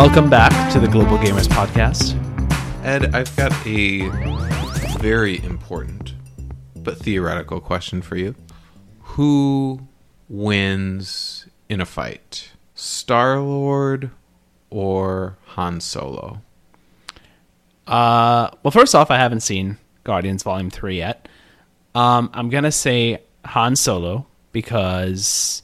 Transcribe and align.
Welcome 0.00 0.30
back 0.30 0.72
to 0.72 0.80
the 0.80 0.88
Global 0.88 1.18
Gamers 1.18 1.46
Podcast. 1.46 2.16
Ed, 2.82 3.14
I've 3.14 3.36
got 3.36 3.52
a 3.66 4.08
very 4.98 5.44
important 5.44 6.14
but 6.74 6.96
theoretical 6.96 7.60
question 7.60 8.00
for 8.00 8.16
you. 8.16 8.34
Who 9.00 9.86
wins 10.26 11.44
in 11.68 11.82
a 11.82 11.84
fight? 11.84 12.52
Star 12.74 13.40
Lord 13.40 14.10
or 14.70 15.36
Han 15.48 15.82
Solo? 15.82 16.40
Uh, 17.86 18.48
well, 18.62 18.70
first 18.70 18.94
off, 18.94 19.10
I 19.10 19.18
haven't 19.18 19.40
seen 19.40 19.76
Guardians 20.04 20.42
Volume 20.42 20.70
3 20.70 20.96
yet. 20.96 21.28
Um, 21.94 22.30
I'm 22.32 22.48
going 22.48 22.64
to 22.64 22.72
say 22.72 23.20
Han 23.44 23.76
Solo 23.76 24.26
because 24.52 25.62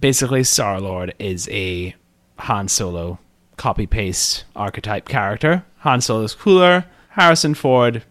basically 0.00 0.42
Star 0.42 0.80
Lord 0.80 1.14
is 1.18 1.50
a 1.50 1.94
Han 2.38 2.68
Solo 2.68 3.18
copy 3.56 3.86
paste 3.86 4.44
archetype 4.56 5.08
character. 5.08 5.64
Han 5.80 6.00
Solo 6.00 6.22
is 6.24 6.34
cooler, 6.34 6.84
Harrison 7.10 7.54
Ford 7.54 8.02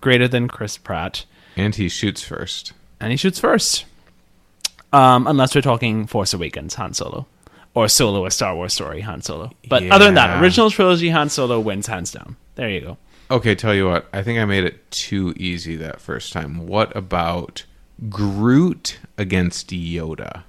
greater 0.00 0.28
than 0.28 0.46
Chris 0.48 0.76
Pratt, 0.78 1.24
And 1.56 1.74
he 1.74 1.88
shoots 1.88 2.22
first. 2.22 2.72
and 3.00 3.10
he 3.10 3.16
shoots 3.16 3.38
first. 3.40 3.84
Um, 4.92 5.26
unless 5.26 5.54
we're 5.54 5.60
talking 5.62 6.06
Force 6.06 6.32
Awakens 6.32 6.74
Han 6.74 6.94
Solo 6.94 7.26
or 7.74 7.88
Solo 7.88 8.24
a 8.24 8.30
Star 8.30 8.54
Wars 8.54 8.72
story 8.72 9.00
Han 9.02 9.20
Solo. 9.20 9.50
But 9.68 9.82
other 9.90 10.04
than 10.06 10.14
that, 10.14 10.40
original 10.42 10.70
trilogy 10.70 11.08
Han 11.10 11.28
Solo 11.28 11.58
wins 11.60 11.88
hands 11.88 12.12
down. 12.12 12.36
There 12.54 12.70
you 12.70 12.80
go. 12.80 12.96
Okay, 13.30 13.54
tell 13.56 13.74
you 13.74 13.88
what, 13.88 14.06
I 14.12 14.22
think 14.22 14.38
I 14.38 14.44
made 14.44 14.64
it 14.64 14.88
too 14.92 15.34
easy 15.36 15.74
that 15.76 16.00
first 16.00 16.32
time. 16.32 16.66
What 16.66 16.94
about 16.96 17.64
Groot 18.08 18.98
against 19.18 19.70
Yoda? 19.70 20.44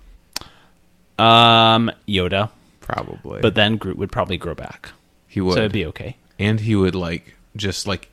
Um, 1.17 1.91
Yoda, 2.07 2.51
Probably. 2.87 3.41
but 3.41 3.55
then 3.55 3.77
Groot 3.77 3.97
would 3.97 4.11
probably 4.11 4.37
grow 4.37 4.55
back, 4.55 4.89
he 5.27 5.41
would. 5.41 5.53
so 5.53 5.59
it'd 5.59 5.71
be 5.71 5.85
okay. 5.87 6.15
and 6.39 6.59
he 6.61 6.75
would 6.75 6.95
like 6.95 7.35
just 7.55 7.85
like 7.87 8.09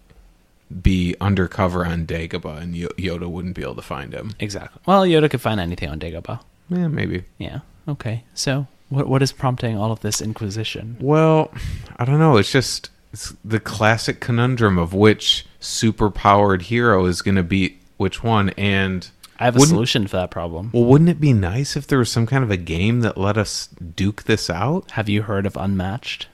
be 0.82 1.14
undercover 1.20 1.84
on 1.86 2.06
Dagobah 2.06 2.60
and 2.60 2.74
Yo- 2.74 2.88
Yoda 2.98 3.28
wouldn't 3.30 3.54
be 3.54 3.62
able 3.62 3.74
to 3.76 3.82
find 3.82 4.12
him. 4.12 4.32
Exactly. 4.40 4.80
Well, 4.86 5.02
Yoda 5.04 5.30
could 5.30 5.40
find 5.42 5.60
anything 5.60 5.88
on 5.90 6.00
Dagobah. 6.00 6.40
Yeah, 6.70 6.88
maybe. 6.88 7.24
Yeah. 7.38 7.60
Okay. 7.86 8.24
So, 8.34 8.66
what 8.88 9.06
what 9.06 9.22
is 9.22 9.30
prompting 9.32 9.76
all 9.76 9.92
of 9.92 10.00
this 10.00 10.20
inquisition? 10.22 10.96
Well, 11.00 11.52
I 11.98 12.04
don't 12.04 12.18
know. 12.18 12.36
It's 12.38 12.50
just 12.50 12.90
it's 13.12 13.34
the 13.44 13.60
classic 13.60 14.18
conundrum 14.20 14.78
of 14.78 14.92
which 14.94 15.46
superpowered 15.60 16.62
hero 16.62 17.04
is 17.06 17.22
going 17.22 17.36
to 17.36 17.42
beat 17.42 17.80
which 17.98 18.24
one. 18.24 18.48
And 18.50 19.08
I 19.38 19.44
have 19.46 19.56
a 19.56 19.58
Wouldn't- 19.58 19.74
solution 19.74 20.06
for 20.06 20.16
that 20.16 20.30
problem. 20.30 20.70
well, 20.72 20.84
wouldn't 20.84 21.10
it 21.10 21.20
be 21.20 21.32
nice 21.32 21.76
if 21.76 21.86
there 21.86 21.98
was 21.98 22.10
some 22.10 22.26
kind 22.26 22.44
of 22.44 22.50
a 22.50 22.56
game 22.56 23.00
that 23.00 23.18
let 23.18 23.36
us 23.36 23.68
duke 23.96 24.24
this 24.24 24.48
out? 24.48 24.92
Have 24.92 25.08
you 25.08 25.22
heard 25.22 25.44
of 25.46 25.56
Unmatched? 25.56 26.26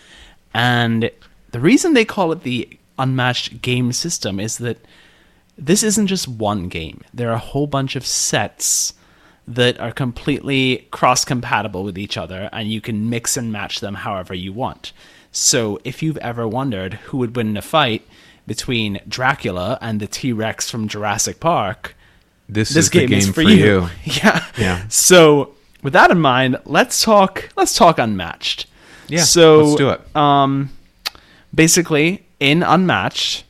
And 0.53 1.11
the 1.53 1.61
reason 1.61 1.95
they 1.95 2.05
call 2.05 2.31
it 2.33 2.43
the 2.43 2.69
Unmatched 2.99 3.63
game 3.63 3.93
system 3.93 4.39
is 4.39 4.59
that 4.59 4.79
this 5.57 5.83
isn't 5.83 6.09
just 6.09 6.29
one 6.29 6.69
game. 6.69 7.03
There 7.15 7.31
are 7.31 7.35
a 7.35 7.39
whole 7.39 7.67
bunch 7.67 7.97
of 7.97 8.05
sets 8.07 8.93
that 9.49 9.81
are 9.81 9.93
completely 9.93 10.87
cross 10.91 11.25
compatible 11.25 11.83
with 11.83 11.99
each 11.99 12.17
other, 12.17 12.49
and 12.53 12.71
you 12.71 12.81
can 12.81 13.09
mix 13.11 13.37
and 13.37 13.51
match 13.51 13.81
them 13.81 13.95
however 13.95 14.35
you 14.35 14.53
want. 14.53 14.93
So, 15.33 15.79
if 15.85 16.03
you've 16.03 16.17
ever 16.19 16.47
wondered 16.47 16.95
who 16.95 17.19
would 17.19 17.35
win 17.37 17.49
in 17.49 17.57
a 17.57 17.63
fight 17.63 18.07
between 18.47 19.01
Dracula 19.09 19.79
and 19.81 19.99
the 20.01 20.07
T 20.07 20.33
Rex 20.33 20.71
from 20.71 20.89
Jurassic 20.89 21.41
Park, 21.41 21.97
This, 22.53 22.71
this 22.71 22.89
game, 22.89 23.09
game 23.09 23.19
is 23.19 23.29
for, 23.29 23.35
for, 23.35 23.43
you. 23.43 23.57
you. 23.57 23.89
yeah. 24.05 24.45
Yeah. 24.59 24.85
So 24.89 25.55
with 25.83 25.93
that 25.93 26.11
in 26.11 26.21
mind, 26.21 26.59
let's 26.65 27.03
talk. 27.03 27.49
Let's 27.57 27.75
talk 27.75 27.99
unmatched. 27.99 28.67
Yeah, 29.09 29.23
So 29.23 29.63
let's 29.63 29.77
do 29.77 29.89
it. 29.91 30.17
Um, 30.17 30.71
basically, 31.55 32.25
in 32.39 32.63
unmatched, 32.63 33.45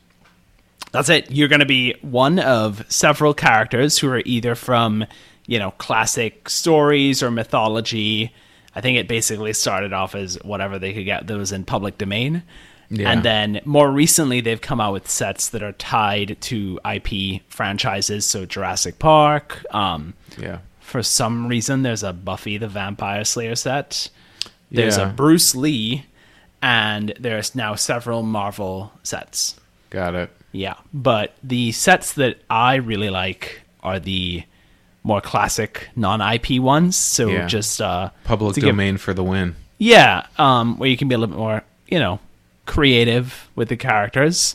that's 0.93 1.09
it. 1.09 1.31
You're 1.31 1.49
going 1.49 1.61
to 1.61 1.67
be 1.67 1.95
one 2.03 2.39
of 2.39 2.85
several 2.89 3.35
characters 3.35 3.99
who 3.99 4.09
are 4.09 4.23
either 4.25 4.55
from 4.55 5.05
you 5.47 5.59
know 5.59 5.73
classic 5.73 6.49
stories 6.49 7.23
or 7.23 7.31
mythology. 7.31 8.33
I 8.75 8.81
think 8.81 8.99
it 8.99 9.09
basically 9.09 9.53
started 9.53 9.93
off 9.93 10.15
as 10.15 10.37
whatever 10.45 10.79
they 10.79 10.93
could 10.93 11.05
get 11.05 11.27
that 11.27 11.37
was 11.37 11.53
in 11.53 11.65
public 11.65 11.99
domain. 11.99 12.43
Yeah. 12.91 13.11
And 13.13 13.23
then 13.23 13.61
more 13.65 13.91
recently, 13.91 14.41
they've 14.41 14.61
come 14.61 14.81
out 14.81 14.93
with 14.93 15.09
sets 15.09 15.49
that 15.51 15.63
are 15.63 15.73
tied 15.73 16.37
to 16.43 16.81
IP 16.85 17.43
franchises. 17.49 18.27
So 18.27 18.45
Jurassic 18.47 18.99
Park. 18.99 19.65
Um, 19.71 20.15
Yeah. 20.37 20.59
for 20.81 21.03
some 21.03 21.47
reason, 21.47 21.83
there's 21.83 22.03
a 22.03 22.13
Buffy 22.13 22.59
the 22.59 22.67
Vampire 22.69 23.25
Slayer 23.25 23.55
set. 23.55 24.11
There's 24.73 24.99
Yeah. 24.99 25.09
a 25.11 25.13
Bruce 25.13 25.55
Lee, 25.55 26.07
and 26.63 27.15
there's 27.19 27.55
now 27.55 27.75
several 27.77 28.23
Marvel 28.23 28.93
sets. 29.03 29.55
Got 29.91 30.15
it. 30.17 30.31
Yeah, 30.53 30.75
but 30.93 31.37
the 31.45 31.71
sets 31.73 32.13
that 32.15 32.39
I 32.51 32.75
really 32.75 33.09
like 33.11 33.63
are 33.85 34.01
the 34.01 34.43
more 35.05 35.21
classic 35.21 35.89
non-IP 35.97 36.59
ones. 36.59 36.97
So 36.97 37.29
Yeah. 37.29 37.47
just 37.47 37.81
uh, 37.81 38.11
Public 38.25 38.55
to 38.57 38.61
give- 38.61 38.69
domain 38.71 38.97
for 38.99 39.15
the 39.15 39.23
win. 39.23 39.55
yeah, 39.79 40.27
um, 40.39 40.77
where 40.79 40.91
you 40.91 40.97
can 40.97 41.07
be 41.09 41.15
a 41.15 41.19
little 41.19 41.35
bit 41.35 41.39
more, 41.39 41.63
you 41.89 41.99
know, 42.01 42.19
creative 42.71 43.49
with 43.57 43.69
the 43.69 43.77
characters. 43.77 44.55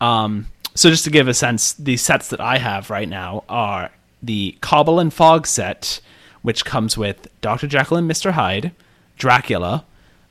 Um, 0.00 0.46
so 0.74 0.90
just 0.90 1.04
to 1.04 1.10
give 1.10 1.28
a 1.28 1.34
sense, 1.34 1.72
the 1.72 1.96
sets 1.96 2.28
that 2.28 2.40
I 2.40 2.58
have 2.58 2.90
right 2.90 3.08
now 3.08 3.42
are 3.48 3.90
the 4.22 4.56
Cobble 4.60 5.00
and 5.00 5.12
Fog 5.12 5.46
set, 5.46 6.00
which 6.42 6.64
comes 6.66 6.98
with 6.98 7.26
Dr. 7.40 7.66
Jekyll 7.66 7.96
and 7.96 8.08
Mr. 8.10 8.32
Hyde, 8.32 8.72
Dracula, 9.16 9.84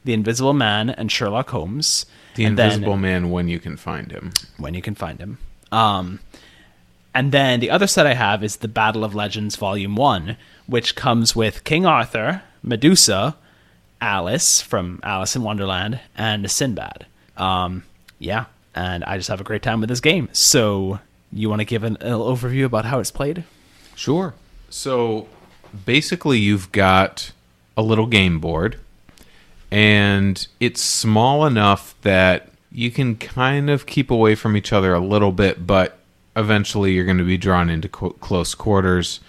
the 0.06 0.14
Invisible 0.14 0.54
Man, 0.54 0.92
and 0.92 1.12
Sherlock 1.12 1.50
Holmes. 1.50 2.06
The 2.36 2.46
And 2.46 2.58
then- 2.58 2.72
Invisible 2.74 2.98
Man 2.98 3.32
when 3.32 3.48
you 3.48 3.60
can 3.60 3.78
find 3.78 4.12
him. 4.12 4.32
when 4.58 4.74
you 4.76 4.82
can 4.84 4.94
find 4.96 5.20
him. 5.20 5.40
Um, 5.72 6.20
and 7.16 7.32
then 7.32 7.60
the 7.62 7.72
other 7.72 7.88
set 7.88 8.06
I 8.06 8.14
have 8.14 8.44
is 8.44 8.58
the 8.58 8.68
Battle 8.68 9.04
of 9.04 9.16
Legends 9.16 9.56
Volume 9.56 9.96
1, 9.96 10.38
which 10.68 10.96
comes 10.96 11.36
with 11.36 11.64
King 11.64 11.84
Arthur, 11.86 12.44
Medusa, 12.62 13.36
Alice 14.02 14.62
from 14.62 15.00
Alice 15.02 15.36
in 15.36 15.42
Wonderland, 15.44 16.00
and 16.16 16.50
Sinbad. 16.52 17.06
Um, 17.38 17.84
yeah, 18.20 18.46
and 18.76 19.04
I 19.04 19.18
just 19.18 19.30
have 19.30 19.42
a 19.42 19.44
great 19.44 19.64
time 19.64 19.80
with 19.80 19.90
this 19.90 20.00
game. 20.00 20.30
So, 20.32 21.00
you 21.32 21.50
want 21.50 21.60
to 21.60 21.66
give 21.66 21.84
an, 21.84 21.98
an 21.98 22.14
overview 22.14 22.66
about 22.66 22.86
how 22.86 23.00
it's 23.00 23.12
played? 23.12 23.44
Sure. 23.96 24.34
So 24.70 25.28
basically, 25.86 26.40
you've 26.40 26.72
got 26.72 27.32
a 27.76 27.82
little 27.82 28.08
game 28.08 28.40
board, 28.40 28.80
and 29.72 30.46
it's 30.60 30.82
small 30.82 31.46
enough 31.46 31.96
that 32.02 32.50
you 32.72 32.92
can 32.92 33.16
kind 33.16 33.70
of 33.70 33.86
keep 33.86 34.10
away 34.10 34.36
from 34.36 34.58
each 34.58 34.74
other 34.74 34.94
a 34.94 35.00
little 35.00 35.32
bit, 35.32 35.66
but 35.68 36.00
eventually 36.36 36.94
you're 36.94 37.06
going 37.06 37.18
to 37.20 37.24
be 37.24 37.38
drawn 37.38 37.70
into 37.70 37.88
qu- 37.88 38.14
close 38.20 38.56
quarters, 38.56 39.20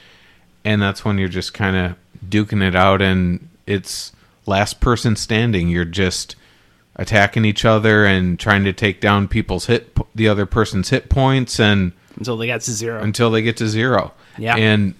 and 0.65 0.81
that's 0.81 1.04
when 1.04 1.19
you're 1.19 1.28
just 1.28 1.53
kind 1.53 1.76
of 1.76 1.97
duking 2.26 2.66
it 2.66 2.74
out, 2.74 3.03
and 3.03 3.48
it's 3.66 4.12
last 4.47 4.80
person 4.80 5.16
standing. 5.16 5.68
You're 5.68 5.84
just 5.84 6.36
attacking 6.96 7.44
each 7.44 7.64
other 7.64 8.04
and 8.04 8.38
trying 8.38 8.64
to 8.64 8.72
take 8.72 9.00
down 9.00 9.26
people's 9.28 9.66
hit, 9.66 9.96
the 10.14 10.28
other 10.28 10.46
person's 10.46 10.91
hit 10.91 11.08
points, 11.08 11.58
and 11.58 11.92
Until 12.16 12.36
they 12.36 12.46
get 12.46 12.60
to 12.62 12.70
zero. 12.72 13.02
until 13.02 13.30
they 13.30 13.42
get 13.42 13.56
to 13.58 13.68
zero. 13.68 14.12
Yeah. 14.38 14.56
And 14.56 14.94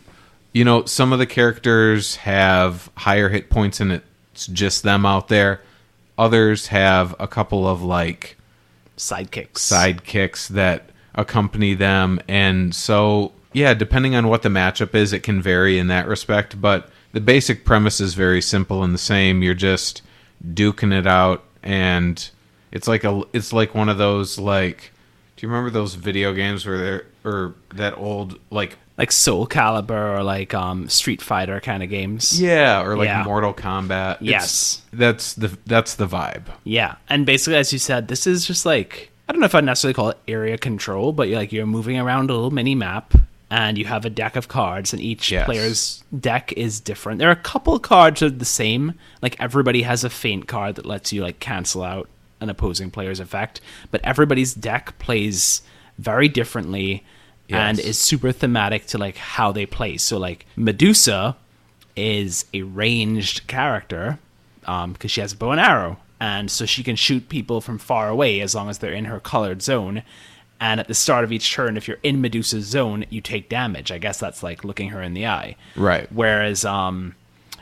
you 0.53 0.65
know, 0.65 0.85
some 0.85 1.13
of 1.13 1.19
the 1.19 1.27
characters 1.27 2.17
have 2.17 2.89
higher 2.97 3.29
hit 3.29 3.51
points 3.51 3.81
and 3.81 3.91
it's 3.93 4.47
just 4.47 4.83
them 4.85 5.05
out 5.05 5.29
there. 5.29 5.61
Others 6.17 6.69
have 6.69 7.15
a 7.19 7.27
couple 7.27 7.67
of 7.67 7.83
like 7.83 8.37
Sidekicks. 8.97 9.55
sidekicks 9.55 10.49
that 10.49 10.91
accompany 11.17 11.75
them 11.75 12.21
and 12.29 12.75
so 12.75 13.33
yeah, 13.53 13.73
depending 13.75 14.17
on 14.17 14.27
what 14.29 14.43
the 14.43 14.49
matchup 14.49 14.95
is, 14.97 15.13
it 15.13 15.21
can 15.23 15.41
vary 15.41 15.79
in 15.79 15.87
that 15.87 16.09
respect, 16.09 16.61
but 16.61 16.91
the 17.13 17.21
basic 17.21 17.65
premise 17.65 18.01
is 18.01 18.15
very 18.15 18.41
simple 18.43 18.83
and 18.83 18.93
the 18.93 18.99
same. 18.99 19.43
You're 19.43 19.55
just 19.55 20.03
duking 20.45 20.93
it 20.93 21.07
out 21.07 21.45
and 21.65 22.31
it's 22.71 22.87
like 22.87 23.03
a 23.03 23.23
it's 23.33 23.53
like 23.53 23.75
one 23.75 23.89
of 23.89 23.99
those 23.99 24.39
like 24.39 24.93
do 25.37 25.45
you 25.47 25.49
remember 25.51 25.71
those 25.71 25.95
video 25.95 26.33
games 26.33 26.65
where 26.67 26.79
they're 26.79 27.07
or 27.25 27.55
that 27.75 27.97
old 27.99 28.39
like 28.51 28.77
Like 28.99 29.11
Soul 29.11 29.47
Calibur 29.49 30.19
or 30.19 30.23
like 30.23 30.55
um, 30.55 30.89
Street 30.89 31.21
Fighter 31.23 31.59
kind 31.59 31.83
of 31.83 31.89
games. 31.89 32.41
yeah 32.41 32.83
or 32.85 32.97
like 32.97 33.07
Yeah. 33.09 33.25
Mortal 33.25 33.53
Kombat? 33.55 34.17
It's- 34.17 34.31
Yes. 34.31 34.83
that's 34.93 35.35
the 35.35 35.57
that's 35.67 35.95
the 35.97 36.07
vibe. 36.07 36.45
Yeah, 36.65 36.97
and 37.09 37.25
basically, 37.27 37.57
as 37.57 37.73
you 37.73 37.79
said, 37.81 38.07
this 38.09 38.27
is 38.27 38.47
just 38.47 38.65
like 38.67 39.11
I 39.29 39.33
don't 39.33 39.41
know 39.41 39.47
if 39.47 39.55
I'd 39.55 39.65
necessarily 39.65 39.95
call 39.95 40.11
it 40.11 40.19
area 40.29 40.59
control, 40.59 41.13
but 41.13 41.29
you're 41.29 41.39
like 41.39 41.51
you're 41.51 41.67
moving 41.67 41.99
around 41.99 42.29
a 42.31 42.35
little 42.35 42.51
mini 42.53 42.75
map, 42.75 43.15
and 43.51 43.77
you 43.79 43.85
have 43.85 44.05
a 44.05 44.11
deck 44.11 44.37
of 44.37 44.49
cards, 44.49 44.93
and 44.93 45.01
each 45.03 45.31
Yes. 45.31 45.45
player's 45.45 46.05
deck 46.19 46.53
is 46.53 46.81
different. 46.81 47.19
There 47.19 47.29
are 47.29 47.33
a 47.33 47.37
couple 47.37 47.79
cards 47.79 48.21
that 48.21 48.27
are 48.27 48.31
the 48.31 48.45
same. 48.45 48.95
Like 49.23 49.37
everybody 49.41 49.83
has 49.83 50.03
a 50.05 50.11
feint 50.11 50.49
card 50.49 50.77
that 50.77 50.87
lets 50.87 51.13
you 51.13 51.23
like 51.23 51.41
cancel 51.41 51.83
out 51.83 52.09
an 52.41 52.49
opposing 52.51 52.91
player's 52.91 53.21
effect, 53.21 53.61
but 53.91 54.01
everybody's 54.05 54.55
deck 54.55 54.99
plays 54.99 55.63
very 55.99 56.29
differently 56.29 57.05
and 57.49 57.79
is 57.79 57.99
super 57.99 58.33
thematic 58.33 58.87
to 58.87 58.99
like 58.99 59.17
how 59.17 59.53
they 59.53 59.67
play. 59.67 59.97
So 59.99 60.19
like 60.19 60.47
Medusa 60.57 61.37
is 61.97 62.47
a 62.53 62.63
ranged 62.63 63.47
character 63.47 64.19
um, 64.67 64.93
because 64.95 65.11
she 65.11 65.21
has 65.21 65.33
a 65.35 65.37
bow 65.37 65.53
and 65.53 65.61
arrow, 65.61 65.99
and 66.19 66.51
so 66.51 66.65
she 66.67 66.83
can 66.83 66.97
shoot 66.97 67.29
people 67.29 67.61
from 67.61 67.79
far 67.79 68.09
away 68.09 68.41
as 68.41 68.55
long 68.55 68.69
as 68.71 68.79
they're 68.79 68.93
in 68.93 69.05
her 69.05 69.21
colored 69.21 69.63
zone. 69.63 70.03
And 70.61 70.81
at 70.81 70.89
the 70.89 70.95
start 70.95 71.25
of 71.25 71.33
each 71.33 71.53
turn, 71.53 71.77
if 71.77 71.87
you're 71.89 71.99
in 72.03 72.21
Medusa's 72.21 72.65
zone, 72.65 73.05
you 73.11 73.21
take 73.21 73.49
damage. 73.49 73.91
I 73.93 73.99
guess 73.99 74.19
that's 74.19 74.43
like 74.43 74.65
looking 74.65 74.91
her 74.91 75.03
in 75.03 75.13
the 75.15 75.27
eye. 75.27 75.57
Right. 75.77 76.11
Whereas, 76.11 76.65
um, 76.65 77.15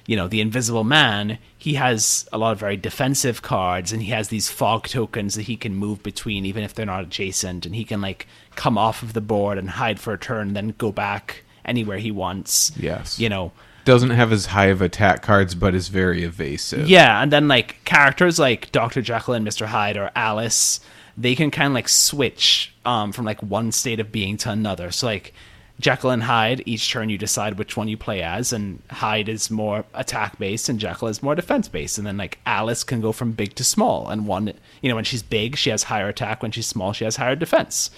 you 0.06 0.15
know, 0.15 0.29
the 0.29 0.41
Invisible 0.41 0.85
Man, 0.85 1.39
he 1.56 1.75
has 1.75 2.29
a 2.33 2.39
lot 2.39 2.53
of 2.53 2.59
very 2.59 2.77
defensive 2.77 3.41
cards, 3.43 3.93
and 3.93 4.03
he 4.03 4.11
has 4.11 4.29
these 4.29 4.50
fog 4.50 4.89
tokens 4.89 5.35
that 5.37 5.43
he 5.43 5.56
can 5.56 5.75
move 5.75 6.03
between, 6.03 6.44
even 6.44 6.62
if 6.62 6.75
they're 6.75 6.87
not 6.87 7.03
adjacent, 7.05 7.67
and 7.67 7.75
he 7.75 7.85
can 7.85 8.00
like 8.00 8.27
come 8.56 8.77
off 8.77 9.03
of 9.03 9.15
the 9.15 9.21
board 9.21 9.59
and 9.59 9.71
hide 9.71 9.99
for 9.99 10.12
a 10.12 10.19
turn, 10.19 10.53
then 10.55 10.75
go 10.77 10.93
back 10.93 11.43
anywhere 11.65 11.99
he 11.99 12.11
wants. 12.11 12.73
Yes. 12.77 13.19
You 13.19 13.29
know, 13.29 13.53
Doesn't 13.85 14.11
have 14.11 14.33
as 14.33 14.47
high 14.47 14.67
of 14.67 14.83
attack 14.83 15.23
cards, 15.23 15.55
but 15.55 15.75
is 15.75 15.89
very 15.89 16.25
evasive. 16.25 16.89
Yeah, 16.89 17.23
and 17.23 17.33
then 17.33 17.49
like 17.49 17.85
characters 17.85 18.39
like 18.39 18.71
Dr. 18.71 19.03
Jekyll 19.03 19.35
and 19.35 19.47
Mr. 19.47 19.67
Hyde 19.67 19.97
or 19.97 20.11
Alice, 20.15 20.81
they 21.17 21.35
can 21.35 21.50
kind 21.50 21.69
of 21.69 21.73
like 21.75 21.89
switch 21.89 22.72
um, 22.84 23.12
from 23.12 23.25
like 23.25 23.43
one 23.43 23.73
state 23.73 24.00
of 24.00 24.12
being 24.12 24.37
to 24.38 24.50
another. 24.50 24.90
So 24.90 25.06
like 25.06 25.32
Jekyll 25.81 26.11
and 26.11 26.23
Hyde, 26.23 26.62
each 26.67 26.90
turn 26.90 27.11
you 27.11 27.19
decide 27.19 27.58
which 27.58 27.76
one 27.76 27.88
you 27.88 27.96
play 27.96 28.23
as, 28.23 28.52
and 28.52 28.81
Hyde 28.90 29.29
is 29.29 29.50
more 29.50 29.84
attack 29.94 30.38
based 30.38 30.69
and 30.69 30.79
Jekyll 30.79 31.08
is 31.08 31.23
more 31.23 31.34
defense 31.34 31.69
based. 31.69 31.99
And 31.99 32.06
then 32.06 32.17
like 32.17 32.38
Alice 32.46 32.84
can 32.84 33.00
go 33.00 33.12
from 33.12 33.32
big 33.32 33.55
to 33.56 33.64
small, 33.64 34.08
and 34.08 34.26
one, 34.26 34.52
you 34.81 34.88
know, 34.88 34.94
when 34.94 35.05
she's 35.05 35.23
big, 35.23 35.56
she 35.56 35.70
has 35.70 35.84
higher 35.84 36.08
attack. 36.08 36.43
When 36.43 36.52
she's 36.52 36.67
small, 36.67 36.93
she 36.93 37.05
has 37.05 37.17
higher 37.17 37.37
defense. 37.37 37.90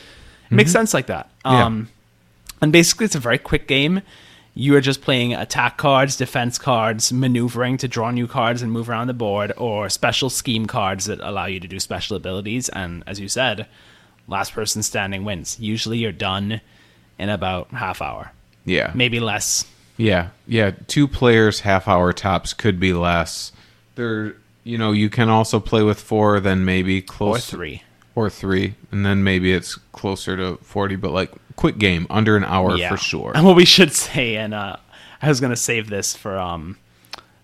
It 0.50 0.54
Makes 0.54 0.72
sense 0.72 0.94
like 0.94 1.06
that. 1.06 1.30
Yeah. 1.44 1.64
Um, 1.64 1.88
and 2.60 2.72
basically, 2.72 3.06
it's 3.06 3.14
a 3.14 3.20
very 3.20 3.38
quick 3.38 3.66
game. 3.66 4.02
You 4.54 4.76
are 4.76 4.80
just 4.80 5.02
playing 5.02 5.34
attack 5.34 5.78
cards, 5.78 6.16
defense 6.16 6.58
cards, 6.58 7.12
maneuvering 7.12 7.76
to 7.78 7.88
draw 7.88 8.12
new 8.12 8.28
cards 8.28 8.62
and 8.62 8.70
move 8.70 8.88
around 8.88 9.08
the 9.08 9.14
board, 9.14 9.52
or 9.56 9.88
special 9.88 10.30
scheme 10.30 10.66
cards 10.66 11.06
that 11.06 11.18
allow 11.20 11.46
you 11.46 11.58
to 11.58 11.66
do 11.66 11.80
special 11.80 12.16
abilities. 12.16 12.68
And 12.68 13.02
as 13.06 13.18
you 13.18 13.28
said, 13.28 13.66
last 14.28 14.52
person 14.52 14.82
standing 14.82 15.24
wins. 15.24 15.58
Usually, 15.60 15.98
you're 15.98 16.12
done 16.12 16.60
in 17.18 17.28
about 17.28 17.70
half 17.72 18.00
hour, 18.02 18.32
Yeah. 18.64 18.90
maybe 18.94 19.20
less. 19.20 19.64
Yeah, 19.96 20.28
yeah. 20.48 20.72
Two 20.88 21.06
players, 21.06 21.60
half 21.60 21.86
hour 21.86 22.12
tops 22.12 22.52
could 22.52 22.80
be 22.80 22.92
less. 22.92 23.52
There, 23.94 24.34
you 24.64 24.76
know, 24.78 24.90
you 24.92 25.08
can 25.08 25.28
also 25.28 25.60
play 25.60 25.82
with 25.82 26.00
four, 26.00 26.40
then 26.40 26.64
maybe 26.64 26.98
Or 26.98 27.02
close 27.02 27.46
three. 27.48 27.82
or 28.16 28.28
three, 28.28 28.74
and 28.90 29.06
then 29.06 29.22
maybe 29.22 29.52
it's 29.52 29.76
closer 29.92 30.36
to 30.36 30.56
forty. 30.64 30.96
But 30.96 31.12
like 31.12 31.30
quick 31.54 31.78
game, 31.78 32.06
under 32.10 32.36
an 32.36 32.42
hour 32.44 32.76
for 32.88 32.96
sure. 32.96 33.32
And 33.36 33.44
what 33.46 33.54
we 33.54 33.64
should 33.64 33.92
say, 34.06 34.34
and 34.36 34.52
uh, 34.52 34.76
I 35.22 35.28
was 35.28 35.40
gonna 35.40 35.54
save 35.54 35.88
this 35.90 36.16
for 36.16 36.36
um 36.38 36.76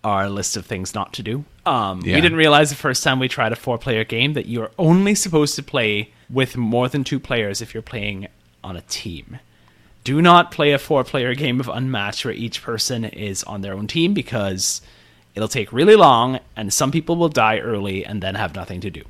our 0.02 0.28
list 0.30 0.56
of 0.56 0.64
things 0.66 0.94
not 0.94 1.12
to 1.12 1.22
do. 1.22 1.44
Um, 1.66 2.00
Yeah. 2.04 2.14
We 2.16 2.20
didn't 2.22 2.38
realize 2.38 2.70
the 2.70 2.76
first 2.76 3.04
time 3.04 3.18
we 3.20 3.28
tried 3.28 3.52
a 3.52 3.56
four-player 3.56 4.02
game 4.04 4.32
that 4.32 4.46
you 4.46 4.62
are 4.62 4.70
only 4.78 5.14
supposed 5.14 5.54
to 5.56 5.62
play 5.62 6.10
with 6.32 6.56
more 6.56 6.88
than 6.88 7.04
two 7.04 7.18
players 7.20 7.60
if 7.60 7.74
you're 7.74 7.82
playing 7.82 8.28
on 8.62 8.76
a 8.76 8.82
team. 8.82 9.38
Do 10.04 10.22
not 10.22 10.50
play 10.50 10.72
a 10.72 10.78
four-player 10.78 11.34
game 11.34 11.60
of 11.60 11.68
Unmatched 11.68 12.24
where 12.24 12.32
each 12.34 12.62
person 12.62 13.04
is 13.04 13.42
on 13.44 13.60
their 13.60 13.74
own 13.74 13.86
team 13.86 14.14
because 14.14 14.80
it'll 15.34 15.48
take 15.48 15.72
really 15.72 15.96
long, 15.96 16.40
and 16.56 16.72
some 16.72 16.90
people 16.90 17.16
will 17.16 17.28
die 17.28 17.58
early 17.58 18.04
and 18.04 18.22
then 18.22 18.34
have 18.34 18.54
nothing 18.54 18.80
to 18.80 18.90
do. 18.90 19.02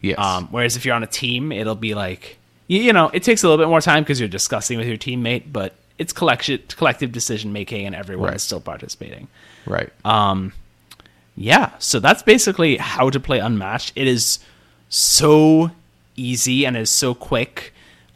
Yes. 0.00 0.18
Um, 0.18 0.48
whereas 0.50 0.76
if 0.76 0.84
you're 0.84 0.94
on 0.94 1.02
a 1.02 1.06
team, 1.08 1.52
it'll 1.52 1.74
be 1.76 1.94
like 1.94 2.38
you, 2.66 2.80
you 2.80 2.92
know 2.92 3.08
it 3.14 3.22
takes 3.22 3.42
a 3.42 3.48
little 3.48 3.62
bit 3.64 3.68
more 3.70 3.80
time 3.80 4.02
because 4.02 4.18
you're 4.20 4.28
discussing 4.28 4.76
with 4.78 4.86
your 4.86 4.96
teammate, 4.98 5.44
but 5.52 5.74
it's 5.98 6.12
collection 6.12 6.60
collective 6.76 7.12
decision 7.12 7.52
making 7.52 7.86
and 7.86 7.94
everyone 7.94 8.26
Right. 8.28 8.36
is 8.36 8.42
still 8.42 8.60
participating. 8.60 9.28
right. 9.66 9.90
uh, 10.04 10.48
Yeah, 11.36 11.70
so 11.78 12.00
that's 12.00 12.22
basically 12.22 12.76
how 12.76 13.08
to 13.10 13.18
play 13.20 13.38
Unmatched. 13.38 13.92
It 13.96 14.06
is 14.06 14.40
so 14.88 15.70
easy 16.16 16.64
and 16.66 16.76
is 16.76 16.90
so 16.90 17.14
quick. 17.14 17.72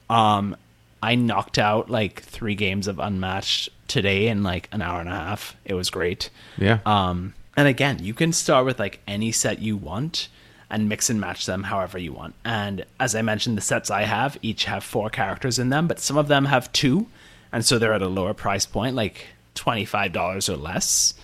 Um, 0.08 0.56
I 1.02 1.14
knocked 1.14 1.58
out 1.58 1.90
like 1.90 2.22
three 2.22 2.54
games 2.54 2.88
of 2.88 2.98
Unmatched 2.98 3.68
today 3.86 4.28
in 4.28 4.42
like 4.42 4.68
an 4.72 4.82
hour 4.82 5.00
and 5.00 5.08
a 5.08 5.12
half. 5.12 5.56
It 5.64 5.74
was 5.74 5.90
great. 5.90 6.30
yeah. 6.56 6.80
Um, 6.84 7.34
and 7.56 7.66
again, 7.66 7.98
you 8.00 8.14
can 8.14 8.32
start 8.32 8.64
with 8.64 8.78
like 8.78 9.00
any 9.08 9.32
set 9.32 9.58
you 9.60 9.76
want 9.76 10.28
and 10.70 10.88
mix 10.88 11.10
and 11.10 11.20
match 11.20 11.46
them 11.46 11.64
however 11.64 11.98
you 11.98 12.12
want. 12.12 12.34
And 12.44 12.84
as 13.00 13.14
I 13.14 13.22
mentioned, 13.22 13.56
the 13.56 13.62
sets 13.62 13.90
I 13.90 14.02
have 14.02 14.38
each 14.42 14.64
have 14.64 14.84
four 14.84 15.10
characters 15.10 15.58
in 15.58 15.70
them, 15.70 15.88
but 15.88 15.98
some 15.98 16.16
of 16.16 16.28
them 16.28 16.44
have 16.44 16.72
two, 16.72 17.06
and 17.50 17.64
so 17.64 17.78
they're 17.78 17.94
at 17.94 18.02
a 18.02 18.08
lower 18.08 18.34
price 18.34 18.66
point, 18.66 18.94
like 18.94 19.26
twenty 19.54 19.84
five 19.84 20.12
dollars 20.12 20.48
or 20.48 20.56
less. 20.56 21.14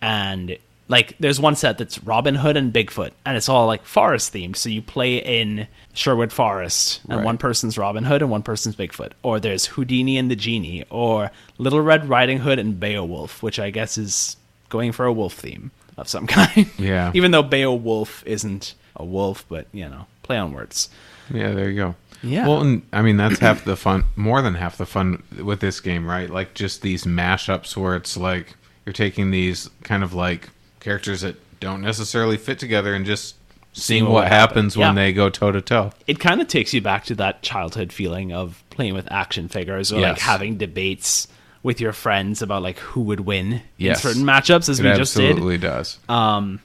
And 0.00 0.56
like, 0.88 1.14
there's 1.20 1.38
one 1.38 1.54
set 1.54 1.78
that's 1.78 2.02
Robin 2.02 2.34
Hood 2.36 2.56
and 2.56 2.72
Bigfoot, 2.72 3.10
and 3.26 3.36
it's 3.36 3.48
all 3.48 3.66
like 3.66 3.84
forest 3.84 4.32
themed. 4.32 4.56
So 4.56 4.68
you 4.68 4.80
play 4.82 5.16
in 5.18 5.66
Sherwood 5.92 6.32
Forest, 6.32 7.00
and 7.08 7.18
Right. 7.18 7.24
one 7.24 7.38
person's 7.38 7.76
Robin 7.76 8.04
Hood 8.04 8.22
and 8.22 8.30
one 8.30 8.42
person's 8.42 8.74
Bigfoot. 8.76 9.12
Or 9.22 9.38
there's 9.38 9.66
Houdini 9.66 10.16
and 10.18 10.30
the 10.30 10.36
Genie, 10.36 10.84
or 10.90 11.30
Little 11.58 11.80
Red 11.82 12.08
Riding 12.08 12.38
Hood 12.38 12.58
and 12.58 12.78
Beowulf, 12.80 13.42
which 13.42 13.58
I 13.58 13.70
guess 13.70 13.98
is 13.98 14.36
going 14.68 14.92
for 14.92 15.04
a 15.06 15.12
wolf 15.12 15.34
theme 15.34 15.70
of 15.96 16.08
some 16.08 16.26
kind. 16.38 16.70
Yeah. 16.78 17.10
Even 17.14 17.32
though 17.32 17.42
Beowulf 17.42 18.22
isn't 18.26 18.74
a 18.96 19.04
wolf, 19.04 19.44
but 19.48 19.66
you 19.72 19.88
know, 19.88 20.06
play 20.22 20.38
on 20.38 20.52
words. 20.52 20.88
Yeah, 21.32 21.52
there 21.52 21.68
you 21.68 21.76
go. 21.76 21.94
Yeah. 22.22 22.48
Well, 22.48 22.62
and 22.62 22.82
I 22.92 23.02
mean 23.02 23.16
that's 23.16 23.38
half 23.38 23.64
the 23.64 23.76
fun, 23.76 24.04
more 24.16 24.40
than 24.42 24.54
half 24.54 24.76
the 24.78 24.86
fun 24.86 25.22
with 25.42 25.60
this 25.60 25.80
game, 25.80 26.06
right? 26.06 26.28
Like 26.30 26.54
just 26.54 26.82
these 26.82 27.04
mashups 27.04 27.76
where 27.76 27.94
it's 27.94 28.16
like 28.16 28.56
you're 28.86 28.92
taking 28.92 29.30
these 29.30 29.68
kind 29.84 30.02
of 30.02 30.14
like 30.14 30.48
characters 30.80 31.20
that 31.22 31.36
don't 31.60 31.80
necessarily 31.82 32.36
fit 32.36 32.58
together 32.58 32.94
and 32.94 33.04
just 33.04 33.34
seeing 33.72 34.04
what 34.04 34.12
what, 34.12 34.28
happens 34.28 34.74
happen. 34.74 34.94
when 34.94 34.96
Yeah. 34.96 35.02
they 35.08 35.12
go 35.12 35.30
toe 35.30 35.52
to 35.52 35.60
toe. 35.60 35.92
It 36.06 36.18
kind 36.20 36.40
of 36.40 36.48
takes 36.48 36.72
you 36.74 36.80
back 36.80 37.04
to 37.06 37.14
that 37.16 37.42
childhood 37.42 37.92
feeling 37.92 38.32
of 38.32 38.62
playing 38.70 38.94
with 38.94 39.10
action 39.10 39.48
figures 39.48 39.92
or 39.92 40.00
like 40.00 40.18
having 40.18 40.56
debates 40.56 41.28
with 41.62 41.80
your 41.80 41.92
friends 41.92 42.40
about 42.42 42.62
like 42.62 42.78
who 42.78 43.00
would 43.02 43.20
win 43.20 43.60
Yes. 43.76 44.04
in 44.04 44.10
certain 44.10 44.24
matchups 44.24 44.68
as 44.68 44.80
It 44.80 44.84
we 44.84 44.94
just 44.96 45.16
did. 45.16 45.30
absolutely 45.30 45.58
does. 45.58 45.98
Um 46.08 46.60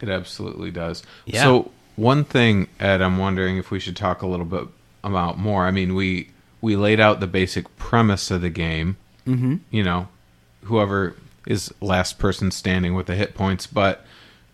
It 0.00 0.08
absolutely 0.08 0.70
does. 0.70 1.02
Yeah. 1.26 1.42
So 1.42 1.70
one 1.96 2.22
thing, 2.24 2.68
Ed, 2.78 3.02
I'm 3.02 3.18
wondering 3.18 3.56
if 3.58 3.70
we 3.72 3.80
should 3.80 3.96
talk 3.96 4.22
a 4.22 4.26
little 4.26 4.46
bit 4.46 4.62
about 5.04 5.38
more. 5.38 5.66
I 5.66 5.70
mean, 5.72 5.94
we 5.94 6.30
we 6.60 6.76
laid 6.76 6.98
out 7.00 7.20
the 7.20 7.26
basic 7.26 7.76
premise 7.76 8.30
of 8.30 8.40
the 8.40 8.50
game. 8.50 8.96
Mm-hmm. 9.26 9.56
You 9.70 9.82
know, 9.82 10.08
whoever 10.64 11.14
is 11.46 11.72
last 11.80 12.18
person 12.18 12.50
standing 12.50 12.94
with 12.94 13.06
the 13.06 13.14
hit 13.14 13.34
points. 13.34 13.66
But 13.66 14.04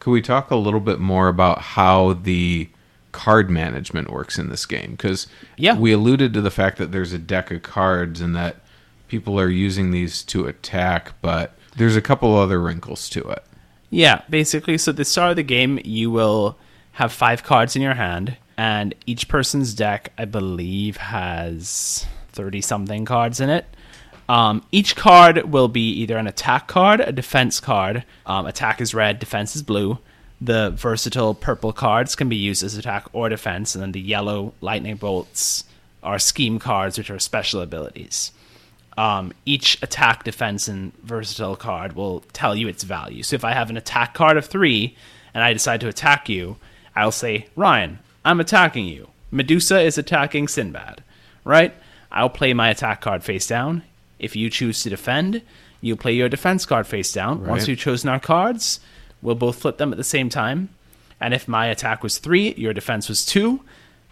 could 0.00 0.11
we 0.11 0.23
talk 0.23 0.50
a 0.50 0.57
little 0.57 0.81
bit 0.81 1.00
more 1.00 1.29
about 1.29 1.61
how 1.61 2.12
the 2.14 2.69
card 3.12 3.49
management 3.50 4.11
works 4.11 4.38
in 4.38 4.49
this 4.49 4.67
game? 4.67 4.93
Because 4.93 5.26
Yeah. 5.57 5.76
we 5.76 5.93
alluded 5.93 6.33
to 6.35 6.41
the 6.41 6.50
fact 6.50 6.79
that 6.79 6.93
there's 6.93 7.12
a 7.12 7.19
deck 7.19 7.50
of 7.50 7.62
cards 7.62 8.21
and 8.21 8.35
that 8.37 8.57
people 9.09 9.38
are 9.38 9.49
using 9.49 9.91
these 9.91 10.23
to 10.25 10.47
attack, 10.47 11.12
but 11.23 11.57
there's 11.76 11.97
a 11.97 12.00
couple 12.03 12.37
other 12.37 12.61
wrinkles 12.61 13.09
to 13.11 13.21
it. 13.29 13.45
Yeah, 13.91 14.23
basically, 14.29 14.76
so 14.79 14.91
at 14.91 14.97
the 14.97 15.05
start 15.05 15.31
of 15.31 15.37
the 15.37 15.43
game, 15.45 15.79
you 15.85 16.11
will 16.11 16.57
have 16.93 17.12
five 17.12 17.45
cards 17.45 17.76
in 17.76 17.83
your 17.83 17.95
hand, 17.95 18.37
and 18.57 18.95
each 19.07 19.29
person's 19.29 19.75
deck, 19.75 20.12
I 20.19 20.25
believe, 20.25 20.97
has 20.97 22.07
30 22.33 22.61
something 22.61 23.05
cards 23.05 23.41
in 23.41 23.50
it. 23.50 23.67
Um, 24.28 24.64
each 24.73 24.97
card 24.97 25.52
will 25.52 25.69
be 25.69 25.90
either 25.90 26.16
an 26.16 26.26
attack 26.26 26.66
card, 26.66 27.00
a 27.00 27.12
defense 27.12 27.61
card. 27.61 28.04
Um, 28.26 28.47
attack 28.47 28.81
is 28.81 28.95
red, 28.95 29.19
defense 29.19 29.54
is 29.54 29.62
blue. 29.62 29.99
The 30.40 30.71
versatile 30.71 31.35
purple 31.35 31.73
cards 31.73 32.16
can 32.16 32.28
be 32.28 32.37
used 32.37 32.62
as 32.62 32.76
attack 32.76 33.07
or 33.12 33.28
defense, 33.28 33.75
and 33.75 33.83
then 33.83 33.93
the 33.93 34.00
yellow 34.00 34.54
lightning 34.61 34.97
bolts 34.97 35.64
are 36.02 36.19
scheme 36.19 36.59
cards, 36.59 36.99
which 36.99 37.11
are 37.11 37.19
special 37.19 37.61
abilities 37.61 38.33
um, 38.97 39.33
each 39.45 39.83
attack, 39.83 40.25
defense, 40.25 40.69
and 40.69 40.93
versatile 41.02 41.57
card 41.57 41.95
will 41.95 42.21
tell 42.33 42.54
you 42.54 42.69
its 42.69 42.85
value. 42.85 43.23
So 43.23 43.35
if 43.35 43.45
I 43.45 43.52
have 43.52 43.71
an 43.71 43.76
attack 43.76 44.14
card 44.14 44.37
of 44.37 44.47
three 44.47 44.97
and 45.33 45.43
I 45.43 45.52
decide 45.52 45.81
to 45.81 45.88
attack 45.88 46.28
you, 46.28 46.57
I'll 46.95 47.12
say, 47.12 47.47
Ryan, 47.57 47.99
I'm 48.25 48.40
attacking 48.40 48.87
you. 48.87 49.09
Medusa 49.31 49.81
is 49.81 49.99
attacking 49.99 50.49
Sinbad, 50.49 51.02
right? 51.45 51.75
I'll 52.12 52.31
play 52.31 52.54
my 52.54 52.71
attack 52.71 53.00
card 53.00 53.25
face 53.25 53.47
down. 53.47 53.83
If 54.25 54.35
you 54.37 54.50
choose 54.50 54.83
to 54.83 54.90
defend, 54.90 55.43
you 55.81 55.97
play 55.97 56.12
your 56.14 56.28
defense 56.28 56.64
card 56.66 56.87
face 56.87 57.12
down. 57.12 57.47
Once 57.47 57.62
Right. 57.62 57.69
we've 57.69 57.78
chosen 57.78 58.09
our 58.09 58.21
cards, 58.21 58.81
we'll 59.23 59.35
both 59.35 59.57
flip 59.61 59.76
them 59.78 59.93
at 59.93 59.99
the 59.99 60.04
same 60.04 60.28
time. 60.28 60.71
And 61.21 61.33
if 61.35 61.47
my 61.47 61.66
attack 61.66 62.02
was 62.02 62.19
three, 62.19 62.54
your 62.57 62.73
defense 62.73 63.09
was 63.09 63.25
two, 63.25 63.61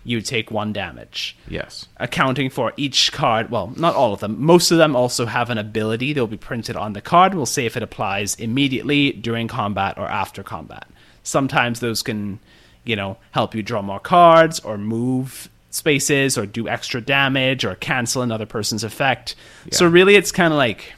you 0.05 0.21
take 0.21 0.51
one 0.51 0.73
damage 0.73 1.37
Yes. 1.49 1.87
accounting 1.99 2.51
for 2.51 2.73
each 2.77 3.13
card. 3.13 3.51
Well, 3.51 3.73
not 3.77 3.95
all 3.95 4.13
of 4.13 4.21
them. 4.21 4.37
Most 4.39 4.71
of 4.71 4.79
them 4.79 4.95
also 4.97 5.27
have 5.27 5.49
an 5.51 5.59
ability 5.59 6.13
that 6.13 6.21
will 6.21 6.27
be 6.27 6.37
printed 6.37 6.77
on 6.77 6.93
the 6.93 7.01
card. 7.01 7.35
We'll 7.35 7.47
say 7.47 7.67
if 7.67 7.77
it 7.77 7.83
applies 7.83 8.35
immediately 8.35 9.13
during 9.13 9.47
combat 9.49 9.97
or 9.99 10.09
after 10.09 10.43
combat. 10.43 10.87
Sometimes 11.23 11.81
those 11.81 12.03
can, 12.03 12.41
you 12.85 12.97
know, 12.97 13.17
help 13.31 13.55
you 13.55 13.63
draw 13.63 13.81
more 13.83 14.01
cards 14.01 14.59
or 14.61 14.77
move 14.77 15.49
spaces 15.73 16.39
or 16.39 16.47
do 16.47 16.69
extra 16.69 17.01
damage 17.01 17.65
or 17.65 17.75
cancel 17.75 18.23
another 18.23 18.47
person's 18.47 18.85
effect. 18.85 19.35
So 19.73 19.87
really 19.89 20.15
it's 20.15 20.31
kind 20.31 20.53
of 20.53 20.57
like 20.59 20.93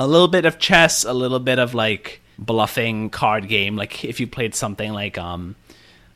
a 0.00 0.06
little 0.06 0.26
bit 0.28 0.44
of 0.44 0.58
chess, 0.58 1.04
a 1.04 1.12
little 1.12 1.38
bit 1.38 1.58
of 1.60 1.72
like 1.74 2.20
bluffing 2.38 3.08
card 3.10 3.46
game. 3.48 3.76
Like 3.76 4.04
if 4.04 4.18
you 4.18 4.26
played 4.26 4.54
something 4.54 4.92
like 4.92 5.16
um 5.16 5.54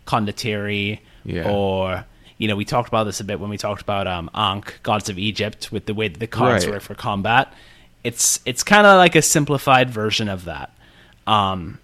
Condottieri, 0.06 0.98
Yeah. 1.24 1.48
or 1.48 2.04
you 2.38 2.48
know, 2.48 2.56
we 2.56 2.64
talked 2.64 2.88
about 2.88 3.04
this 3.04 3.20
a 3.20 3.24
bit 3.24 3.38
when 3.38 3.50
we 3.50 3.58
talked 3.58 3.82
about 3.82 4.06
um, 4.06 4.30
Ankh, 4.34 4.80
Gods 4.82 5.10
of 5.10 5.18
Egypt, 5.18 5.70
with 5.70 5.84
the 5.84 5.92
way 5.92 6.08
that 6.08 6.18
the 6.18 6.26
cards 6.26 6.64
Right. 6.64 6.72
work 6.74 6.82
for 6.82 6.94
combat. 6.94 7.52
It's 8.02 8.40
it's 8.46 8.62
kind 8.62 8.86
of 8.86 8.96
like 8.96 9.14
a 9.14 9.20
simplified 9.22 9.90
version 9.90 10.28
of 10.30 10.46
that. 10.46 10.72
Um, 11.26 11.78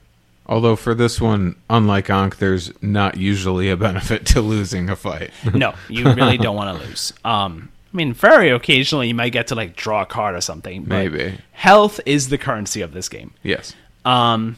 Although 0.49 0.76
for 0.76 0.95
this 0.95 1.21
one, 1.21 1.57
unlike 1.69 2.09
Ankh, 2.09 2.38
there's 2.38 2.73
not 2.83 3.17
usually 3.17 3.69
a 3.69 3.76
benefit 3.76 4.25
to 4.26 4.41
losing 4.41 4.88
a 4.88 4.97
fight. 4.97 5.31
no, 5.55 5.75
you 5.88 6.12
really 6.12 6.38
don't 6.38 6.57
want 6.57 6.79
to 6.79 6.87
lose. 6.87 7.12
Um, 7.25 7.71
I 7.93 7.97
mean, 7.97 8.12
very 8.12 8.50
occasionally 8.50 9.09
you 9.09 9.15
might 9.15 9.33
get 9.33 9.49
to 9.49 9.55
like 9.55 9.75
draw 9.75 10.03
a 10.03 10.07
card 10.07 10.35
or 10.35 10.41
something. 10.41 10.83
But 10.85 10.88
Maybe. 10.97 11.38
health 11.53 11.99
is 12.07 12.29
the 12.29 12.38
currency 12.38 12.81
of 12.81 12.93
this 12.93 13.09
game. 13.09 13.33
yes. 13.43 13.75
Um, 14.05 14.57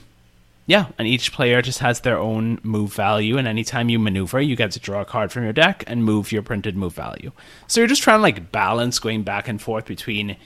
yeah, 0.66 0.88
and 0.98 1.08
each 1.08 1.32
player 1.32 1.62
just 1.62 1.78
has 1.78 2.00
their 2.00 2.18
own 2.18 2.60
move 2.62 2.92
value, 2.92 3.38
and 3.38 3.48
anytime 3.48 3.88
you 3.88 3.98
maneuver, 3.98 4.38
you 4.38 4.54
get 4.54 4.72
to 4.72 4.78
draw 4.78 5.00
a 5.00 5.04
card 5.06 5.32
from 5.32 5.44
your 5.44 5.54
deck 5.54 5.82
and 5.86 6.04
move 6.04 6.30
your 6.30 6.42
printed 6.42 6.76
move 6.76 6.92
value. 6.92 7.32
So 7.66 7.80
you're 7.80 7.88
just 7.88 8.02
trying 8.02 8.18
to 8.18 8.22
like 8.22 8.52
balance 8.52 8.98
going 8.98 9.22
back 9.22 9.48
and 9.48 9.62
forth 9.62 9.86
between 9.86 10.36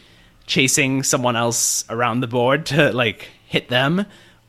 chasing 0.47 1.03
someone 1.03 1.35
else 1.35 1.85
around 1.91 2.21
the 2.21 2.29
board 2.29 2.67
to 2.67 2.93
like 2.93 3.31
hit 3.49 3.69
them, 3.69 4.07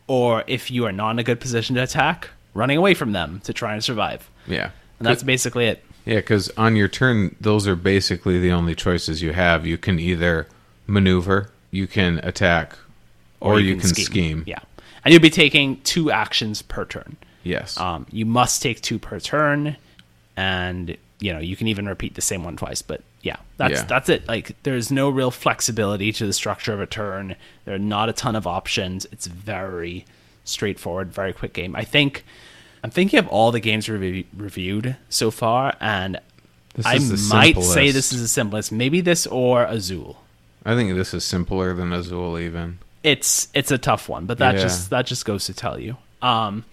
or 0.08 0.44
if 0.48 0.70
you 0.70 0.86
are 0.86 0.92
not 0.92 1.12
in 1.12 1.20
a 1.20 1.24
good 1.24 1.40
position 1.40 1.76
to 1.76 1.84
attack, 1.84 2.30
running 2.54 2.78
away 2.78 2.94
from 2.94 3.12
them 3.12 3.42
to 3.46 3.54
try 3.54 3.74
and 3.74 3.84
survive. 3.84 4.30
Yeah. 4.48 4.72
And 5.00 5.08
that's 5.08 5.24
basically 5.24 5.66
it. 5.66 5.84
Yeah, 6.06 6.16
because 6.16 6.50
on 6.58 6.76
your 6.76 6.88
turn, 6.88 7.36
those 7.40 7.68
are 7.68 7.76
basically 7.76 8.40
the 8.40 8.52
only 8.52 8.76
choices 8.76 9.22
you 9.22 9.34
have. 9.34 9.66
You 9.66 9.78
can 9.78 10.00
either 10.00 10.48
maneuver, 10.86 11.50
you 11.72 11.88
can 11.88 12.20
attack, 12.20 12.78
or, 13.40 13.60
you, 13.60 13.78
can, 13.78 13.90
scheme. 13.90 14.44
Yeah, 14.46 14.60
and 15.04 15.14
you'll 15.14 15.22
be 15.22 15.30
taking 15.30 15.82
two 15.82 16.12
actions 16.12 16.62
per 16.62 16.86
turn. 16.86 17.18
Yes. 17.44 17.78
Um, 17.78 18.06
you 18.12 18.26
must 18.26 18.62
take 18.62 18.82
two 18.82 19.00
per 19.00 19.20
turn, 19.20 19.78
and 20.36 20.98
you 21.20 21.34
know 21.34 21.40
you 21.40 21.56
can 21.56 21.68
even 21.68 21.88
repeat 21.88 22.16
the 22.16 22.22
same 22.22 22.44
one 22.44 22.58
twice. 22.58 22.82
But 22.82 23.02
yeah, 23.24 23.38
that's 23.58 23.80
Yeah. 23.80 23.84
that's 23.86 24.10
it. 24.10 24.28
Like 24.28 24.56
there's 24.64 24.92
no 24.92 25.10
real 25.10 25.32
flexibility 25.32 26.12
to 26.14 26.26
the 26.28 26.34
structure 26.34 26.74
of 26.74 26.80
a 26.82 26.86
turn. 26.86 27.36
There 27.66 27.74
are 27.74 27.80
not 27.80 28.10
a 28.10 28.14
ton 28.14 28.36
of 28.36 28.46
options. 28.46 29.08
It's 29.12 29.26
very 29.28 30.06
straightforward, 30.44 31.12
very 31.12 31.34
quick 31.34 31.54
game. 31.54 31.76
I 31.76 31.84
think 31.84 32.24
I'm 32.84 32.90
thinking 32.92 33.18
of 33.20 33.28
all 33.30 33.52
the 33.52 33.60
games 33.62 33.88
we've 33.90 34.28
reviewed 34.36 34.98
so 35.10 35.32
far, 35.32 35.74
and 35.80 36.20
This 36.76 36.86
I 36.86 36.98
might 37.00 37.54
simplest. 37.56 37.74
say 37.74 37.92
this 37.92 38.12
is 38.12 38.22
the 38.22 38.28
simplest. 38.28 38.72
Maybe 38.72 39.00
this 39.02 39.26
or 39.28 39.64
Azul. 39.64 40.18
I 40.66 40.76
think 40.76 40.94
this 40.96 41.14
is 41.14 41.24
simpler 41.24 41.74
than 41.74 41.92
Azul, 41.94 42.38
even. 42.40 42.80
it's 43.04 43.48
it's 43.54 43.72
a 43.72 43.78
tough 43.78 44.08
one, 44.10 44.26
but 44.26 44.38
that 44.40 44.56
Yeah. 44.56 44.62
just 44.62 44.90
that 44.90 45.06
just 45.06 45.24
goes 45.26 45.46
to 45.46 45.54
tell 45.54 45.80
you. 45.80 45.98
Um, 46.22 46.64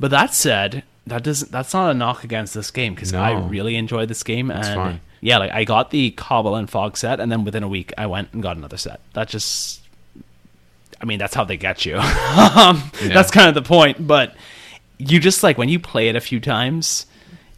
but 0.00 0.10
that 0.10 0.34
said, 0.34 0.82
that 1.06 1.22
doesn't 1.22 1.50
that's 1.52 1.72
not 1.74 1.90
a 1.90 1.94
knock 1.94 2.24
against 2.24 2.54
this 2.54 2.70
game 2.70 2.94
because 2.94 3.12
I 3.14 3.32
really 3.32 3.76
enjoyed 3.76 4.08
this 4.08 4.22
game 4.22 4.50
and 4.50 4.64
fine. 4.64 5.00
Yeah, 5.22 5.38
like 5.38 5.52
I 5.52 5.62
got 5.64 5.90
the 5.90 6.10
Cobble 6.10 6.56
and 6.56 6.68
Fog 6.68 6.96
set, 6.96 7.20
and 7.20 7.30
then 7.30 7.44
within 7.44 7.62
a 7.62 7.68
week 7.68 7.92
I 7.96 8.06
went 8.06 8.32
and 8.32 8.42
got 8.42 8.56
another 8.56 8.76
set. 8.76 9.00
That 9.14 9.28
just, 9.28 9.80
I 11.00 11.04
mean, 11.04 11.18
that's 11.18 11.32
how 11.32 11.44
they 11.44 11.56
get 11.56 11.86
you. 11.86 11.96
um, 12.56 12.82
That's 13.00 13.30
kind 13.30 13.48
of 13.48 13.54
the 13.54 13.62
point, 13.62 14.04
but 14.04 14.34
you 14.98 15.20
just 15.20 15.42
like 15.42 15.56
when 15.56 15.68
you 15.68 15.78
play 15.78 16.08
it 16.08 16.16
a 16.16 16.20
few 16.20 16.40
times. 16.40 17.06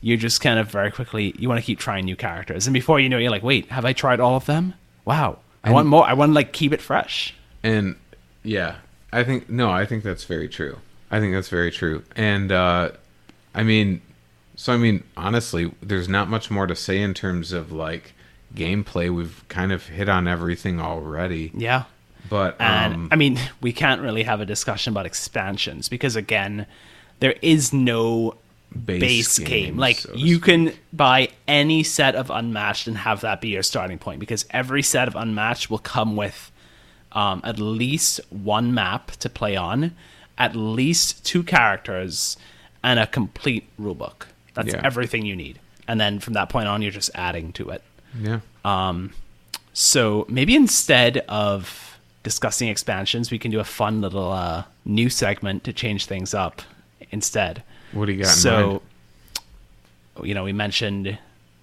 You 0.02 0.18
just 0.18 0.42
kind 0.42 0.58
of 0.58 0.68
very 0.68 0.90
quickly 0.90 1.34
you 1.38 1.48
want 1.48 1.58
to 1.58 1.64
keep 1.64 1.78
trying 1.78 2.04
new 2.04 2.14
characters, 2.14 2.66
and 2.66 2.74
before 2.74 3.00
you 3.00 3.08
know, 3.08 3.16
it, 3.16 3.22
you're 3.22 3.30
like, 3.30 3.42
"Wait, 3.42 3.70
have 3.70 3.86
I 3.86 3.94
tried 3.94 4.20
all 4.20 4.36
of 4.36 4.44
them? 4.44 4.74
Wow, 5.06 5.38
I 5.64 5.70
want 5.70 5.88
more. 5.88 6.04
I 6.04 6.12
want 6.12 6.28
to 6.28 6.34
like 6.34 6.52
keep 6.52 6.74
it 6.74 6.82
fresh." 6.82 7.32
And 7.62 7.96
yeah, 8.42 8.76
I 9.14 9.24
think 9.24 9.48
no, 9.48 9.70
I 9.70 9.86
think 9.86 10.04
that's 10.04 10.24
very 10.24 10.46
true. 10.46 10.76
I 11.10 11.20
think 11.20 11.32
that's 11.32 11.48
very 11.48 11.70
true. 11.70 12.04
And 12.16 12.52
uh 12.52 12.90
I 13.54 13.62
mean 13.62 14.02
so 14.56 14.72
I 14.72 14.76
mean 14.76 15.04
honestly, 15.16 15.72
there's 15.82 16.08
not 16.08 16.28
much 16.28 16.50
more 16.50 16.66
to 16.66 16.76
say 16.76 17.00
in 17.00 17.14
terms 17.14 17.52
of 17.52 17.72
like 17.72 18.12
gameplay. 18.54 19.14
We've 19.14 19.44
kind 19.48 19.72
of 19.72 19.86
hit 19.86 20.08
on 20.08 20.28
everything 20.28 20.80
already. 20.80 21.52
Yeah, 21.54 21.84
But 22.28 22.56
And 22.60 22.94
um 22.94 23.08
I 23.10 23.16
mean, 23.16 23.38
we 23.60 23.72
can't 23.72 24.00
really 24.00 24.22
have 24.22 24.40
a 24.40 24.46
discussion 24.46 24.92
about 24.92 25.06
expansions 25.06 25.88
because 25.88 26.16
again, 26.16 26.66
there 27.20 27.34
is 27.42 27.72
no 27.72 28.36
base, 28.84 29.00
base 29.00 29.38
game. 29.38 29.76
Like 29.76 29.98
so 29.98 30.12
you 30.14 30.36
speak. 30.36 30.44
can 30.44 30.72
buy 30.92 31.28
any 31.46 31.82
set 31.82 32.14
of 32.14 32.30
Unmatched 32.30 32.86
and 32.86 32.98
have 32.98 33.20
that 33.22 33.40
be 33.40 33.48
your 33.48 33.62
starting 33.62 33.98
point 33.98 34.20
because 34.20 34.44
every 34.50 34.82
set 34.82 35.08
of 35.08 35.16
Unmatched 35.16 35.70
will 35.70 35.78
come 35.78 36.16
with 36.16 36.50
um, 37.12 37.40
at 37.44 37.58
least 37.58 38.20
one 38.30 38.74
map 38.74 39.12
to 39.12 39.28
play 39.28 39.56
on, 39.56 39.94
at 40.36 40.56
least 40.56 41.24
two 41.24 41.42
characters, 41.42 42.36
and 42.82 42.98
a 42.98 43.06
complete 43.06 43.68
rulebook. 43.80 44.26
That's 44.54 44.72
Yeah. 44.72 44.80
everything 44.84 45.26
you 45.26 45.36
need. 45.36 45.58
And 45.86 46.00
then 46.00 46.18
from 46.20 46.32
that 46.34 46.48
point 46.48 46.66
on, 46.68 46.80
you're 46.82 46.90
just 46.90 47.10
adding 47.14 47.52
to 47.54 47.70
it. 47.70 47.82
Yeah. 48.20 48.40
Um, 48.64 49.12
So 49.76 50.24
maybe 50.28 50.54
instead 50.54 51.18
of 51.28 51.98
discussing 52.22 52.68
expansions, 52.68 53.30
we 53.32 53.38
can 53.40 53.50
do 53.50 53.58
a 53.60 53.64
fun 53.64 54.00
little 54.00 54.30
uh, 54.32 54.62
new 54.84 55.10
segment 55.10 55.64
to 55.64 55.72
change 55.72 56.06
things 56.06 56.32
up 56.32 56.62
instead. 57.10 57.62
What 57.92 58.06
do 58.06 58.12
you 58.12 58.22
got 58.22 58.28
in 58.30 58.34
so, 58.36 58.66
mind? 60.16 60.26
you 60.28 60.34
know, 60.34 60.44
we 60.44 60.52
mentioned 60.52 61.18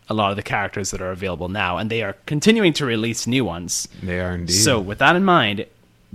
a 0.10 0.14
lot 0.14 0.30
of 0.32 0.36
the 0.36 0.44
characters 0.44 0.92
that 0.92 1.02
are 1.02 1.12
available 1.12 1.48
now, 1.48 1.78
and 1.78 1.90
they 1.90 2.04
are 2.04 2.18
continuing 2.26 2.74
to 2.74 2.86
release 2.86 3.26
new 3.26 3.46
ones. 3.46 3.88
They 4.04 4.20
are 4.20 4.36
indeed. 4.36 4.54
So, 4.54 4.80
with 4.80 4.98
that 5.00 5.16
in 5.16 5.24
mind, 5.24 5.66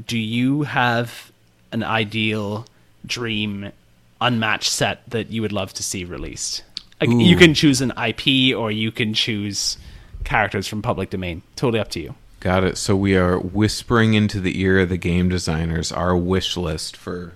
do 0.06 0.18
you 0.18 0.64
have 0.64 1.33
an 1.73 1.83
ideal 1.83 2.66
dream 3.06 3.73
unmatched 4.20 4.70
set 4.70 5.08
that 5.11 5.30
you 5.30 5.42
would 5.42 5.52
love 5.52 5.73
to 5.75 5.82
see 5.82 6.04
released? 6.04 6.62
Like, 7.00 7.11
you 7.11 7.37
can 7.37 7.52
choose 7.52 7.82
an 7.82 7.92
IP 7.92 8.56
or 8.56 8.70
you 8.70 8.90
can 8.90 9.12
choose 9.12 9.76
characters 10.25 10.66
from 10.66 10.80
public 10.80 11.11
domain. 11.11 11.42
Totally 11.54 11.78
up 11.78 11.90
to 11.90 12.00
you. 12.00 12.14
Got 12.40 12.64
it. 12.64 12.78
So 12.78 12.96
we 12.96 13.16
are 13.16 13.38
whispering 13.38 14.14
into 14.14 14.40
the 14.40 14.61
ear 14.61 14.80
of 14.80 14.88
the 14.88 14.96
game 14.96 15.28
designers 15.28 15.92
our 15.92 16.16
wish 16.16 16.56
list 16.56 16.96
for 16.96 17.35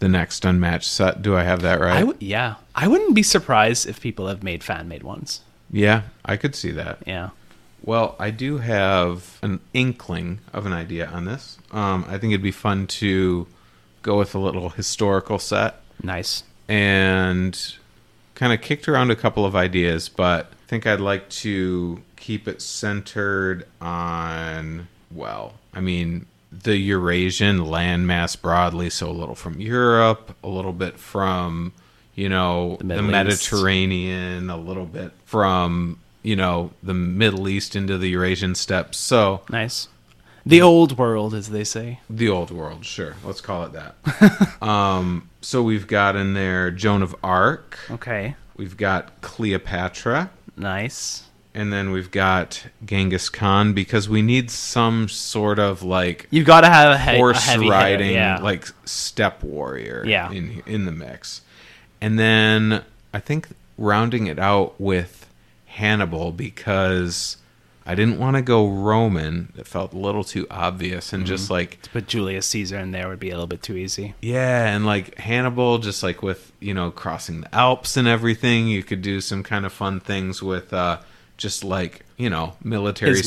the 0.00 0.08
next 0.08 0.44
unmatched 0.44 0.90
set. 0.90 1.22
Do 1.22 1.36
I 1.36 1.44
have 1.44 1.62
that 1.62 1.80
right? 1.80 1.98
I 2.00 2.04
would, 2.04 2.20
yeah, 2.20 2.56
I 2.74 2.88
wouldn't 2.88 3.14
be 3.14 3.22
surprised 3.22 3.86
if 3.86 4.00
people 4.00 4.28
have 4.28 4.42
made 4.42 4.64
fan 4.64 4.88
made 4.88 5.02
ones. 5.02 5.42
yeah, 5.70 6.02
I 6.24 6.36
could 6.36 6.54
see 6.54 6.70
that. 6.72 6.98
Yeah, 7.06 7.30
Well, 7.82 8.16
I 8.18 8.30
do 8.30 8.58
have 8.58 9.38
an 9.42 9.60
inkling 9.72 10.40
of 10.52 10.66
an 10.66 10.72
idea 10.72 11.06
on 11.06 11.26
this. 11.26 11.58
Um, 11.70 12.04
I 12.08 12.18
think 12.18 12.32
it'd 12.32 12.42
be 12.42 12.50
fun 12.50 12.86
to 12.88 13.46
go 14.02 14.18
with 14.18 14.34
a 14.34 14.38
little 14.38 14.70
historical 14.70 15.38
set 15.38 15.80
nice. 16.02 16.42
and 16.68 17.74
kind 18.34 18.52
of 18.52 18.60
kicked 18.60 18.88
around 18.88 19.10
a 19.10 19.16
couple 19.16 19.44
of 19.44 19.54
ideas, 19.54 20.08
but 20.08 20.46
I 20.52 20.66
think 20.66 20.86
I'd 20.86 21.00
like 21.00 21.28
to 21.28 22.02
keep 22.16 22.48
it 22.48 22.62
centered 22.62 23.66
on, 23.80 24.88
well, 25.10 25.54
I 25.74 25.80
mean, 25.80 26.26
the 26.52 26.76
Eurasian 26.76 27.58
landmass 27.58 28.40
broadly, 28.40 28.90
so 28.90 29.08
a 29.08 29.12
little 29.12 29.34
from 29.34 29.60
Europe, 29.60 30.36
a 30.42 30.48
little 30.48 30.72
bit 30.72 30.98
from, 30.98 31.72
you 32.14 32.28
know, 32.28 32.76
the, 32.80 32.96
East. 32.96 33.04
Mediterranean, 33.04 34.50
a 34.50 34.56
little 34.56 34.86
bit 34.86 35.12
from, 35.24 36.00
you 36.22 36.36
know, 36.36 36.72
the 36.82 36.94
Middle 36.94 37.48
East 37.48 37.76
into 37.76 37.98
the 37.98 38.08
Eurasian 38.08 38.54
steppes. 38.54 38.98
So 38.98 39.42
Nice. 39.48 39.88
The 40.44 40.62
old 40.62 40.98
world, 40.98 41.34
as 41.34 41.50
they 41.50 41.64
say. 41.64 42.00
the 42.08 42.28
old 42.28 42.50
world, 42.50 42.84
sure. 42.84 43.14
Let's 43.24 43.40
call 43.40 43.64
it 43.64 43.72
that. 43.72 44.62
um, 44.62 45.29
so 45.40 45.62
we've 45.62 45.86
got 45.86 46.16
in 46.16 46.34
there 46.34 46.70
Joan 46.70 47.02
of 47.02 47.14
Arc. 47.22 47.78
Okay. 47.90 48.34
We've 48.56 48.76
got 48.76 49.20
Cleopatra, 49.22 50.30
Nice. 50.56 51.24
and 51.54 51.72
then 51.72 51.92
we've 51.92 52.10
got 52.10 52.66
Genghis 52.84 53.28
Khan 53.30 53.72
because 53.72 54.08
we 54.08 54.20
need 54.22 54.50
some 54.50 55.08
sort 55.08 55.58
of 55.58 55.82
like 55.82 56.26
You've 56.30 56.46
got 56.46 56.60
to 56.62 56.68
have 56.68 56.92
a, 56.92 56.98
he- 56.98 57.12
a 57.12 57.16
horse 57.16 57.44
hitter, 57.46 57.68
riding, 57.70 58.12
yeah. 58.12 58.38
like 58.40 58.66
steppe 58.84 59.42
warrior, 59.42 60.04
Yeah. 60.06 60.30
in 60.30 60.62
in 60.66 60.84
the 60.84 60.92
mix. 60.92 61.40
And 62.02 62.18
then 62.18 62.82
I 63.14 63.20
think 63.20 63.48
rounding 63.78 64.26
it 64.26 64.38
out 64.38 64.78
with 64.78 65.26
Hannibal 65.66 66.32
because 66.32 67.38
I 67.90 67.94
didn't 67.94 68.18
want 68.18 68.36
to 68.36 68.42
go 68.42 68.68
Roman. 68.68 69.52
It 69.58 69.66
felt 69.66 69.92
a 69.92 69.98
little 69.98 70.24
too 70.24 70.46
obvious, 70.50 71.12
and 71.12 71.22
Mm-hmm. 71.24 71.28
just 71.34 71.50
like 71.50 71.78
But 71.92 72.06
Julius 72.06 72.46
Caesar 72.46 72.78
in 72.78 72.90
there 72.92 73.08
would 73.08 73.18
be 73.20 73.30
a 73.30 73.34
little 73.34 73.46
bit 73.46 73.62
too 73.62 73.76
easy. 73.76 74.14
Yeah, 74.22 74.66
and 74.74 74.86
like 74.86 75.16
Hannibal, 75.18 75.78
just 75.78 76.02
like 76.02 76.22
with 76.22 76.52
you 76.60 76.74
know 76.74 76.90
crossing 76.90 77.40
the 77.42 77.54
Alps 77.54 77.96
and 77.96 78.06
everything, 78.08 78.68
you 78.68 78.82
could 78.82 79.02
do 79.02 79.20
some 79.20 79.42
kind 79.42 79.66
of 79.66 79.72
fun 79.72 80.00
things 80.00 80.42
with 80.42 80.72
uh, 80.72 80.98
just 81.36 81.64
like 81.64 82.04
you 82.16 82.28
know 82.30 82.52
military 82.62 83.22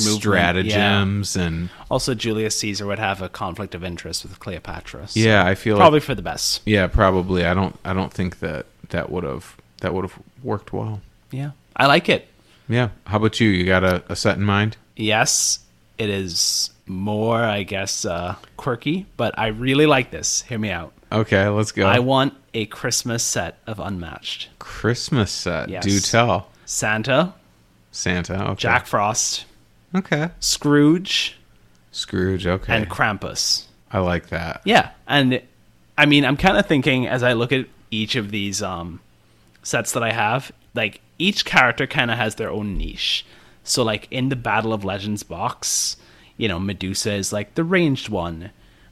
stratagems 0.58 1.36
and 1.36 1.70
Also, 1.90 2.14
Julius 2.14 2.58
Caesar 2.60 2.86
would 2.86 3.00
have 3.00 3.22
a 3.22 3.30
conflict 3.30 3.76
of 3.76 3.84
interest 3.84 4.24
with 4.24 4.40
Cleopatra. 4.40 5.08
so 5.10 5.20
yeah, 5.20 5.46
I 5.46 5.56
feel 5.56 5.78
probably 5.78 6.00
like 6.00 6.06
for 6.06 6.16
the 6.16 6.22
best. 6.22 6.62
yeah, 6.66 6.88
probably. 6.88 7.46
I 7.46 7.54
don't 7.54 7.76
I 7.84 7.94
don't 7.94 8.14
think 8.14 8.40
that 8.40 8.66
that 8.90 9.10
would 9.12 9.24
have 9.24 9.56
that 9.82 9.94
would 9.94 10.04
have 10.06 10.18
worked 10.44 10.72
well. 10.74 11.02
Yeah, 11.32 11.52
I 11.76 11.88
like 11.88 12.08
it. 12.10 12.28
Yeah. 12.70 12.90
How 13.08 13.18
about 13.18 13.40
you? 13.40 13.50
You 13.50 13.66
got 13.66 13.84
a, 13.84 14.04
a 14.10 14.16
set 14.16 14.38
in 14.38 14.44
mind? 14.44 14.78
Yes, 14.96 15.60
it 15.98 16.10
is 16.10 16.70
more, 16.86 17.42
I 17.44 17.64
guess, 17.64 18.06
uh, 18.06 18.36
quirky, 18.58 19.06
but 19.18 19.38
I 19.38 19.48
really 19.48 19.86
like 19.86 20.12
this. 20.12 20.42
Hear 20.44 20.60
me 20.60 20.70
out. 20.70 20.94
Okay, 21.12 21.48
let's 21.48 21.72
go. 21.72 21.86
I 21.86 22.00
want 22.00 22.34
a 22.54 22.66
Christmas 22.66 23.24
set 23.24 23.58
of 23.68 23.80
Unmatched. 23.80 24.50
Christmas 24.60 25.32
set. 25.32 25.70
Yes. 25.70 25.84
Do 25.84 26.00
tell. 26.00 26.50
Santa, 26.66 27.34
Santa. 27.92 28.52
Okay. 28.52 28.56
Jack 28.62 28.86
Frost, 28.88 29.46
Okay. 29.96 30.30
Scrooge, 30.40 31.38
Scrooge. 31.92 32.48
Okay. 32.48 32.74
and 32.76 32.90
Krampus. 32.90 33.66
I 33.92 34.00
like 34.00 34.30
that. 34.30 34.62
Yeah, 34.66 34.90
and 35.08 35.42
I 35.98 36.08
mean, 36.08 36.26
I'm 36.26 36.38
kind 36.38 36.58
of 36.58 36.66
thinking 36.66 37.06
as 37.08 37.22
I 37.22 37.34
look 37.34 37.52
at 37.52 37.68
each 37.92 38.16
of 38.16 38.32
these 38.32 38.64
um, 38.64 39.00
sets 39.62 39.92
that 39.92 40.02
I 40.02 40.12
have, 40.12 40.52
like 40.74 41.00
each 41.18 41.46
character 41.46 41.88
kind 41.88 42.12
of 42.12 42.18
has 42.18 42.36
their 42.36 42.50
own 42.50 42.78
niche. 42.78 43.26
So, 43.64 43.84
like 43.84 44.08
in 44.12 44.30
the 44.30 44.36
Battle 44.36 44.74
of 44.74 44.84
Legends 44.84 45.24
box, 45.24 45.98
you 46.38 46.48
know, 46.48 46.60
Medusa 46.60 47.14
is 47.14 47.32
like 47.32 47.56
the 47.56 47.64
ranged 47.64 48.10
one. 48.10 48.52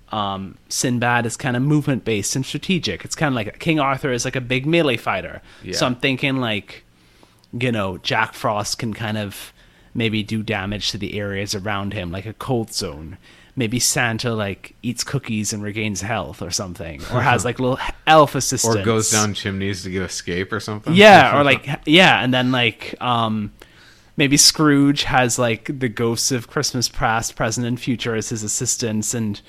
Um, 0.10 0.58
Sinbad 0.68 1.26
is 1.26 1.38
kind 1.38 1.56
of 1.56 1.64
movement 1.64 2.04
based 2.04 2.36
and 2.36 2.46
strategic. 2.46 3.06
It's 3.06 3.16
kind 3.16 3.34
of 3.34 3.36
like 3.36 3.60
King 3.60 3.80
Arthur 3.80 4.12
is 4.12 4.26
like 4.26 4.36
a 4.36 4.42
big 4.42 4.66
melee 4.66 4.98
fighter. 4.98 5.42
Yeah. 5.64 5.76
So 5.76 5.86
I'm 5.86 5.96
thinking 5.96 6.38
like, 6.38 6.84
you 7.58 7.72
know, 7.72 7.98
Jack 7.98 8.34
Frost 8.34 8.78
can 8.78 8.94
kind 8.94 9.18
of 9.18 9.54
maybe 9.94 10.24
do 10.24 10.44
damage 10.44 10.92
to 10.92 10.98
the 10.98 11.18
areas 11.18 11.56
around 11.56 11.94
him, 11.94 12.12
like 12.12 12.26
a 12.26 12.34
cold 12.34 12.74
zone. 12.74 13.18
Maybe 13.62 13.78
Santa 13.78 14.34
like 14.34 14.74
eats 14.82 15.04
cookies 15.04 15.54
and 15.54 15.62
regains 15.62 16.02
health 16.02 16.42
or 16.42 16.50
something, 16.50 17.00
or 17.14 17.22
has 17.32 17.46
like 17.46 17.60
little 17.60 17.78
elf 18.08 18.34
assistants, 18.34 18.76
Or 18.76 18.84
goes 18.84 19.12
down 19.12 19.36
chimneys 19.36 19.84
to 19.84 19.92
get 19.92 20.02
escape 20.02 20.52
or 20.52 20.60
something. 20.60 20.96
yeah, 20.96 21.38
or 21.40 21.44
like 21.44 21.70
yeah, 21.86 22.24
and 22.24 22.34
then 22.34 22.52
like 22.52 22.96
um 23.00 23.52
maybe 24.18 24.36
Scrooge 24.36 25.04
has 25.04 25.38
like 25.38 25.66
the 25.80 25.88
ghosts 25.90 26.32
of 26.32 26.48
Christmas 26.48 26.90
past, 26.90 27.36
present, 27.36 27.68
and 27.68 27.80
future 27.80 28.16
as 28.16 28.30
his 28.30 28.42
assistants, 28.42 29.14
and 29.14 29.40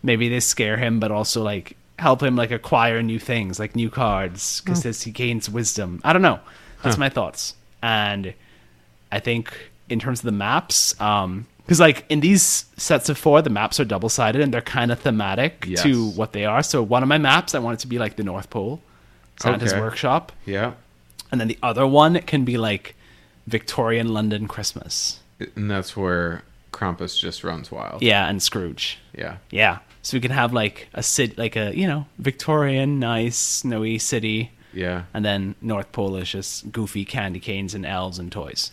maybe 0.00 0.28
they 0.28 0.38
scare 0.38 0.76
him, 0.76 1.00
but 1.00 1.10
also 1.10 1.42
like 1.42 1.76
help 1.98 2.22
him 2.22 2.36
like 2.36 2.52
acquire 2.52 3.02
new 3.02 3.18
things, 3.18 3.58
like 3.58 3.74
new 3.74 3.90
cards, 3.90 4.60
because 4.60 4.86
as 4.86 5.02
he 5.02 5.10
gains 5.10 5.50
wisdom. 5.50 6.00
I 6.04 6.12
don't 6.12 6.22
know. 6.22 6.38
That's 6.84 6.98
my 6.98 7.08
thoughts, 7.08 7.56
and 7.82 8.32
I 9.10 9.18
think 9.18 9.52
in 9.88 9.98
terms 9.98 10.20
of 10.20 10.26
the 10.26 10.30
maps, 10.46 10.94
um, 11.00 11.48
because 11.66 11.80
like 11.80 12.04
in 12.08 12.20
these 12.20 12.64
sets 12.76 13.08
of 13.08 13.18
four, 13.18 13.42
the 13.42 13.50
maps 13.50 13.78
are 13.80 13.84
double 13.84 14.08
sided 14.08 14.40
and 14.40 14.54
they're 14.54 14.60
kind 14.62 14.90
of 14.92 15.00
thematic 15.00 15.64
Yes. 15.66 15.82
to 15.82 16.10
what 16.10 16.32
they 16.32 16.44
are. 16.44 16.62
So 16.62 16.82
one 16.82 17.02
of 17.02 17.08
my 17.08 17.18
maps, 17.18 17.54
I 17.54 17.58
want 17.58 17.78
it 17.78 17.80
to 17.82 17.88
be 17.88 17.98
like 17.98 18.14
the 18.16 18.22
North 18.22 18.48
Pole, 18.50 18.80
Santa's 19.40 19.72
Okay. 19.72 19.80
workshop 19.80 20.32
Yeah. 20.44 20.72
and 21.32 21.40
then 21.40 21.48
the 21.48 21.58
other 21.62 21.86
one 21.86 22.20
can 22.22 22.44
be 22.44 22.56
like 22.56 22.94
Victorian 23.46 24.08
London 24.14 24.48
Christmas. 24.48 25.20
And 25.56 25.70
that's 25.70 25.96
where 25.96 26.42
Krampus 26.72 27.18
just 27.18 27.42
runs 27.44 27.70
wild. 27.70 28.02
Yeah, 28.02 28.28
and 28.28 28.42
Scrooge. 28.42 28.98
Yeah. 29.16 29.36
Yeah, 29.50 29.78
so 30.02 30.16
we 30.16 30.20
can 30.20 30.30
have 30.30 30.52
like 30.52 30.88
a 30.94 31.02
city, 31.02 31.34
like 31.36 31.56
a 31.56 31.76
you 31.76 31.86
know 31.86 32.06
Victorian, 32.18 32.98
nice, 32.98 33.36
snowy 33.36 33.98
city, 33.98 34.52
Yeah. 34.72 35.02
and 35.14 35.24
then 35.24 35.54
North 35.60 35.90
Pole 35.92 36.16
is 36.16 36.28
just 36.30 36.70
goofy 36.72 37.04
candy 37.04 37.40
canes 37.40 37.74
and 37.74 37.84
elves 37.86 38.18
and 38.18 38.30
toys. 38.30 38.70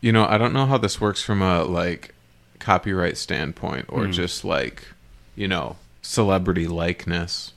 You 0.00 0.12
know, 0.12 0.26
I 0.26 0.38
don't 0.38 0.52
know 0.52 0.66
how 0.66 0.78
this 0.78 1.00
works 1.00 1.22
from 1.22 1.40
a 1.42 1.64
like 1.64 2.14
copyright 2.58 3.16
standpoint 3.16 3.86
or 3.88 4.06
just 4.06 4.44
like, 4.44 4.88
you 5.34 5.48
know, 5.48 5.76
celebrity 6.02 6.66
likeness. 6.66 7.52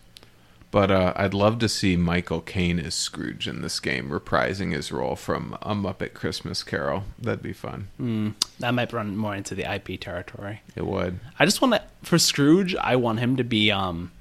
But 0.71 0.91
uh, 0.91 1.13
I'd 1.15 1.33
love 1.33 1.57
to 1.59 1.67
see 1.69 1.95
Michael 1.95 2.41
Caine 2.41 2.77
as 2.79 2.93
Scrooge 2.93 3.47
in 3.47 3.63
this 3.63 3.79
game, 3.79 4.09
reprising 4.12 4.71
his 4.71 4.91
role 4.91 5.15
from 5.15 5.57
A 5.63 5.73
Muppet 5.73 6.13
Christmas 6.13 6.62
Carol. 6.62 7.05
That'd 7.17 7.41
be 7.41 7.53
fun. 7.53 8.35
That 8.59 8.75
might 8.75 8.93
run 8.93 9.17
more 9.17 9.35
into 9.35 9.55
the 9.55 9.63
IP 9.63 9.99
territory. 9.99 10.62
It 10.75 10.85
would. 10.85 11.19
I 11.39 11.45
just 11.45 11.59
want 11.62 11.73
to 11.73 11.81
for 12.03 12.19
Scrooge. 12.19 12.75
I 12.75 12.97
want 12.97 13.17
him 13.19 13.35
to 13.38 13.43
be 13.43 13.71
um 13.71 14.12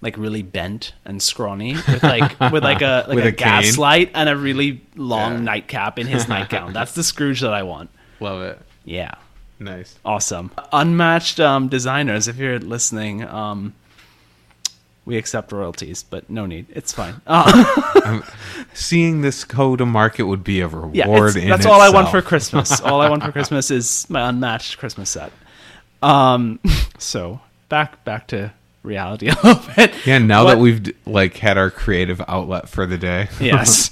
like 0.00 0.16
really 0.16 0.42
bent 0.42 0.92
and 1.04 1.20
scrawny 1.20 1.74
with 1.74 2.02
like 2.04 2.38
with 2.52 2.62
like 2.62 2.80
a 2.82 3.04
like 3.08 3.16
With 3.16 3.24
a, 3.24 3.28
a 3.28 3.32
gaslight 3.32 4.10
and 4.14 4.28
a 4.28 4.36
really 4.36 4.82
long 4.94 5.32
Yeah. 5.32 5.40
nightcap 5.40 5.98
in 5.98 6.06
his 6.06 6.28
nightgown. 6.28 6.72
That's 6.74 6.92
the 6.92 7.02
Scrooge 7.02 7.40
that 7.40 7.52
I 7.54 7.64
want. 7.64 7.90
Love 8.20 8.42
it. 8.42 8.60
Yeah. 8.84 9.14
Nice. 9.62 9.98
Awesome. 10.04 10.50
Unmatched 10.72 11.38
um, 11.40 11.68
designers, 11.68 12.28
if 12.28 12.36
you're 12.36 12.58
listening, 12.58 13.22
um, 13.24 13.74
we 15.04 15.16
accept 15.16 15.52
royalties, 15.52 16.02
but 16.02 16.28
no 16.30 16.46
need. 16.46 16.66
It's 16.70 16.92
fine. 16.92 17.20
Uh, 17.26 18.22
Seeing 18.74 19.20
this 19.20 19.44
go 19.44 19.76
to 19.76 19.84
market 19.86 20.24
would 20.24 20.44
be 20.44 20.60
a 20.60 20.68
reward. 20.68 21.34
yeah, 21.36 21.48
that's 21.48 21.66
all 21.66 21.80
I 21.80 21.90
want 21.90 22.08
for. 22.10 22.22
Christmas. 22.22 22.80
all 22.82 23.00
I 23.00 23.08
want 23.08 23.22
for 23.22 23.32
Christmas 23.32 23.70
is 23.70 24.08
my 24.08 24.28
unmatched 24.28 24.78
Christmas 24.78 25.10
set. 25.10 25.32
Um, 26.02 26.60
so 26.98 27.40
back 27.68 28.04
back 28.04 28.28
to 28.28 28.52
reality 28.82 29.28
a 29.28 29.34
little 29.42 29.62
bit. 29.76 29.92
Yeah, 30.06 30.18
now 30.18 30.44
What- 30.44 30.54
that 30.54 30.58
we've 30.60 30.94
like 31.06 31.36
had 31.36 31.58
our 31.58 31.70
creative 31.70 32.20
outlet 32.28 32.68
for 32.68 32.86
the 32.86 32.98
day. 32.98 33.28
yes, 33.40 33.90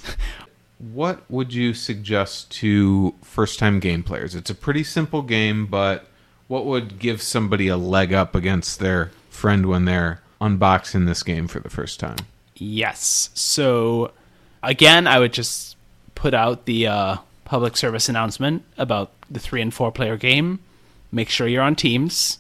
What 0.81 1.31
would 1.31 1.53
you 1.53 1.75
suggest 1.75 2.51
to 2.53 3.15
first 3.23 3.59
time 3.59 3.81
game 3.81 4.03
players? 4.03 4.35
It's 4.35 4.49
a 4.51 4.55
pretty 4.55 4.83
simple 4.83 5.21
game, 5.23 5.67
but 5.67 6.07
what 6.49 6.65
would 6.65 6.99
give 6.99 7.21
somebody 7.21 7.69
a 7.69 7.77
leg 7.77 8.13
up 8.15 8.35
against 8.35 8.81
their 8.81 9.11
friend 9.29 9.67
when 9.67 9.85
they're 9.85 10.23
unboxing 10.41 11.07
this 11.07 11.23
game 11.23 11.47
for 11.49 11.61
the 11.61 11.71
first 11.71 12.01
time? 12.01 12.17
yes. 12.57 13.31
So 13.35 14.13
again, 14.63 15.07
I 15.07 15.19
would 15.19 15.33
just 15.33 15.77
put 16.15 16.35
out 16.35 16.65
the 16.67 16.87
uh, 16.87 17.17
public 17.45 17.77
service 17.77 18.09
announcement 18.09 18.63
about 18.77 19.13
the 19.31 19.41
three 19.41 19.61
and 19.63 19.73
four 19.73 19.91
player 19.93 20.17
game. 20.17 20.59
Make 21.13 21.29
sure 21.31 21.47
you're 21.47 21.63
on 21.63 21.75
teams 21.77 22.39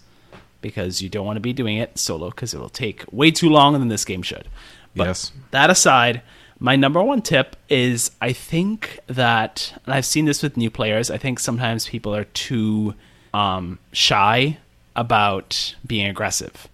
because 0.61 1.00
you 1.03 1.09
don't 1.09 1.24
want 1.26 1.37
to 1.37 1.40
be 1.40 1.53
doing 1.55 1.76
it 1.79 1.98
solo 1.98 2.29
because 2.31 2.53
it 2.55 2.61
will 2.61 2.68
take 2.68 3.05
way 3.11 3.31
too 3.31 3.48
long 3.48 3.72
than 3.74 3.88
this 3.88 4.05
game 4.05 4.22
should. 4.22 4.46
But 4.94 5.07
Yes. 5.07 5.33
that 5.53 5.70
aside, 5.70 6.20
my 6.60 6.76
number 6.76 7.02
one 7.02 7.22
tip 7.22 7.56
is 7.70 8.10
I 8.20 8.34
think 8.34 9.00
that, 9.06 9.72
and 9.86 9.94
I've 9.94 10.04
seen 10.04 10.26
this 10.26 10.42
with 10.42 10.58
new 10.58 10.70
players, 10.70 11.10
I 11.10 11.16
think 11.16 11.40
sometimes 11.40 11.88
people 11.88 12.14
are 12.14 12.24
too 12.24 12.94
um, 13.32 13.78
shy 13.92 14.58
about 14.94 15.74
being 15.86 16.06
aggressive. 16.06 16.68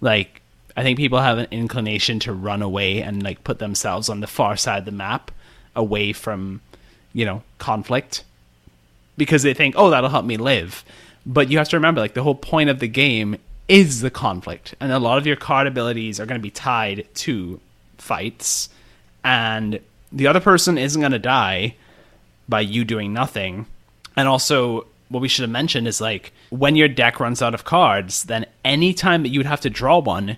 Like, 0.00 0.42
I 0.76 0.82
think 0.82 0.98
people 0.98 1.20
have 1.20 1.38
an 1.38 1.46
inclination 1.52 2.18
to 2.20 2.32
run 2.32 2.62
away 2.62 3.00
and 3.00 3.22
like 3.22 3.44
put 3.44 3.60
themselves 3.60 4.08
on 4.08 4.20
the 4.20 4.26
far 4.26 4.56
side 4.56 4.80
of 4.80 4.84
the 4.86 4.90
map 4.90 5.30
away 5.76 6.12
from, 6.12 6.60
you 7.12 7.24
know, 7.24 7.42
conflict 7.58 8.24
because 9.16 9.44
they 9.44 9.54
think, 9.54 9.76
oh, 9.78 9.90
that'll 9.90 10.10
help 10.10 10.24
me 10.24 10.36
live. 10.36 10.84
But 11.24 11.48
you 11.48 11.58
have 11.58 11.68
to 11.68 11.76
remember, 11.76 12.00
like, 12.00 12.14
the 12.14 12.24
whole 12.24 12.34
point 12.34 12.70
of 12.70 12.80
the 12.80 12.88
game 12.88 13.36
is 13.68 14.00
the 14.00 14.10
conflict. 14.10 14.74
And 14.80 14.90
a 14.90 14.98
lot 14.98 15.18
of 15.18 15.26
your 15.26 15.36
card 15.36 15.68
abilities 15.68 16.18
are 16.18 16.26
going 16.26 16.40
to 16.40 16.42
be 16.42 16.50
tied 16.50 17.06
to 17.14 17.60
fights. 17.98 18.68
And 19.24 19.80
the 20.10 20.26
other 20.26 20.40
person 20.40 20.78
isn't 20.78 21.00
going 21.00 21.12
to 21.12 21.18
die 21.18 21.76
by 22.48 22.60
you 22.60 22.84
doing 22.84 23.12
nothing. 23.12 23.66
And 24.16 24.28
also, 24.28 24.86
what 25.08 25.20
we 25.20 25.28
should 25.28 25.42
have 25.42 25.50
mentioned 25.50 25.86
is 25.88 26.00
like, 26.00 26.32
when 26.50 26.76
your 26.76 26.88
deck 26.88 27.20
runs 27.20 27.42
out 27.42 27.54
of 27.54 27.64
cards, 27.64 28.24
then 28.24 28.46
any 28.64 28.92
time 28.92 29.22
that 29.22 29.28
you 29.28 29.38
would 29.38 29.46
have 29.46 29.60
to 29.62 29.70
draw 29.70 29.98
one, 29.98 30.36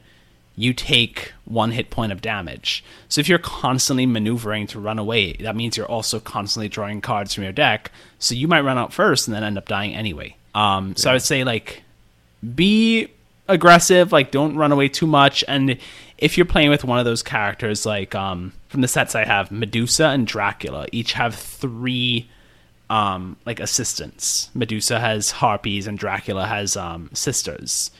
you 0.56 0.72
take 0.72 1.32
one 1.44 1.72
hit 1.72 1.90
point 1.90 2.12
of 2.12 2.20
damage. 2.20 2.84
So 3.08 3.20
if 3.20 3.28
you're 3.28 3.38
constantly 3.38 4.06
maneuvering 4.06 4.66
to 4.68 4.80
run 4.80 4.98
away, 4.98 5.32
that 5.34 5.56
means 5.56 5.76
you're 5.76 5.86
also 5.86 6.20
constantly 6.20 6.68
drawing 6.68 7.00
cards 7.00 7.34
from 7.34 7.44
your 7.44 7.52
deck. 7.52 7.90
So 8.18 8.34
you 8.34 8.46
might 8.46 8.60
run 8.60 8.78
out 8.78 8.92
first 8.92 9.26
and 9.26 9.34
then 9.34 9.42
end 9.42 9.58
up 9.58 9.66
dying 9.66 9.94
anyway. 9.94 10.36
Um, 10.54 10.94
so 10.96 11.10
I 11.10 11.14
would 11.14 11.22
say 11.22 11.42
like 11.42 11.82
be 12.54 13.08
aggressive, 13.48 14.12
like 14.12 14.30
don't 14.30 14.56
run 14.56 14.72
away 14.72 14.88
too 14.88 15.06
much. 15.06 15.44
And 15.48 15.78
if 16.18 16.38
you're 16.38 16.46
playing 16.46 16.70
with 16.70 16.84
one 16.84 16.98
of 16.98 17.04
those 17.04 17.22
characters, 17.22 17.84
like 17.84 18.14
um, 18.14 18.52
from 18.74 18.80
the 18.80 18.88
sets 18.88 19.14
I 19.14 19.24
have, 19.24 19.52
Medusa 19.52 20.06
and 20.06 20.26
Dracula 20.26 20.87
each 20.90 21.12
have 21.12 21.37
three 21.37 22.28
um, 22.90 23.37
like 23.46 23.60
assistants. 23.60 24.50
Medusa 24.52 24.98
has 24.98 25.30
harpies 25.30 25.87
and 25.87 25.96
Dracula 25.96 26.44
has 26.48 26.76
um, 26.76 27.08
sisters. 27.12 27.92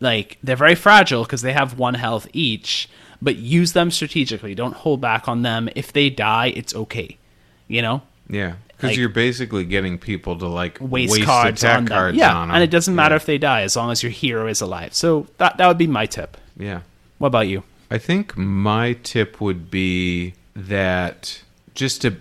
Like 0.00 0.38
they're 0.42 0.56
very 0.56 0.74
fragile 0.74 1.24
because 1.24 1.42
they 1.42 1.52
have 1.52 1.78
one 1.78 1.92
health 1.92 2.26
each, 2.32 2.88
but 3.20 3.36
use 3.36 3.74
them 3.74 3.90
strategically. 3.90 4.54
Don't 4.54 4.74
hold 4.74 5.02
back 5.02 5.28
on 5.28 5.42
them. 5.42 5.68
If 5.76 5.92
they 5.92 6.08
die, 6.08 6.46
it's 6.56 6.74
okay. 6.74 7.18
You 7.68 7.82
know, 7.82 8.00
Yeah. 8.26 8.54
Because 8.68 8.92
Like- 8.92 8.96
you're 8.96 9.10
basically 9.10 9.66
getting 9.66 9.98
people 9.98 10.38
to 10.38 10.46
like 10.48 10.78
waste, 10.80 11.22
cards 11.24 11.62
attack 11.62 11.76
on 11.76 11.84
them. 11.84 11.94
cards 11.94 12.16
yeah, 12.16 12.34
on 12.34 12.48
'em. 12.48 12.54
and 12.54 12.64
it 12.64 12.70
doesn't 12.70 12.94
matter 12.96 13.12
Yeah. 13.14 13.16
if 13.16 13.26
they 13.26 13.36
die 13.38 13.60
as 13.62 13.76
long 13.76 13.90
as 13.92 14.02
your 14.02 14.10
hero 14.10 14.46
is 14.48 14.62
alive. 14.62 14.94
So 14.94 15.26
that 15.36 15.58
that 15.58 15.68
would 15.68 15.76
be 15.78 15.86
my 15.86 16.06
tip. 16.06 16.38
Yeah. 16.58 16.80
What 17.18 17.28
about 17.28 17.46
you? 17.48 17.62
I 17.92 17.98
think 17.98 18.38
my 18.38 18.94
tip 19.02 19.38
would 19.38 19.70
be 19.70 20.32
that 20.56 21.42
just 21.74 22.00
to 22.02 22.16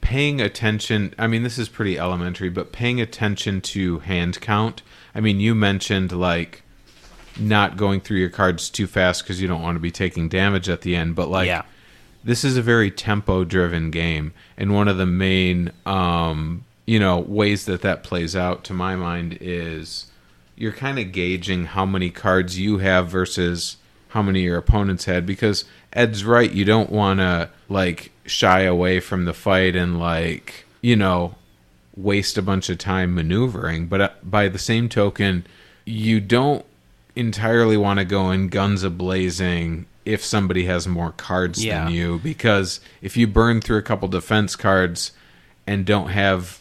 paying 0.00 0.40
attention. 0.40 1.14
I 1.16 1.28
mean, 1.28 1.44
this 1.44 1.58
is 1.58 1.68
pretty 1.68 1.96
elementary, 1.96 2.48
but 2.48 2.72
paying 2.72 3.00
attention 3.00 3.60
to 3.60 4.00
hand 4.00 4.40
count. 4.40 4.82
I 5.14 5.20
mean, 5.20 5.38
you 5.38 5.54
mentioned 5.54 6.10
like 6.10 6.62
not 7.38 7.76
going 7.76 8.00
through 8.00 8.18
your 8.18 8.30
cards 8.30 8.68
too 8.68 8.88
fast 8.88 9.22
because 9.22 9.40
you 9.40 9.46
don't 9.46 9.62
want 9.62 9.76
to 9.76 9.80
be 9.80 9.92
taking 9.92 10.28
damage 10.28 10.68
at 10.68 10.80
the 10.80 10.96
end, 10.96 11.14
but 11.14 11.28
like 11.28 11.46
Yeah. 11.46 11.62
this 12.24 12.42
is 12.42 12.56
a 12.56 12.62
very 12.62 12.90
tempo 12.90 13.44
driven 13.44 13.92
game 13.92 14.32
and 14.56 14.74
one 14.74 14.88
of 14.88 14.96
the 14.98 15.06
main 15.06 15.70
um 15.86 16.64
you 16.84 16.98
know 16.98 17.20
ways 17.20 17.64
that 17.66 17.82
that 17.82 18.02
plays 18.02 18.34
out 18.34 18.64
to 18.64 18.74
my 18.74 18.96
mind 18.96 19.38
is 19.40 20.06
you're 20.56 20.72
kind 20.72 20.98
of 20.98 21.12
gauging 21.12 21.66
how 21.66 21.86
many 21.86 22.10
cards 22.10 22.58
you 22.58 22.78
have 22.78 23.08
versus 23.08 23.76
how 24.10 24.22
many 24.22 24.42
your 24.42 24.56
opponents 24.58 25.04
had 25.06 25.26
because 25.26 25.64
Ed's 25.92 26.24
right. 26.24 26.50
You 26.50 26.64
don't 26.64 26.90
want 26.90 27.20
to 27.20 27.50
like 27.68 28.12
shy 28.26 28.60
away 28.62 29.00
from 29.00 29.24
the 29.24 29.34
fight 29.34 29.74
and 29.74 29.98
like 29.98 30.64
you 30.82 30.94
know 30.96 31.34
waste 31.96 32.38
a 32.38 32.42
bunch 32.42 32.68
of 32.70 32.78
time 32.78 33.14
maneuvering. 33.14 33.86
But 33.86 34.00
uh, 34.00 34.10
by 34.22 34.48
the 34.48 34.58
same 34.58 34.88
token, 34.88 35.44
you 35.84 36.20
don't 36.20 36.64
entirely 37.16 37.76
want 37.76 37.98
to 37.98 38.04
go 38.04 38.30
in 38.30 38.48
guns 38.48 38.82
a 38.84 38.90
blazing 38.90 39.86
if 40.04 40.24
somebody 40.24 40.64
has 40.64 40.86
more 40.88 41.12
cards 41.12 41.62
Yeah. 41.64 41.84
than 41.84 41.92
you 41.92 42.18
because 42.22 42.80
if 43.02 43.16
you 43.16 43.26
burn 43.26 43.60
through 43.60 43.78
a 43.78 43.82
couple 43.82 44.08
defense 44.08 44.56
cards 44.56 45.12
and 45.66 45.84
don't 45.84 46.08
have 46.08 46.59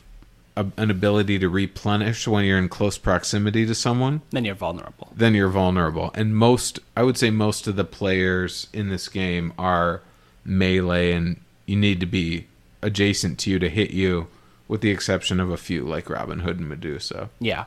a, 0.55 0.65
an 0.77 0.89
ability 0.91 1.39
to 1.39 1.49
replenish 1.49 2.27
when 2.27 2.45
you're 2.45 2.57
in 2.57 2.69
close 2.69 2.97
proximity 2.97 3.65
to 3.65 3.75
someone 3.75 4.21
Then 4.31 4.45
you're 4.45 4.55
vulnerable. 4.55 5.09
then 5.15 5.33
you're 5.35 5.49
vulnerable. 5.49 6.11
And 6.15 6.35
most, 6.35 6.79
I 6.97 7.03
would 7.03 7.17
say, 7.17 7.29
most 7.29 7.67
of 7.67 7.75
the 7.75 7.83
players 7.85 8.67
in 8.73 8.89
this 8.89 9.07
game 9.07 9.53
are 9.57 10.01
melee, 10.45 11.11
and 11.13 11.39
you 11.65 11.75
need 11.75 11.99
to 11.99 12.05
be 12.05 12.47
adjacent 12.81 13.37
to 13.39 13.49
you 13.51 13.59
to 13.59 13.69
hit 13.69 13.91
you, 13.91 14.27
with 14.67 14.81
the 14.81 14.89
exception 14.91 15.39
of 15.39 15.49
a 15.51 15.57
few 15.57 15.83
like 15.83 16.09
Robin 16.09 16.39
Hood 16.39 16.59
and 16.59 16.69
Medusa. 16.69 17.29
Yeah. 17.39 17.65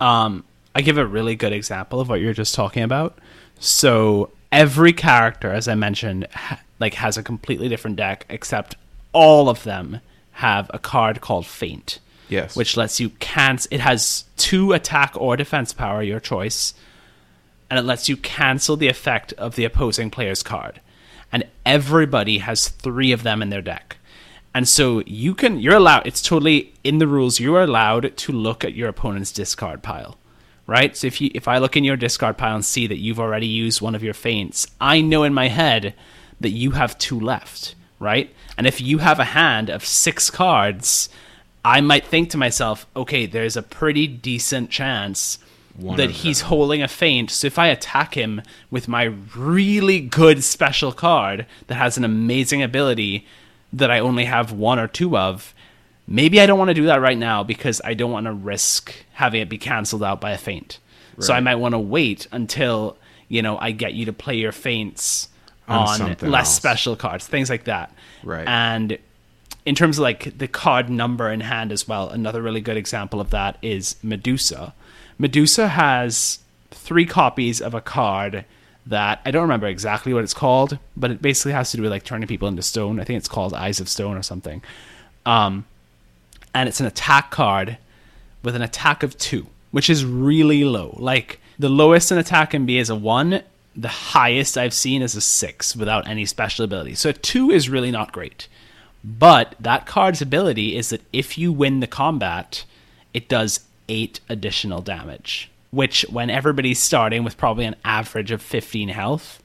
Um, 0.00 0.44
I 0.74 0.80
give 0.82 0.98
a 0.98 1.06
really 1.06 1.34
good 1.36 1.52
example 1.52 2.00
of 2.00 2.08
what 2.08 2.20
you're 2.20 2.32
just 2.34 2.54
talking 2.54 2.82
about. 2.82 3.18
So 3.58 4.30
every 4.52 4.92
character, 4.92 5.50
as 5.50 5.66
I 5.68 5.74
mentioned, 5.74 6.26
ha- 6.32 6.60
like 6.78 6.94
has 6.94 7.16
a 7.16 7.22
completely 7.22 7.68
different 7.68 7.96
deck, 7.96 8.26
except 8.28 8.76
all 9.12 9.48
of 9.48 9.64
them 9.64 10.00
have 10.38 10.70
a 10.72 10.78
card 10.78 11.20
called 11.20 11.44
Feint, 11.44 11.98
Yes, 12.28 12.54
which 12.54 12.76
lets 12.76 13.00
you 13.00 13.10
cancel. 13.10 13.68
It 13.74 13.80
has 13.80 14.24
two 14.36 14.72
attack 14.72 15.14
or 15.16 15.36
defense 15.36 15.72
power, 15.72 16.00
your 16.00 16.20
choice, 16.20 16.74
and 17.68 17.78
it 17.78 17.82
lets 17.82 18.08
you 18.08 18.16
cancel 18.16 18.76
the 18.76 18.86
effect 18.86 19.32
of 19.32 19.56
the 19.56 19.64
opposing 19.64 20.10
player's 20.10 20.44
card. 20.44 20.80
And 21.32 21.44
everybody 21.66 22.38
has 22.38 22.68
three 22.68 23.10
of 23.10 23.24
them 23.24 23.42
in 23.42 23.50
their 23.50 23.62
deck. 23.62 23.96
And 24.54 24.68
so 24.68 25.02
you 25.06 25.34
can 25.34 25.58
you're 25.58 25.74
allowed 25.74 26.06
it's 26.06 26.22
totally 26.22 26.72
in 26.84 26.98
the 26.98 27.08
rules, 27.08 27.40
you 27.40 27.56
are 27.56 27.62
allowed 27.62 28.16
to 28.16 28.32
look 28.32 28.64
at 28.64 28.74
your 28.74 28.88
opponent's 28.88 29.32
discard 29.32 29.82
pile. 29.82 30.18
Right? 30.68 30.96
So 30.96 31.08
if 31.08 31.20
you 31.20 31.32
if 31.34 31.48
I 31.48 31.58
look 31.58 31.76
in 31.76 31.82
your 31.82 31.96
discard 31.96 32.38
pile 32.38 32.54
and 32.54 32.64
see 32.64 32.86
that 32.86 32.98
you've 32.98 33.18
already 33.18 33.48
used 33.48 33.80
one 33.80 33.96
of 33.96 34.04
your 34.04 34.14
feints, 34.14 34.68
I 34.80 35.00
know 35.00 35.24
in 35.24 35.34
my 35.34 35.48
head 35.48 35.94
that 36.40 36.50
you 36.50 36.72
have 36.72 36.96
two 36.96 37.18
left, 37.18 37.74
right? 37.98 38.34
And 38.56 38.66
if 38.66 38.80
you 38.80 38.98
have 38.98 39.18
a 39.18 39.24
hand 39.24 39.70
of 39.70 39.84
six 39.84 40.30
cards, 40.30 41.08
I 41.64 41.80
might 41.80 42.06
think 42.06 42.30
to 42.30 42.38
myself, 42.38 42.86
okay, 42.94 43.26
there's 43.26 43.56
a 43.56 43.62
pretty 43.62 44.06
decent 44.06 44.70
chance 44.70 45.38
One 45.76 45.96
that 45.96 46.10
he's 46.10 46.40
them. 46.40 46.48
holding 46.48 46.82
a 46.82 46.88
feint. 46.88 47.30
So 47.30 47.46
if 47.46 47.58
I 47.58 47.68
attack 47.68 48.14
him 48.14 48.42
with 48.70 48.88
my 48.88 49.04
really 49.36 50.00
good 50.00 50.42
special 50.44 50.92
card 50.92 51.46
that 51.66 51.74
has 51.74 51.96
an 51.98 52.04
amazing 52.04 52.62
ability 52.62 53.26
that 53.72 53.90
I 53.90 53.98
only 53.98 54.24
have 54.24 54.52
one 54.52 54.78
or 54.78 54.88
two 54.88 55.16
of, 55.16 55.54
maybe 56.06 56.40
I 56.40 56.46
don't 56.46 56.58
want 56.58 56.68
to 56.68 56.74
do 56.74 56.86
that 56.86 57.00
right 57.00 57.18
now 57.18 57.42
because 57.42 57.80
I 57.84 57.94
don't 57.94 58.12
want 58.12 58.26
to 58.26 58.32
risk 58.32 58.94
having 59.12 59.42
it 59.42 59.48
be 59.48 59.58
canceled 59.58 60.02
out 60.02 60.20
by 60.20 60.30
a 60.32 60.38
feint. 60.38 60.78
So 61.20 61.34
I 61.34 61.40
might 61.40 61.56
want 61.56 61.72
to 61.72 61.80
wait 61.80 62.28
until, 62.30 62.96
you 63.26 63.42
know, 63.42 63.58
I 63.58 63.72
get 63.72 63.92
you 63.92 64.06
to 64.06 64.12
play 64.12 64.36
your 64.36 64.52
feints 64.52 65.27
On 65.68 66.00
on, 66.00 66.16
less 66.22 66.46
else. 66.46 66.54
special 66.54 66.96
cards, 66.96 67.26
things 67.26 67.50
like 67.50 67.64
that. 67.64 67.92
Right. 68.22 68.46
And 68.46 68.98
in 69.66 69.74
terms 69.74 69.98
of 69.98 70.02
like 70.02 70.38
the 70.38 70.48
card 70.48 70.88
number 70.88 71.30
in 71.30 71.40
hand 71.40 71.72
as 71.72 71.86
well, 71.86 72.08
another 72.08 72.40
really 72.40 72.60
good 72.60 72.76
example 72.76 73.20
of 73.20 73.30
that 73.30 73.58
is 73.60 73.96
Medusa. 74.02 74.74
Medusa 75.18 75.68
has 75.68 76.38
three 76.70 77.04
copies 77.04 77.60
of 77.60 77.74
a 77.74 77.80
card 77.80 78.44
that 78.86 79.20
I 79.26 79.30
don't 79.30 79.42
remember 79.42 79.66
exactly 79.66 80.14
what 80.14 80.24
it's 80.24 80.34
called, 80.34 80.78
but 80.96 81.10
it 81.10 81.20
basically 81.20 81.52
has 81.52 81.70
to 81.72 81.76
do 81.76 81.82
with 81.82 81.92
like 81.92 82.04
turning 82.04 82.26
people 82.26 82.48
into 82.48 82.62
stone. 82.62 82.98
I 82.98 83.04
think 83.04 83.18
it's 83.18 83.28
called 83.28 83.52
Eyes 83.52 83.80
of 83.80 83.88
Stone 83.88 84.16
or 84.16 84.22
something. 84.22 84.62
Um, 85.26 85.66
and 86.54 86.68
it's 86.68 86.80
an 86.80 86.86
attack 86.86 87.30
card 87.30 87.76
with 88.42 88.56
an 88.56 88.62
attack 88.62 89.02
of 89.02 89.18
two, 89.18 89.48
which 89.70 89.90
is 89.90 90.04
really 90.04 90.64
low. 90.64 90.96
Like 90.98 91.40
the 91.58 91.68
lowest 91.68 92.10
an 92.10 92.18
attack 92.18 92.50
can 92.50 92.64
be 92.64 92.78
is 92.78 92.88
a 92.88 92.94
one. 92.94 93.42
The 93.80 93.88
highest 93.88 94.58
I've 94.58 94.74
seen 94.74 95.02
is 95.02 95.14
a 95.14 95.20
six 95.20 95.76
without 95.76 96.08
any 96.08 96.26
special 96.26 96.64
ability. 96.64 96.96
So 96.96 97.10
a 97.10 97.12
two 97.12 97.50
is 97.50 97.68
really 97.68 97.92
not 97.92 98.12
great. 98.12 98.48
But 99.04 99.54
that 99.60 99.86
card's 99.86 100.20
ability 100.20 100.76
is 100.76 100.90
that 100.90 101.02
if 101.12 101.38
you 101.38 101.52
win 101.52 101.80
the 101.80 101.86
combat, 101.86 102.64
it 103.14 103.28
does 103.28 103.60
eight 103.88 104.20
additional 104.28 104.82
damage. 104.82 105.50
Which, 105.70 106.04
when 106.10 106.30
everybody's 106.30 106.80
starting 106.80 107.24
with 107.24 107.36
probably 107.36 107.66
an 107.66 107.76
average 107.84 108.30
of 108.30 108.42
15 108.42 108.88
health, 108.88 109.42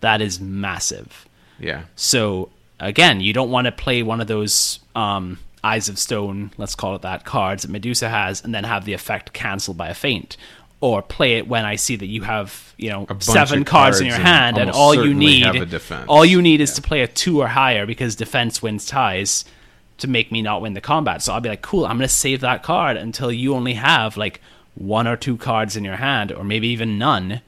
that 0.00 0.20
is 0.20 0.40
massive. 0.40 1.28
yeah, 1.58 1.84
So 1.94 2.48
again, 2.80 3.20
you 3.20 3.32
don't 3.32 3.50
want 3.50 3.66
to 3.66 3.72
play 3.72 4.02
one 4.02 4.20
of 4.20 4.26
those 4.26 4.80
um, 4.94 5.38
Eyes 5.62 5.88
of 5.88 5.98
Stone, 5.98 6.52
let's 6.56 6.74
call 6.74 6.94
it 6.94 7.02
that, 7.02 7.24
cards 7.24 7.62
that 7.62 7.70
Medusa 7.70 8.08
has, 8.08 8.42
and 8.42 8.54
then 8.54 8.64
have 8.64 8.84
the 8.84 8.92
effect 8.92 9.32
cancelled 9.32 9.76
by 9.76 9.88
a 9.88 9.94
feint. 9.94 10.36
Or 10.80 11.02
play 11.02 11.38
it 11.38 11.48
when 11.48 11.64
I 11.64 11.74
see 11.74 11.96
that 11.96 12.06
you 12.06 12.22
have, 12.22 12.72
you 12.76 12.90
know, 12.90 13.04
seven 13.18 13.60
of 13.60 13.66
cards 13.66 14.00
in 14.00 14.06
your 14.06 14.14
cards 14.16 14.28
and 14.28 14.28
hand, 14.28 14.58
and 14.58 14.70
all 14.70 14.94
you 14.94 15.12
need, 15.12 15.44
have 15.44 15.56
a 15.56 15.66
defense. 15.66 16.04
all 16.08 16.24
you 16.24 16.40
need 16.40 16.60
is 16.60 16.74
to 16.74 16.82
play 16.82 17.02
a 17.02 17.08
two 17.08 17.40
or 17.40 17.48
higher 17.48 17.84
because 17.84 18.14
defense 18.14 18.62
wins 18.62 18.86
ties 18.86 19.44
to 19.96 20.06
make 20.06 20.30
me 20.30 20.40
not 20.40 20.62
win 20.62 20.74
the 20.74 20.80
combat. 20.80 21.20
So 21.20 21.32
I'll 21.32 21.40
be 21.40 21.48
like, 21.48 21.62
cool, 21.62 21.84
I'm 21.84 21.96
gonna 21.96 22.06
save 22.06 22.40
that 22.42 22.62
card 22.62 22.96
until 22.96 23.32
you 23.32 23.54
only 23.54 23.74
have 23.74 24.16
like 24.16 24.40
one 24.76 25.08
or 25.08 25.16
two 25.16 25.36
cards 25.36 25.76
in 25.76 25.82
your 25.84 25.96
hand, 25.96 26.30
or 26.30 26.44
maybe 26.44 26.68
even 26.68 26.96
none, 26.96 27.40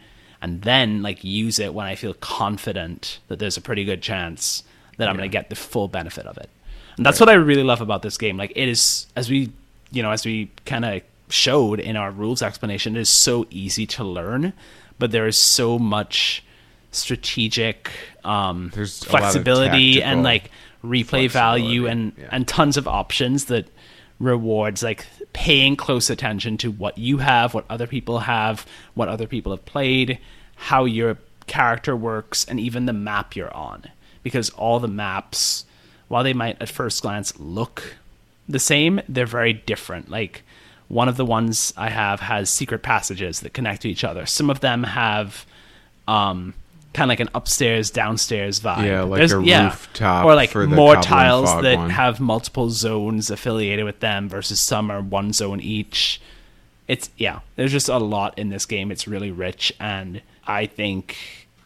and 0.43 0.63
then 0.63 1.01
like 1.01 1.23
use 1.23 1.61
it 1.61 1.73
when 1.73 1.87
I 1.87 1.95
feel 1.95 2.15
confident 2.15 3.21
that 3.29 3.39
there's 3.39 3.57
a 3.57 3.61
pretty 3.61 3.85
good 3.85 4.03
chance 4.03 4.65
that 4.97 5.09
I'm 5.09 5.15
gonna 5.15 5.29
get 5.29 5.51
the 5.51 5.57
full 5.57 5.87
benefit 5.87 6.27
of 6.27 6.37
it. 6.37 6.51
And 6.97 7.07
that's 7.07 7.21
what 7.21 7.29
I 7.29 7.35
really 7.35 7.63
love 7.63 7.81
about 7.81 8.03
this 8.03 8.19
game. 8.19 8.37
Like 8.37 8.53
it 8.57 8.69
is 8.69 9.07
as 9.15 9.31
we 9.31 9.53
you 9.93 10.03
know, 10.03 10.11
as 10.11 10.25
we 10.27 10.51
kinda 10.65 11.03
showed 11.31 11.81
in 11.81 11.97
our 11.97 12.11
rules 12.11 12.43
explanation, 12.43 12.97
is 12.97 13.09
so 13.09 13.47
easy 13.51 13.87
to 13.87 14.05
learn, 14.05 14.53
but 14.99 15.11
there 15.11 15.27
is 15.27 15.39
so 15.39 15.79
much 15.79 16.45
strategic 16.93 17.93
um 18.25 18.73
There's 18.75 19.03
a 19.03 19.05
lot 19.05 19.15
of 19.15 19.21
flexibility 19.21 20.03
and 20.03 20.25
like 20.25 20.51
replay 20.83 21.31
value 21.31 21.87
and 21.87 22.13
yeah. 22.19 22.29
and 22.33 22.49
tons 22.49 22.77
of 22.77 22.89
options 22.89 23.45
that 23.45 23.69
rewards 24.19 24.83
like 24.83 25.07
paying 25.33 25.77
close 25.77 26.11
attention 26.11 26.57
to 26.59 26.71
what 26.71 26.99
you 26.99 27.19
have, 27.19 27.55
what 27.55 27.65
other 27.71 27.87
people 27.87 28.21
have, 28.21 28.67
what 28.95 29.09
other 29.09 29.27
people 29.27 29.53
have 29.53 29.65
played, 29.65 30.19
how 30.57 30.85
your 30.85 31.17
character 31.47 31.97
works, 31.97 32.45
and 32.45 32.61
even 32.61 32.87
the 32.87 32.93
map 32.93 33.35
you're 33.35 33.55
on. 33.55 33.85
Because 34.23 34.51
all 34.51 34.79
the 34.79 34.89
maps, 34.89 35.65
while 36.09 36.23
they 36.23 36.35
might 36.35 36.61
at 36.61 36.69
first 36.69 37.03
glance 37.03 37.39
look 37.41 37.97
the 38.49 38.59
same, 38.59 39.01
they're 39.09 39.27
very 39.27 39.55
different. 39.55 40.11
Like 40.11 40.43
one 40.91 41.09
of 41.09 41.17
the 41.17 41.25
ones 41.25 41.73
I 41.77 41.89
have 41.89 42.21
has 42.21 42.51
secret 42.51 42.83
passages 42.83 43.41
that 43.41 43.55
connect 43.55 43.83
to 43.83 43.89
each 43.89 44.05
other. 44.05 44.27
Some 44.27 44.51
of 44.51 44.61
them 44.61 44.83
have 44.83 45.47
um 46.07 46.53
kind 46.93 47.09
of 47.09 47.13
like 47.13 47.21
an 47.21 47.29
upstairs 47.35 47.91
downstairs 47.91 48.59
vibe. 48.61 48.85
Yeah, 48.85 49.03
like 49.03 49.19
There's- 49.19 49.31
a 49.33 49.39
rooftop 49.39 50.25
or 50.27 50.35
like 50.35 50.55
more 50.55 50.97
tiles 50.97 51.49
that 51.63 51.79
one. 51.79 51.91
have 51.91 52.19
multiple 52.21 52.69
zones 52.71 53.31
affiliated 53.31 53.85
with 53.85 54.01
them 54.01 54.29
versus 54.29 54.59
some 54.61 54.91
are 54.91 55.01
one 55.01 55.33
zone 55.33 55.61
each. 55.61 56.21
It's 56.89 57.09
yeah, 57.17 57.41
there's 57.55 57.71
just 57.73 57.89
a 57.89 57.99
lot 57.99 58.37
in 58.37 58.49
this 58.51 58.67
game. 58.67 58.91
It's 58.91 59.07
really 59.07 59.31
rich 59.31 59.73
and 59.79 60.21
I 60.47 60.67
think 60.67 61.17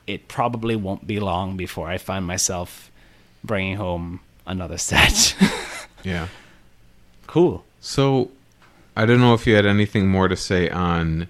it 0.07 0.29
probably 0.29 0.77
won't 0.77 1.07
be 1.07 1.19
long 1.19 1.57
before 1.57 1.89
I 1.89 1.97
find 1.97 2.27
myself 2.27 2.91
bringing 3.43 3.77
home 3.77 4.21
another 4.47 4.77
set. 4.77 5.35
yeah. 6.05 6.29
cool. 7.27 7.65
So, 7.81 8.31
I 8.97 9.07
don't 9.07 9.21
know 9.21 9.35
if 9.35 9.47
you 9.47 9.55
had 9.57 9.67
anything 9.67 10.09
more 10.09 10.29
to 10.29 10.37
say 10.37 10.69
on 10.71 11.29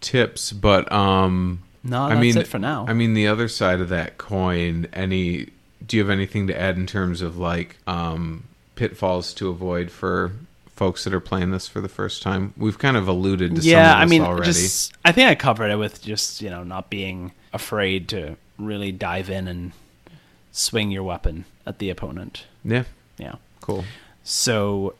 tips, 0.00 0.52
but 0.52 0.90
um, 0.92 1.62
No, 1.84 2.02
I 2.04 2.08
that's 2.10 2.20
mean, 2.20 2.36
it 2.38 2.46
for 2.46 2.58
now. 2.58 2.86
I 2.88 2.92
mean, 2.94 3.14
the 3.14 3.26
other 3.28 3.48
side 3.48 3.80
of 3.80 3.88
that 3.90 4.18
coin. 4.18 4.86
Any? 4.92 5.48
Do 5.86 5.96
you 5.96 6.02
have 6.02 6.10
anything 6.10 6.46
to 6.46 6.58
add 6.58 6.76
in 6.76 6.86
terms 6.86 7.22
of 7.22 7.36
like 7.38 7.76
um, 7.86 8.44
pitfalls 8.76 9.34
to 9.34 9.48
avoid 9.48 9.90
for 9.90 10.32
folks 10.74 11.04
that 11.04 11.12
are 11.12 11.20
playing 11.20 11.50
this 11.50 11.66
for 11.68 11.80
the 11.80 11.88
first 11.88 12.22
time? 12.22 12.54
We've 12.56 12.78
kind 12.78 12.96
of 12.96 13.08
alluded 13.08 13.56
to 13.56 13.62
yeah, 13.62 13.90
some 13.92 13.98
I 13.98 14.02
of 14.04 14.08
this 14.08 14.10
mean, 14.18 14.22
already. 14.26 14.52
just 14.52 14.94
I 15.04 15.12
think 15.12 15.28
I 15.28 15.34
covered 15.34 15.70
it 15.70 15.76
with 15.76 16.00
just 16.02 16.40
you 16.40 16.50
know 16.50 16.62
not 16.62 16.88
being 16.88 17.32
afraid 17.52 18.08
to 18.10 18.36
really 18.58 18.92
dive 18.92 19.28
in 19.28 19.48
and 19.48 19.72
swing 20.52 20.90
your 20.90 21.02
weapon 21.02 21.44
at 21.66 21.78
the 21.78 21.90
opponent. 21.90 22.44
Yeah, 22.64 22.84
Yeah. 23.18 23.34
cool. 23.60 23.84
So, 24.24 24.94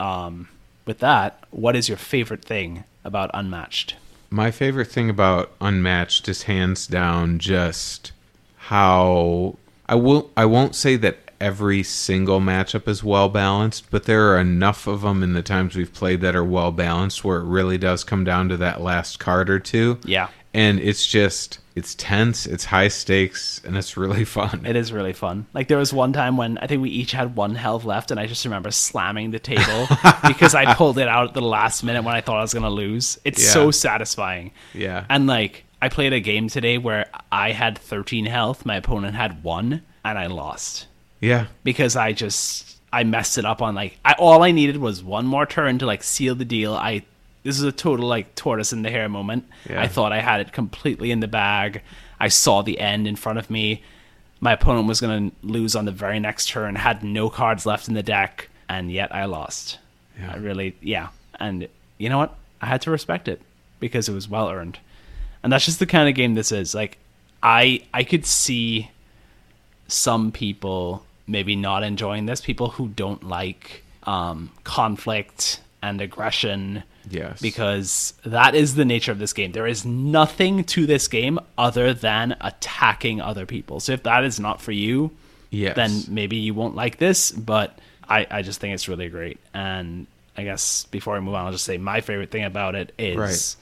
um, 0.00 0.48
with 0.86 0.98
that, 0.98 1.42
what 1.50 1.76
is 1.76 1.88
your 1.88 1.98
favorite 1.98 2.44
thing 2.44 2.84
about 3.04 3.30
Unmatched? 3.34 3.96
My 4.30 4.50
favorite 4.50 4.88
thing 4.88 5.10
about 5.10 5.52
Unmatched 5.60 6.28
is 6.28 6.44
hands 6.44 6.86
down 6.86 7.38
just 7.38 8.12
how 8.56 9.56
I 9.86 9.94
will 9.94 10.30
I 10.36 10.46
won't 10.46 10.74
say 10.74 10.96
that 10.96 11.18
every 11.40 11.82
single 11.82 12.40
matchup 12.40 12.88
is 12.88 13.04
well 13.04 13.28
balanced, 13.28 13.90
but 13.90 14.04
there 14.04 14.32
are 14.32 14.40
enough 14.40 14.86
of 14.86 15.02
them 15.02 15.22
in 15.22 15.34
the 15.34 15.42
times 15.42 15.76
we've 15.76 15.92
played 15.92 16.20
that 16.22 16.34
are 16.34 16.44
well 16.44 16.72
balanced 16.72 17.24
where 17.24 17.38
it 17.38 17.44
really 17.44 17.78
does 17.78 18.02
come 18.02 18.24
down 18.24 18.48
to 18.48 18.56
that 18.56 18.80
last 18.80 19.18
card 19.18 19.50
or 19.50 19.58
two. 19.58 19.98
Yeah. 20.04 20.28
And 20.52 20.80
it's 20.80 21.06
just 21.06 21.58
it's 21.74 21.94
tense, 21.96 22.46
it's 22.46 22.64
high 22.64 22.88
stakes, 22.88 23.60
and 23.64 23.76
it's 23.76 23.96
really 23.96 24.24
fun. 24.38 24.64
It 24.64 24.76
is 24.76 24.92
really 24.92 25.12
fun. 25.12 25.46
Like 25.52 25.68
there 25.68 25.78
was 25.78 25.92
one 25.92 26.12
time 26.12 26.36
when 26.36 26.56
I 26.58 26.66
think 26.66 26.82
we 26.82 26.90
each 26.90 27.12
had 27.12 27.34
one 27.36 27.54
health 27.54 27.84
left, 27.84 28.10
and 28.10 28.20
I 28.20 28.26
just 28.26 28.44
remember 28.44 28.70
slamming 28.70 29.30
the 29.32 29.38
table 29.40 29.86
because 30.28 30.54
I 30.54 30.74
pulled 30.74 30.98
it 30.98 31.08
out 31.08 31.28
at 31.28 31.34
the 31.34 31.42
last 31.42 31.82
minute 31.82 32.04
when 32.04 32.14
I 32.14 32.20
thought 32.20 32.38
I 32.38 32.42
was 32.42 32.54
gonna 32.54 32.70
lose. 32.70 33.18
It's 33.24 33.42
Yeah. 33.42 33.50
so 33.50 33.70
satisfying. 33.70 34.52
Yeah. 34.72 35.04
And 35.08 35.26
like 35.26 35.64
I 35.82 35.88
played 35.88 36.12
a 36.12 36.20
game 36.20 36.48
today 36.48 36.78
where 36.78 37.06
I 37.32 37.52
had 37.52 37.76
13 37.78 38.26
health, 38.26 38.64
my 38.64 38.76
opponent 38.76 39.16
had 39.16 39.42
one, 39.42 39.82
and 40.04 40.18
I 40.18 40.26
lost 40.28 40.86
yeah. 41.20 41.46
because 41.64 41.96
I 41.96 42.12
just 42.12 42.78
I 42.92 43.02
messed 43.04 43.36
it 43.38 43.44
up 43.44 43.60
on 43.60 43.74
like 43.74 43.98
I 44.04 44.12
all 44.18 44.42
I 44.44 44.52
needed 44.52 44.76
was 44.76 45.02
one 45.02 45.26
more 45.26 45.44
turn 45.46 45.78
to 45.80 45.86
like 45.86 46.02
seal 46.04 46.34
the 46.36 46.44
deal. 46.44 46.74
I 46.74 47.02
this 47.44 47.58
is 47.58 47.62
a 47.62 47.72
total 47.72 48.08
like 48.08 48.34
tortoise 48.34 48.72
in 48.72 48.82
the 48.82 48.90
hare 48.90 49.08
moment. 49.08 49.44
Yeah. 49.68 49.80
I 49.80 49.86
thought 49.86 50.12
I 50.12 50.20
had 50.20 50.40
it 50.40 50.52
completely 50.52 51.10
in 51.10 51.20
the 51.20 51.28
bag. 51.28 51.82
I 52.18 52.28
saw 52.28 52.62
the 52.62 52.80
end 52.80 53.06
in 53.06 53.16
front 53.16 53.38
of 53.38 53.50
me. 53.50 53.82
My 54.40 54.52
opponent 54.52 54.88
was 54.88 55.00
going 55.00 55.30
to 55.30 55.36
lose 55.46 55.76
on 55.76 55.84
the 55.84 55.92
very 55.92 56.18
next 56.18 56.48
turn, 56.48 56.74
had 56.74 57.04
no 57.04 57.30
cards 57.30 57.64
left 57.64 57.86
in 57.86 57.94
the 57.94 58.02
deck, 58.02 58.48
and 58.68 58.90
yet 58.90 59.14
I 59.14 59.26
lost. 59.26 59.78
Yeah. 60.18 60.32
I 60.32 60.36
really 60.38 60.74
yeah. 60.80 61.08
And 61.38 61.68
you 61.98 62.08
know 62.08 62.18
what? 62.18 62.34
I 62.60 62.66
had 62.66 62.80
to 62.82 62.90
respect 62.90 63.28
it 63.28 63.40
because 63.78 64.08
it 64.08 64.12
was 64.12 64.28
well 64.28 64.50
earned. 64.50 64.78
And 65.42 65.52
that's 65.52 65.66
just 65.66 65.78
the 65.78 65.86
kind 65.86 66.08
of 66.08 66.14
game 66.14 66.34
this 66.34 66.50
is. 66.50 66.74
Like 66.74 66.98
I 67.42 67.82
I 67.92 68.04
could 68.04 68.24
see 68.24 68.90
some 69.86 70.32
people 70.32 71.04
maybe 71.26 71.56
not 71.56 71.82
enjoying 71.82 72.26
this 72.26 72.40
people 72.40 72.70
who 72.70 72.88
don't 72.88 73.22
like 73.22 73.84
um, 74.04 74.50
conflict 74.64 75.60
and 75.82 76.00
aggression 76.00 76.82
Yes. 77.10 77.40
because 77.40 78.14
that 78.24 78.54
is 78.54 78.74
the 78.74 78.84
nature 78.84 79.12
of 79.12 79.18
this 79.18 79.32
game 79.32 79.52
there 79.52 79.66
is 79.66 79.84
nothing 79.84 80.64
to 80.64 80.86
this 80.86 81.08
game 81.08 81.38
other 81.58 81.92
than 81.94 82.36
attacking 82.40 83.20
other 83.20 83.46
people 83.46 83.80
so 83.80 83.92
if 83.92 84.02
that 84.04 84.24
is 84.24 84.38
not 84.40 84.60
for 84.60 84.72
you 84.72 85.10
Yes. 85.50 85.76
then 85.76 86.02
maybe 86.08 86.36
you 86.36 86.54
won't 86.54 86.74
like 86.74 86.98
this 86.98 87.30
but 87.30 87.78
I, 88.08 88.26
I 88.30 88.42
just 88.42 88.60
think 88.60 88.74
it's 88.74 88.88
really 88.88 89.08
great 89.08 89.38
and 89.52 90.06
i 90.36 90.42
guess 90.44 90.84
before 90.86 91.16
i 91.16 91.20
move 91.20 91.34
on 91.34 91.46
i'll 91.46 91.52
just 91.52 91.64
say 91.64 91.78
my 91.78 92.00
favorite 92.00 92.30
thing 92.30 92.44
about 92.44 92.74
it 92.74 92.92
is 92.98 93.16
Right. 93.16 93.56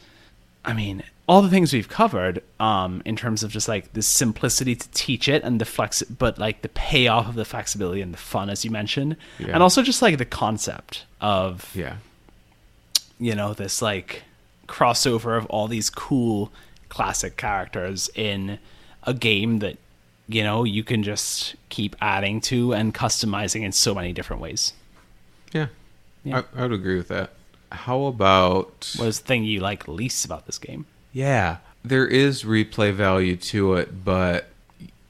I 0.65 0.75
mean, 0.75 1.03
all 1.27 1.43
the 1.43 1.49
things 1.49 1.73
we've 1.73 1.89
covered, 1.89 2.41
um, 2.61 3.03
in 3.05 3.17
terms 3.17 3.43
of 3.43 3.51
just 3.51 3.67
like 3.67 3.95
the 3.95 4.03
simplicity 4.03 4.77
to 4.77 4.89
teach 4.91 5.29
it 5.29 5.43
and 5.43 5.61
the 5.61 5.65
flex, 5.65 6.05
but 6.05 6.39
like 6.39 6.63
the 6.63 6.69
payoff 6.69 7.29
of 7.29 7.35
the 7.35 7.45
flexibility 7.45 8.01
and 8.01 8.15
the 8.15 8.19
fun, 8.19 8.49
as 8.49 8.65
you 8.65 8.71
mentioned, 8.71 9.17
Yeah. 9.41 9.49
and 9.55 9.61
also 9.65 9.83
just 9.83 10.03
like 10.03 10.19
the 10.19 10.25
concept 10.25 11.05
of 11.21 11.69
Yeah. 11.75 11.97
You 13.23 13.35
know 13.35 13.55
this 13.55 13.81
like 13.81 14.25
crossover 14.67 15.39
of 15.39 15.47
all 15.47 15.69
these 15.69 15.89
cool 15.89 16.53
classic 16.89 17.37
characters 17.37 18.11
in 18.15 18.59
a 19.05 19.15
game 19.15 19.61
that 19.61 19.77
you 20.29 20.43
know 20.43 20.65
you 20.65 20.83
can 20.83 21.03
just 21.03 21.55
keep 21.69 21.95
adding 22.01 22.41
to 22.41 22.73
and 22.75 22.93
customizing 22.95 23.63
in 23.63 23.73
so 23.73 23.95
many 23.95 24.13
different 24.13 24.43
ways. 24.43 24.73
Yeah. 25.53 25.69
Yeah. 26.25 26.43
I, 26.55 26.61
I 26.61 26.63
would 26.63 26.73
agree 26.73 26.97
with 26.97 27.09
that. 27.09 27.31
How 27.71 28.05
about 28.05 28.95
What 28.97 29.09
is 29.09 29.21
the 29.21 29.27
thing 29.27 29.45
you 29.45 29.61
like 29.61 29.89
least 29.89 30.25
about 30.25 30.47
this 30.47 30.59
game? 30.59 30.87
Yeah, 31.13 31.59
there 31.85 32.07
is 32.07 32.45
replay 32.45 32.93
value 32.93 33.37
to 33.37 33.75
it, 33.75 34.05
but 34.05 34.49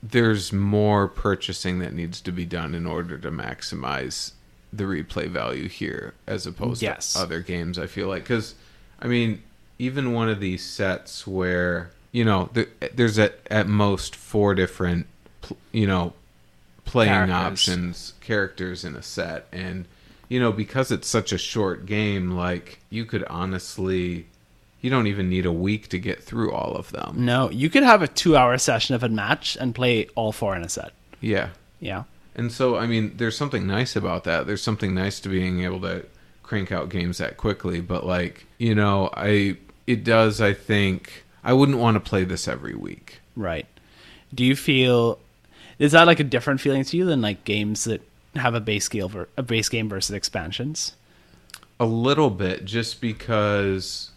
there's 0.03 0.53
more 0.53 1.07
purchasing 1.09 1.79
that 1.79 1.93
needs 1.93 2.21
to 2.23 2.33
be 2.33 2.45
done 2.45 2.75
in 2.75 2.87
order 2.87 3.17
to 3.19 3.31
maximize 3.31 4.33
the 4.73 4.85
replay 4.85 5.29
value 5.29 5.69
here 5.69 6.15
as 6.27 6.47
opposed 6.47 6.83
Yes. 6.83 7.13
to 7.13 7.19
other 7.21 7.41
games 7.41 7.79
I 7.79 7.87
feel 7.87 8.09
like 8.09 8.25
cuz 8.25 8.55
I 9.01 9.07
mean 9.07 9.43
even 9.79 10.13
one 10.13 10.29
of 10.29 10.41
these 10.41 10.65
sets 10.65 11.27
where 11.27 11.91
you 12.13 12.25
know 12.25 12.49
there, 12.55 12.67
there's 12.95 13.19
at 13.19 13.39
at 13.51 13.67
most 13.69 14.17
four 14.17 14.55
different 14.55 15.07
you 15.73 15.87
know 15.87 16.15
playing 16.85 17.11
Characters. 17.13 17.35
options 17.69 18.13
characters 18.21 18.85
in 18.85 18.97
a 18.97 19.03
set 19.03 19.47
and 19.53 19.85
you 20.29 20.41
know 20.41 20.53
because 20.53 20.91
it's 20.91 21.07
such 21.09 21.33
a 21.33 21.39
short 21.39 21.85
game 21.87 22.31
like 22.33 22.81
you 22.91 23.05
could 23.05 23.25
honestly 23.25 24.27
you 24.81 24.91
don't 24.91 25.07
even 25.07 25.29
need 25.29 25.47
a 25.47 25.53
week 25.53 25.89
to 25.89 25.99
get 25.99 26.23
through 26.23 26.53
all 26.53 26.75
of 26.75 26.91
them 26.93 27.15
No, 27.25 27.51
you 27.51 27.71
could 27.71 27.83
have 27.85 28.03
a 28.03 28.09
two-hour 28.09 28.59
session 28.59 28.95
of 28.97 29.03
a 29.05 29.09
match 29.09 29.57
and 29.61 29.75
play 29.75 30.09
all 30.17 30.33
four 30.33 30.57
in 30.57 30.63
a 30.63 30.69
set. 30.69 30.93
yeah 31.21 31.51
Yeah. 31.79 32.05
And 32.35 32.51
so 32.53 32.77
i 32.77 32.87
mean 32.87 33.13
there's 33.17 33.37
something 33.37 33.67
nice 33.67 33.95
about 33.97 34.25
that 34.25 34.47
there's 34.47 34.63
something 34.63 34.95
nice 34.95 35.21
to 35.21 35.29
being 35.29 35.63
able 35.65 35.81
to 35.81 36.05
crank 36.43 36.71
out 36.73 36.89
games 36.89 37.19
that 37.19 37.37
quickly 37.37 37.81
but 37.81 38.05
like 38.07 38.47
you 38.59 38.75
know 38.75 39.11
i 39.15 39.57
it 39.87 40.05
does 40.05 40.41
i 40.41 40.53
think 40.53 41.25
i 41.45 41.53
wouldn't 41.53 41.79
want 41.79 41.95
to 41.95 42.01
play 42.01 42.25
this 42.25 42.47
every 42.49 42.75
week 42.75 43.21
Right. 43.35 43.67
Do 44.35 44.45
you 44.45 44.55
feel 44.55 45.19
is 45.79 45.93
that 45.93 46.07
like 46.07 46.21
a 46.21 46.25
different 46.25 46.61
feeling 46.61 46.85
to 46.85 46.97
you 46.99 47.07
than 47.07 47.23
like 47.23 47.45
games 47.45 47.85
that 47.85 48.03
have 48.35 48.55
a 48.55 48.61
base 48.61 48.85
scale 48.85 49.09
ver- 49.09 49.29
a 49.39 49.43
base 49.43 49.71
game 49.71 49.89
versus 49.89 50.15
expansions? 50.15 50.93
A 51.81 51.87
little 51.87 52.29
bit, 52.29 52.67
just 52.67 53.01
because 53.01 54.11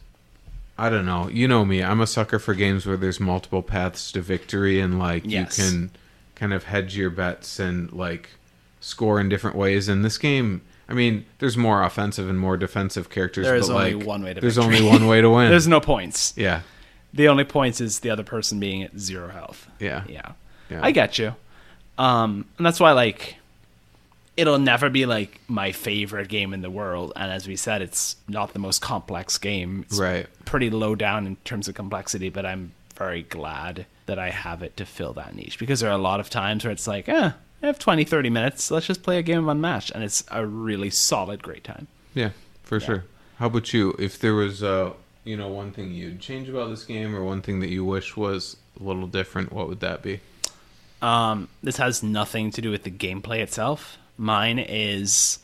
I 0.78 0.90
don't 0.90 1.06
know. 1.06 1.30
You 1.30 1.48
know 1.48 1.64
me. 1.64 1.82
I'm 1.82 2.02
a 2.02 2.08
sucker 2.08 2.40
for 2.40 2.54
games 2.54 2.86
where 2.86 2.98
there's 2.98 3.22
multiple 3.22 3.62
paths 3.64 4.12
to 4.12 4.22
victory, 4.22 4.82
and 4.82 5.00
like 5.00 5.24
Yes. 5.26 5.58
you 5.58 5.64
can 5.64 5.92
kind 6.36 6.54
of 6.54 6.66
hedge 6.66 6.96
your 6.98 7.10
bets 7.10 7.60
and 7.60 7.92
like 7.92 8.30
score 8.80 9.20
in 9.20 9.30
different 9.30 9.56
ways. 9.56 9.90
In 9.90 10.02
this 10.04 10.18
game, 10.18 10.62
I 10.88 10.94
mean, 10.94 11.26
there's 11.40 11.58
more 11.58 11.82
offensive 11.84 12.30
and 12.30 12.40
more 12.40 12.58
defensive 12.58 13.10
characters. 13.10 13.46
There 13.46 13.56
is 13.56 13.68
but 13.70 13.76
only 13.76 13.94
like, 13.96 14.06
one 14.08 14.24
way 14.24 14.34
to 14.34 14.42
There's 14.42 14.58
victory. 14.58 14.78
only 14.78 14.90
one 14.90 15.08
way 15.08 15.22
to 15.22 15.30
win. 15.36 15.50
There's 15.50 15.68
no 15.68 15.80
points. 15.80 16.34
yeah, 16.38 16.62
The 17.14 17.28
only 17.30 17.44
points 17.46 17.82
is 17.82 18.02
the 18.02 18.10
other 18.12 18.24
person 18.24 18.60
being 18.60 18.84
at 18.84 18.98
zero 19.00 19.30
health. 19.30 19.68
yeah, 19.80 20.04
Yeah. 20.08 20.34
yeah. 20.70 20.80
I 20.84 20.92
get 20.92 21.18
you. 21.18 21.36
Um, 21.98 22.46
and 22.58 22.66
that's 22.66 22.80
why 22.80 22.92
like 22.92 23.38
it'll 24.38 24.60
never 24.60 24.90
be 24.90 25.06
like 25.06 25.40
my 25.48 25.72
favorite 25.72 26.28
game 26.28 26.54
in 26.54 26.62
the 26.62 26.70
world. 26.70 27.14
And 27.16 27.32
as 27.32 27.48
we 27.48 27.56
said, 27.56 27.82
it's 27.82 28.18
not 28.28 28.52
the 28.52 28.60
most 28.60 28.82
complex 28.82 29.38
game. 29.38 29.86
It's 29.88 29.98
Right. 29.98 30.28
pretty 30.44 30.70
low 30.70 30.94
down 30.94 31.26
in 31.26 31.38
terms 31.46 31.70
of 31.70 31.76
complexity, 31.76 32.28
but 32.30 32.46
I'm 32.46 32.74
very 32.96 33.24
glad 33.24 33.86
that 34.06 34.20
I 34.20 34.30
have 34.30 34.62
it 34.62 34.78
to 34.78 34.86
fill 34.86 35.14
that 35.14 35.36
niche 35.36 35.60
because 35.60 35.80
there 35.80 35.90
are 35.90 35.98
a 35.98 36.02
lot 36.02 36.20
of 36.20 36.30
times 36.30 36.64
where 36.64 36.72
it's 36.72 36.88
like, 36.88 37.10
eh, 37.10 37.32
I 37.62 37.66
have 37.66 37.80
20, 37.80 38.04
30 38.04 38.30
minutes. 38.30 38.70
Let's 38.70 38.86
just 38.86 39.04
play 39.04 39.18
a 39.18 39.24
game 39.24 39.40
of 39.40 39.48
Unmatched. 39.48 39.92
And 39.92 40.04
it's 40.04 40.24
a 40.30 40.46
really 40.46 40.90
solid, 40.90 41.42
great 41.42 41.64
time. 41.64 41.88
Yeah, 42.14 42.32
for 42.64 42.80
sure. 42.80 43.06
How 43.38 43.48
about 43.48 43.74
you? 43.74 43.96
If 44.00 44.20
there 44.20 44.36
was, 44.36 44.64
uh, 44.64 44.94
you 45.24 45.36
know, 45.36 45.48
one 45.48 45.72
thing 45.72 45.92
you'd 45.92 46.20
change 46.20 46.48
about 46.48 46.70
this 46.70 46.84
game, 46.86 47.16
or 47.16 47.24
one 47.24 47.42
thing 47.42 47.60
that 47.60 47.70
you 47.70 47.84
wish 47.84 48.16
was 48.16 48.58
a 48.80 48.84
little 48.84 49.08
different, 49.08 49.52
what 49.52 49.68
would 49.68 49.80
that 49.82 50.02
be? 50.02 50.22
Um, 51.02 51.50
this 51.62 51.78
has 51.78 52.02
nothing 52.02 52.52
to 52.52 52.62
do 52.62 52.72
with 52.72 52.84
the 52.84 52.92
gameplay 52.92 53.40
itself. 53.40 53.98
Mine 54.18 54.60
is 54.60 55.40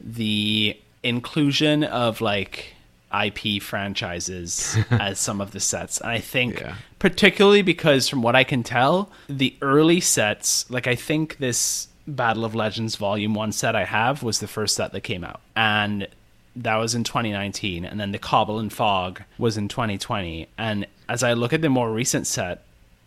the 0.00 0.78
inclusion 1.02 1.84
of 1.84 2.20
like 2.20 2.75
IP 3.24 3.62
franchises 3.62 4.76
as 4.90 5.18
some 5.18 5.40
of 5.40 5.52
the 5.52 5.60
sets. 5.60 6.00
And 6.00 6.10
I 6.10 6.18
think 6.18 6.60
Yeah. 6.60 6.74
particularly 6.98 7.62
because 7.62 8.08
from 8.08 8.22
what 8.22 8.36
I 8.36 8.44
can 8.44 8.62
tell, 8.62 9.10
the 9.28 9.54
early 9.62 10.00
sets, 10.00 10.70
like 10.70 10.86
I 10.86 10.94
think 10.94 11.38
this 11.38 11.88
Battle 12.06 12.44
of 12.44 12.54
Legends 12.54 12.96
Volume 12.96 13.34
1 13.34 13.52
set 13.52 13.74
I 13.74 13.84
have 13.84 14.22
was 14.22 14.38
the 14.40 14.46
first 14.46 14.76
set 14.76 14.92
that 14.92 15.00
came 15.00 15.24
out. 15.24 15.40
And 15.56 16.06
that 16.54 16.76
was 16.76 16.94
in 16.94 17.04
2019 17.04 17.84
and 17.84 18.00
then 18.00 18.12
the 18.12 18.18
Cobble 18.18 18.58
and 18.58 18.72
Fog 18.72 19.22
was 19.38 19.56
in 19.56 19.68
2020. 19.68 20.48
And 20.56 20.86
as 21.08 21.22
I 21.22 21.32
look 21.34 21.52
at 21.52 21.62
the 21.62 21.68
more 21.68 21.90
recent 21.92 22.26
set 22.26 22.62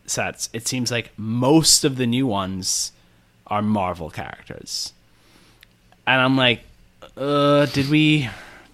sets, 0.05 0.49
it 0.53 0.67
seems 0.67 0.91
like 0.91 1.11
most 1.17 1.83
of 1.83 1.95
the 1.95 2.05
new 2.05 2.27
ones 2.27 2.91
are 3.47 3.61
Marvel 3.61 4.09
characters. 4.11 4.93
And 6.05 6.21
I'm 6.21 6.35
like, 6.37 6.61
uh, 7.17 7.65
did 7.67 7.89
we 7.89 8.29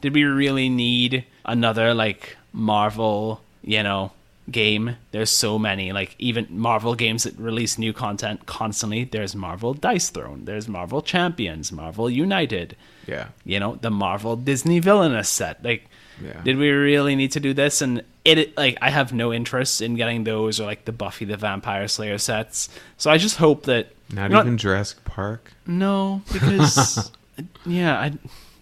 did 0.06 0.14
we 0.14 0.24
really 0.24 0.70
need 0.70 1.26
another 1.46 1.94
like 1.94 2.38
Marvel, 2.54 3.42
you 3.64 3.82
know, 3.82 4.12
game? 4.52 4.96
There's 5.12 5.32
so 5.32 5.58
many 5.58 5.92
like 5.92 6.16
even 6.20 6.46
Marvel 6.50 6.94
games 6.96 7.24
that 7.24 7.36
release 7.40 7.78
new 7.80 7.92
content 7.92 8.46
constantly. 8.46 9.04
There's 9.06 9.36
Marvel 9.36 9.74
Dice 9.74 10.10
Throne, 10.10 10.46
there's 10.46 10.68
Marvel 10.68 11.02
Champions, 11.02 11.72
Marvel 11.72 12.10
United, 12.10 12.76
Yeah. 13.08 13.28
you 13.44 13.60
know, 13.60 13.78
the 13.82 13.90
Marvel 13.90 14.36
Disney 14.36 14.80
Villainous 14.80 15.28
set. 15.30 15.64
Like 15.64 15.84
Yeah. 16.24 16.40
did 16.44 16.58
we 16.58 16.70
really 16.70 17.16
need 17.16 17.32
to 17.32 17.40
do 17.40 17.54
this? 17.54 17.82
And 17.82 18.04
it 18.24 18.56
like 18.58 18.78
I 18.82 18.90
have 18.92 19.12
no 19.14 19.34
interest 19.34 19.82
in 19.82 19.96
getting 19.96 20.24
those 20.24 20.60
or 20.60 20.66
like 20.66 20.86
the 20.86 20.92
Buffy 20.92 21.26
the 21.26 21.38
Vampire 21.38 21.88
Slayer 21.88 22.18
sets. 22.20 22.70
So 22.98 23.10
I 23.12 23.18
just 23.18 23.38
hope 23.38 23.64
that 23.66 23.88
Not 24.14 24.32
even 24.32 24.58
Jurassic 24.58 25.04
Park. 25.04 25.52
No, 25.66 26.22
because 26.32 27.12
yeah, 27.66 28.00
I, 28.00 28.14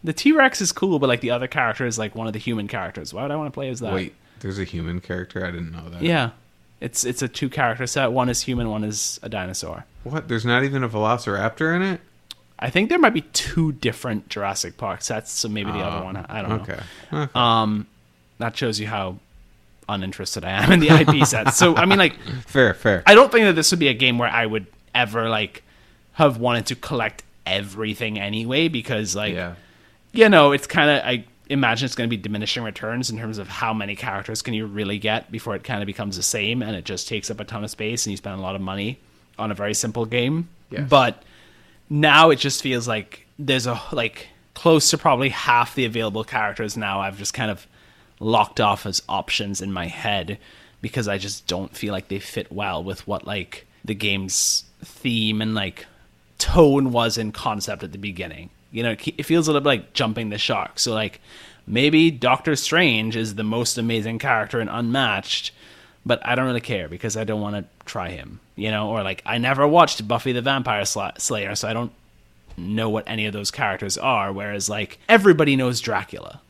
the 0.03 0.13
T 0.13 0.31
Rex 0.31 0.61
is 0.61 0.71
cool, 0.71 0.99
but 0.99 1.07
like 1.07 1.21
the 1.21 1.31
other 1.31 1.47
character 1.47 1.85
is 1.85 1.97
like 1.97 2.15
one 2.15 2.27
of 2.27 2.33
the 2.33 2.39
human 2.39 2.67
characters. 2.67 3.13
Why 3.13 3.21
would 3.23 3.31
I 3.31 3.35
want 3.35 3.47
to 3.47 3.51
play 3.53 3.69
as 3.69 3.79
that? 3.79 3.93
Wait, 3.93 4.13
there's 4.39 4.59
a 4.59 4.63
human 4.63 4.99
character. 4.99 5.45
I 5.45 5.51
didn't 5.51 5.71
know 5.71 5.89
that. 5.89 6.01
yeah, 6.01 6.31
it's 6.81 7.03
it's 7.05 7.21
a 7.21 7.27
two 7.27 7.49
character 7.49 7.87
set. 7.87 8.11
One 8.11 8.29
is 8.29 8.41
human, 8.41 8.69
one 8.69 8.83
is 8.83 9.19
a 9.23 9.29
dinosaur. 9.29 9.85
What? 10.03 10.27
There's 10.27 10.45
not 10.45 10.63
even 10.63 10.83
a 10.83 10.89
Velociraptor 10.89 11.75
in 11.75 11.81
it. 11.81 12.01
I 12.59 12.69
think 12.69 12.89
there 12.89 12.99
might 12.99 13.13
be 13.13 13.21
two 13.21 13.73
different 13.73 14.29
Jurassic 14.29 14.77
Park 14.77 15.01
sets, 15.01 15.31
so 15.31 15.49
maybe 15.49 15.71
the 15.71 15.79
other 15.79 16.03
one. 16.03 16.17
I 16.17 16.41
don't 16.41 16.49
know. 16.49 16.55
Okay. 16.63 16.79
okay. 17.11 17.31
Um, 17.35 17.87
that 18.37 18.55
shows 18.55 18.79
you 18.79 18.87
how 18.87 19.17
uninterested 19.89 20.45
I 20.45 20.63
am 20.63 20.71
in 20.71 20.79
the 20.79 20.89
IP 20.89 21.25
sets. 21.27 21.57
So 21.57 21.75
I 21.75 21.85
mean, 21.85 21.99
like, 21.99 22.17
Fair, 22.45 22.73
fair. 22.73 23.03
I 23.05 23.15
don't 23.15 23.31
think 23.31 23.45
that 23.45 23.53
this 23.53 23.71
would 23.71 23.79
be 23.79 23.89
a 23.89 23.93
game 23.93 24.17
where 24.17 24.29
I 24.29 24.45
would 24.45 24.67
ever 24.95 25.29
like 25.29 25.63
have 26.13 26.37
wanted 26.37 26.67
to 26.67 26.75
collect 26.75 27.23
everything 27.45 28.17
anyway 28.19 28.67
because 28.69 29.15
like 29.15 29.33
yeah. 29.33 29.55
You 30.13 30.29
know 30.29 30.53
it's 30.53 30.67
kind 30.67 30.89
of 30.89 31.03
I 31.05 31.25
imagine 31.49 31.85
it's 31.85 31.95
going 31.95 32.09
to 32.09 32.15
be 32.15 32.21
diminishing 32.21 32.63
returns 32.63 33.09
in 33.09 33.17
terms 33.17 33.37
of 33.37 33.47
how 33.47 33.73
many 33.73 33.95
characters 33.95 34.41
can 34.41 34.53
you 34.53 34.65
really 34.65 34.97
get 34.97 35.31
before 35.31 35.55
it 35.55 35.63
kind 35.63 35.81
of 35.81 35.87
becomes 35.87 36.15
the 36.15 36.23
same 36.23 36.61
and 36.61 36.75
it 36.75 36.85
just 36.85 37.07
takes 37.07 37.29
up 37.29 37.39
a 37.39 37.43
ton 37.43 37.63
of 37.63 37.69
space 37.69 38.05
and 38.05 38.11
you 38.11 38.17
spend 38.17 38.39
a 38.39 38.41
lot 38.41 38.55
of 38.55 38.61
money 38.61 38.99
on 39.37 39.51
a 39.51 39.55
very 39.55 39.73
simple 39.73 40.05
game. 40.05 40.47
Yes. 40.69 40.87
But 40.89 41.21
now 41.89 42.29
it 42.29 42.37
just 42.37 42.61
feels 42.61 42.87
like 42.87 43.27
there's 43.37 43.67
a 43.67 43.81
like 43.91 44.29
close 44.53 44.89
to 44.91 44.97
probably 44.97 45.29
half 45.29 45.75
the 45.75 45.85
available 45.85 46.23
characters 46.23 46.77
now 46.77 47.01
I've 47.01 47.17
just 47.17 47.33
kind 47.33 47.51
of 47.51 47.67
locked 48.19 48.61
off 48.61 48.85
as 48.85 49.01
options 49.09 49.61
in 49.61 49.73
my 49.73 49.87
head 49.87 50.37
because 50.81 51.07
I 51.07 51.17
just 51.17 51.47
don't 51.47 51.75
feel 51.75 51.91
like 51.91 52.07
they 52.07 52.19
fit 52.19 52.51
well 52.51 52.83
with 52.83 53.07
what 53.07 53.25
like 53.25 53.65
the 53.83 53.95
game's 53.95 54.63
theme 54.83 55.41
and 55.41 55.55
like 55.55 55.85
tone 56.37 56.91
was 56.91 57.17
in 57.17 57.31
concept 57.31 57.83
at 57.83 57.91
the 57.91 57.97
beginning. 57.97 58.49
You 58.73 58.83
know, 58.83 58.91
it 58.91 59.23
feels 59.25 59.47
a 59.47 59.51
little 59.51 59.61
bit 59.63 59.69
like 59.69 59.93
jumping 59.93 60.29
the 60.29 60.37
shark. 60.37 60.79
So 60.79 60.93
like 60.93 61.21
maybe 61.65 62.11
Doctor 62.11 62.55
Strange 62.57 63.15
is 63.15 63.35
the 63.35 63.43
most 63.43 63.77
amazing 63.77 64.19
character 64.19 64.59
and 64.59 64.69
unmatched, 64.69 65.51
but 66.05 66.19
I 66.27 66.35
don't 66.35 66.45
really 66.47 66.59
care 66.59 66.89
because 66.89 67.15
I 67.15 67.23
don't 67.23 67.39
want 67.39 67.55
to 67.55 67.63
try 67.85 68.09
him. 68.09 68.39
You 68.57 68.71
know, 68.71 68.89
or 68.89 69.01
like 69.03 69.21
I 69.25 69.37
never 69.37 69.65
watched 69.67 70.05
Buffy 70.07 70.31
the 70.33 70.41
Vampire 70.41 70.81
Sla- 70.81 71.19
Slayer, 71.21 71.55
so 71.55 71.67
I 71.69 71.73
don't 71.73 71.91
know 72.57 72.89
what 72.89 73.03
any 73.07 73.25
of 73.25 73.33
those 73.33 73.49
characters 73.51 73.97
are. 73.97 74.33
Whereas 74.33 74.69
like 74.69 74.99
everybody 75.07 75.55
knows 75.55 75.79
Dracula, 75.79 76.41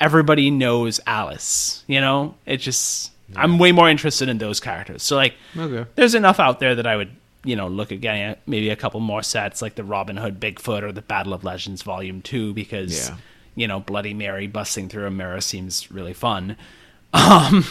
everybody 0.00 0.50
knows 0.50 1.00
Alice. 1.06 1.84
You 1.86 2.00
know, 2.00 2.34
it 2.46 2.58
just 2.58 3.10
I'm 3.36 3.58
way 3.58 3.72
more 3.72 3.88
interested 3.88 4.28
in 4.28 4.38
those 4.38 4.60
characters. 4.60 5.02
So 5.02 5.16
like, 5.16 5.34
Okay. 5.56 5.88
there's 5.96 6.14
enough 6.14 6.38
out 6.40 6.60
there 6.60 6.74
that 6.76 6.86
I 6.86 6.96
would 6.96 7.10
you 7.44 7.54
know 7.56 7.68
look 7.68 7.92
at 7.92 8.00
getting 8.00 8.22
a- 8.22 8.36
maybe 8.46 8.70
a 8.70 8.76
couple 8.76 9.00
more 9.00 9.22
sets 9.22 9.60
like 9.62 9.74
the 9.74 9.84
Robin 9.84 10.16
Hood 10.16 10.40
Bigfoot 10.40 10.82
or 10.82 10.92
the 10.92 11.02
Battle 11.02 11.32
of 11.34 11.44
Legends 11.44 11.82
Volume 11.82 12.22
Two 12.22 12.52
because 12.54 13.08
Yeah. 13.08 13.16
you 13.54 13.68
know 13.68 13.80
Bloody 13.80 14.14
Mary 14.14 14.46
busting 14.46 14.88
through 14.88 15.06
a 15.06 15.10
mirror 15.10 15.40
seems 15.40 15.90
really 15.90 16.14
fun. 16.14 16.56
Um, 17.14 17.64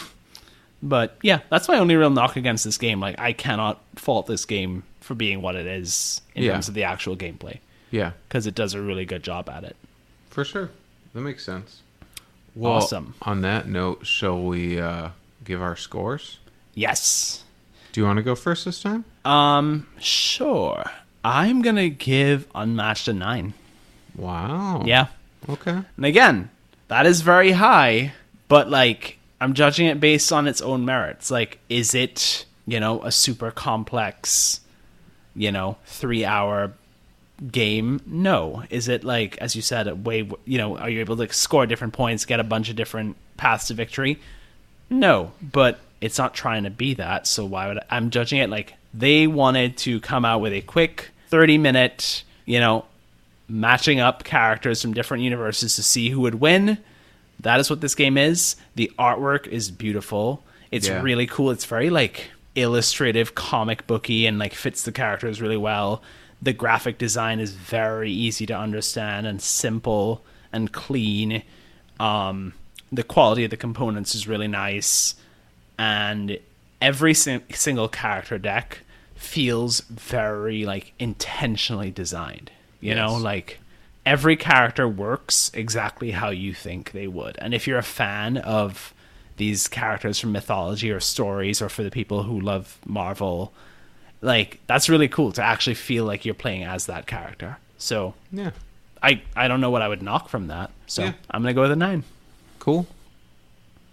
but 0.82 1.18
yeah, 1.22 1.40
that's 1.50 1.68
my 1.68 1.78
only 1.78 1.96
real 1.96 2.08
knock 2.10 2.36
against 2.36 2.64
this 2.64 2.78
game. 2.78 2.98
Like 3.00 3.18
I 3.18 3.32
cannot 3.34 3.82
fault 3.96 4.26
this 4.26 4.44
game 4.46 4.84
for 5.00 5.14
being 5.14 5.42
what 5.42 5.54
it 5.54 5.66
is 5.66 6.20
in 6.34 6.44
Yeah. 6.44 6.52
terms 6.52 6.68
of 6.68 6.74
the 6.74 6.84
actual 6.84 7.14
gameplay 7.16 7.58
Yeah. 7.90 8.12
because 8.28 8.46
it 8.46 8.54
does 8.54 8.72
a 8.72 8.80
really 8.80 9.04
good 9.04 9.22
job 9.22 9.50
at 9.50 9.64
it. 9.64 9.76
For 10.30 10.44
sure. 10.46 10.70
That 11.12 11.20
makes 11.20 11.44
sense. 11.44 11.82
Well, 12.54 12.72
Awesome. 12.74 13.14
On 13.22 13.42
that 13.42 13.68
note, 13.68 14.06
shall 14.06 14.40
we 14.42 14.80
uh, 14.80 15.10
give 15.44 15.60
our 15.60 15.76
scores? 15.76 16.38
Yes. 16.74 17.44
Do 17.92 18.00
you 18.00 18.06
want 18.06 18.16
to 18.16 18.22
go 18.22 18.34
first 18.34 18.64
this 18.64 18.80
time? 18.82 19.04
Um. 19.24 19.86
Sure. 19.98 20.84
I'm 21.24 21.62
gonna 21.62 21.88
give 21.88 22.46
Unmatched 22.54 23.08
a 23.08 23.12
nine. 23.12 23.54
Wow. 24.14 24.82
Yeah. 24.84 25.06
Okay. 25.48 25.80
And 25.96 26.04
again, 26.04 26.50
that 26.88 27.06
is 27.06 27.22
very 27.22 27.52
high, 27.52 28.12
but 28.48 28.70
like 28.70 29.18
I'm 29.40 29.52
judging 29.52 29.86
it 29.86 30.00
based 30.00 30.32
on 30.32 30.46
its 30.46 30.62
own 30.62 30.84
merits. 30.84 31.30
Like, 31.30 31.58
is 31.68 31.94
it, 31.94 32.46
you 32.66 32.80
know, 32.80 33.02
a 33.02 33.12
super 33.12 33.50
complex, 33.50 34.60
you 35.36 35.52
know, 35.52 35.76
three 35.84 36.24
hour 36.24 36.72
game? 37.50 38.00
No. 38.06 38.64
Is 38.70 38.88
it 38.88 39.04
like, 39.04 39.36
as 39.38 39.54
you 39.54 39.60
said, 39.60 39.86
a 39.86 39.94
way, 39.94 40.28
you 40.46 40.56
know, 40.58 40.78
are 40.78 40.88
you 40.88 41.00
able 41.00 41.16
to 41.18 41.30
score 41.32 41.66
different 41.66 41.92
points, 41.92 42.24
get 42.24 42.40
a 42.40 42.44
bunch 42.44 42.70
of 42.70 42.76
different 42.76 43.16
paths 43.36 43.66
to 43.68 43.74
victory? 43.74 44.18
No. 44.88 45.32
But 45.42 45.78
it's 46.00 46.16
not 46.16 46.32
trying 46.32 46.64
to 46.64 46.70
be 46.70 46.94
that. 46.94 47.26
So 47.26 47.44
why 47.44 47.68
would 47.68 47.78
I, 47.78 47.84
I'm 47.90 48.08
judging 48.10 48.38
it 48.38 48.48
like 48.48 48.74
they 48.96 49.26
wanted 49.26 49.76
to 49.78 50.00
come 50.00 50.24
out 50.24 50.40
with 50.40 50.52
a 50.52 50.60
quick 50.62 51.10
30 51.28 51.58
minute, 51.58 52.22
you 52.46 52.60
know, 52.60 52.84
matching 53.48 54.00
up 54.00 54.24
characters 54.24 54.80
from 54.80 54.94
different 54.94 55.22
universes 55.22 55.76
to 55.76 55.82
see 55.82 56.10
who 56.10 56.20
would 56.20 56.36
win. 56.36 56.78
That 57.40 57.60
is 57.60 57.68
what 57.68 57.80
this 57.80 57.94
game 57.94 58.16
is. 58.16 58.56
The 58.76 58.90
artwork 58.98 59.46
is 59.48 59.70
beautiful. 59.70 60.42
It's 60.70 60.88
Yeah. 60.88 61.02
really 61.02 61.26
cool. 61.26 61.50
It's 61.50 61.64
very 61.64 61.90
like 61.90 62.30
illustrative, 62.54 63.34
comic 63.34 63.86
booky, 63.86 64.26
and 64.26 64.38
like 64.38 64.54
fits 64.54 64.82
the 64.82 64.92
characters 64.92 65.42
really 65.42 65.56
well. 65.56 66.02
The 66.40 66.52
graphic 66.52 66.98
design 66.98 67.40
is 67.40 67.52
very 67.52 68.10
easy 68.12 68.46
to 68.46 68.56
understand 68.56 69.26
and 69.26 69.42
simple 69.42 70.24
and 70.52 70.70
clean. 70.72 71.42
Um, 71.98 72.52
the 72.92 73.02
quality 73.02 73.44
of 73.44 73.50
the 73.50 73.56
components 73.56 74.14
is 74.14 74.28
really 74.28 74.46
nice, 74.48 75.16
and 75.78 76.38
every 76.80 77.14
sing- 77.14 77.42
single 77.52 77.88
character 77.88 78.38
deck 78.38 78.80
feels 79.24 79.80
very 79.80 80.64
like 80.64 80.92
intentionally 80.98 81.90
designed. 81.90 82.50
You 82.80 82.94
know, 82.94 83.14
like 83.14 83.58
every 84.04 84.36
character 84.36 84.86
works 84.86 85.50
exactly 85.54 86.10
how 86.10 86.28
you 86.28 86.52
think 86.52 86.92
they 86.92 87.06
would. 87.06 87.36
And 87.40 87.54
if 87.54 87.66
you're 87.66 87.78
a 87.78 87.82
fan 87.82 88.36
of 88.36 88.92
these 89.38 89.66
characters 89.66 90.20
from 90.20 90.32
mythology 90.32 90.90
or 90.90 91.00
stories 91.00 91.62
or 91.62 91.68
for 91.70 91.82
the 91.82 91.90
people 91.90 92.24
who 92.24 92.38
love 92.38 92.78
Marvel, 92.84 93.52
like 94.20 94.60
that's 94.66 94.88
really 94.90 95.08
cool 95.08 95.32
to 95.32 95.42
actually 95.42 95.74
feel 95.74 96.04
like 96.04 96.26
you're 96.26 96.34
playing 96.34 96.64
as 96.64 96.86
that 96.86 97.06
character. 97.06 97.56
So 97.78 98.14
Yeah. 98.30 98.50
I 99.02 99.22
I 99.34 99.48
don't 99.48 99.60
know 99.62 99.70
what 99.70 99.80
I 99.82 99.88
would 99.88 100.02
knock 100.02 100.28
from 100.28 100.48
that. 100.48 100.70
So 100.86 101.04
Yeah. 101.04 101.12
I'm 101.30 101.42
gonna 101.42 101.54
go 101.54 101.62
with 101.62 101.72
a 101.72 101.76
nine. 101.76 102.04
Cool. 102.58 102.86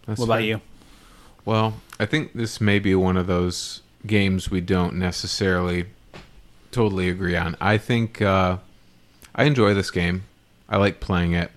That's 0.05 0.19
What 0.19 0.25
about 0.25 0.43
you? 0.43 0.59
Well, 1.45 1.75
I 1.99 2.05
think 2.05 2.33
this 2.33 2.59
may 2.59 2.79
be 2.79 2.93
one 2.93 3.15
of 3.17 3.27
those 3.27 3.81
games 4.05 4.49
we 4.49 4.61
don't 4.61 4.95
necessarily 4.95 5.85
totally 6.71 7.09
agree 7.09 7.35
on. 7.35 7.55
I 7.61 7.77
think 7.77 8.21
uh, 8.21 8.57
I 9.35 9.43
enjoy 9.43 9.73
this 9.73 9.91
game. 9.91 10.23
I 10.69 10.77
like 10.77 10.99
playing 10.99 11.33
it, 11.33 11.51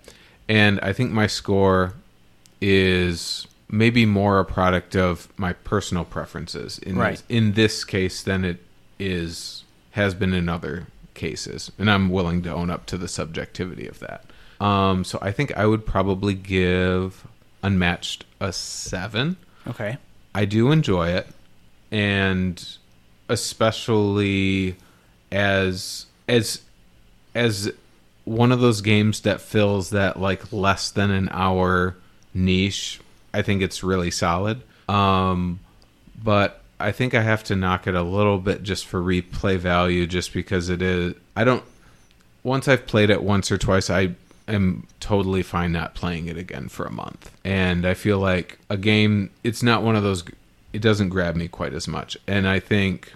and 0.49 0.81
I 0.81 0.93
think 0.93 1.13
my 1.13 1.27
score 1.27 1.95
is 2.61 3.47
maybe 3.69 4.07
more 4.07 4.39
a 4.41 4.45
product 4.45 4.97
of 4.97 5.29
my 5.37 5.53
personal 5.53 6.05
preferences 6.05 6.79
in 6.79 6.97
Right. 6.97 7.13
this, 7.13 7.25
in 7.29 7.53
this 7.53 7.85
case 7.85 8.23
than 8.23 8.45
it 8.45 8.63
is 8.99 9.65
has 9.93 10.15
been 10.15 10.33
in 10.33 10.49
other 10.49 10.87
cases, 11.15 11.71
and 11.79 11.89
I'm 11.91 12.09
willing 12.09 12.43
to 12.43 12.53
own 12.53 12.71
up 12.71 12.87
to 12.87 12.99
the 12.99 13.07
subjectivity 13.09 13.87
of 13.87 14.01
that. 14.01 14.25
Um, 14.61 15.05
so 15.05 15.19
I 15.23 15.31
think 15.31 15.57
I 15.57 15.67
would 15.67 15.87
probably 15.87 16.35
give 16.35 17.25
Unmatched 17.63 18.25
a 18.41 18.53
seven. 18.53 19.37
Okay. 19.67 19.97
I 20.35 20.45
do 20.45 20.71
enjoy 20.73 21.09
it, 21.09 21.29
and 21.95 22.77
especially 23.29 24.75
as 25.31 26.07
as 26.29 26.61
as 27.37 27.73
one 28.25 28.51
of 28.51 28.59
those 28.61 28.81
games 28.81 29.21
that 29.21 29.41
fills 29.41 29.91
that 29.91 30.19
like 30.19 30.53
less 30.53 30.91
than 30.91 31.13
an 31.13 31.29
hour 31.31 31.95
niche. 32.35 33.01
I 33.33 33.43
think 33.43 33.63
it's 33.63 33.85
really 33.85 34.11
solid. 34.11 34.63
Um, 34.89 35.61
but 36.23 36.63
I 36.81 36.91
think 36.91 37.15
I 37.15 37.23
have 37.23 37.45
to 37.45 37.57
knock 37.57 37.87
it 37.87 37.95
a 37.95 38.03
little 38.03 38.39
bit 38.39 38.63
just 38.65 38.87
for 38.87 39.01
replay 39.01 39.57
value, 39.57 40.07
just 40.07 40.33
because 40.33 40.69
it 40.69 40.83
is. 40.83 41.15
I 41.37 41.45
don't. 41.45 41.65
Once 42.43 42.67
I've 42.67 42.87
played 42.87 43.11
it 43.11 43.23
once 43.23 43.53
or 43.53 43.59
twice, 43.59 43.89
I 43.89 44.15
am 44.49 44.87
totally 45.01 45.43
fine 45.43 45.73
not 45.73 45.95
playing 45.95 46.27
it 46.27 46.37
again 46.37 46.69
for 46.69 46.87
a 46.87 46.93
month. 46.93 47.31
And 47.45 47.87
I 47.87 47.95
feel 47.95 48.19
like 48.19 48.59
a 48.69 48.77
game. 48.77 49.31
It's 49.45 49.63
not 49.63 49.83
one 49.85 49.95
of 49.95 50.03
those. 50.03 50.25
It 50.75 50.83
doesn't 50.83 51.09
grab 51.09 51.37
me 51.37 51.49
quite 51.49 51.73
as 51.73 51.87
much. 51.87 52.17
And 52.27 52.49
I 52.49 52.59
think, 52.59 53.13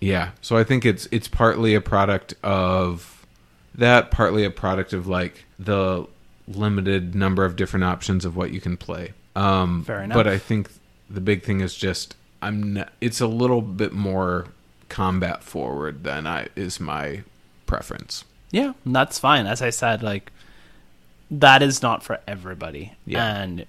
yeah. 0.00 0.30
So 0.40 0.56
I 0.56 0.64
think 0.64 0.84
it's 0.84 1.06
it's 1.10 1.28
partly 1.28 1.74
a 1.74 1.80
product 1.80 2.34
of 2.42 3.26
that, 3.74 4.10
partly 4.10 4.44
a 4.44 4.50
product 4.50 4.92
of 4.92 5.06
like 5.06 5.44
the 5.58 6.06
limited 6.46 7.14
number 7.14 7.44
of 7.44 7.56
different 7.56 7.84
options 7.84 8.24
of 8.24 8.36
what 8.36 8.52
you 8.52 8.60
can 8.60 8.76
play. 8.76 9.12
Um, 9.36 9.84
Fair 9.84 10.02
enough. 10.02 10.16
But 10.16 10.26
I 10.26 10.38
think 10.38 10.70
the 11.10 11.20
big 11.20 11.42
thing 11.42 11.60
is 11.60 11.74
just 11.76 12.16
I'm. 12.40 12.74
Not, 12.74 12.92
it's 13.00 13.20
a 13.20 13.26
little 13.26 13.62
bit 13.62 13.92
more 13.92 14.46
combat 14.88 15.42
forward 15.42 16.04
than 16.04 16.26
I 16.26 16.48
is 16.56 16.80
my 16.80 17.22
preference. 17.66 18.24
Yeah, 18.50 18.72
that's 18.86 19.18
fine. 19.18 19.46
As 19.46 19.60
I 19.60 19.70
said, 19.70 20.02
like 20.02 20.32
that 21.30 21.62
is 21.62 21.82
not 21.82 22.02
for 22.02 22.18
everybody. 22.26 22.94
Yeah. 23.04 23.36
And 23.36 23.66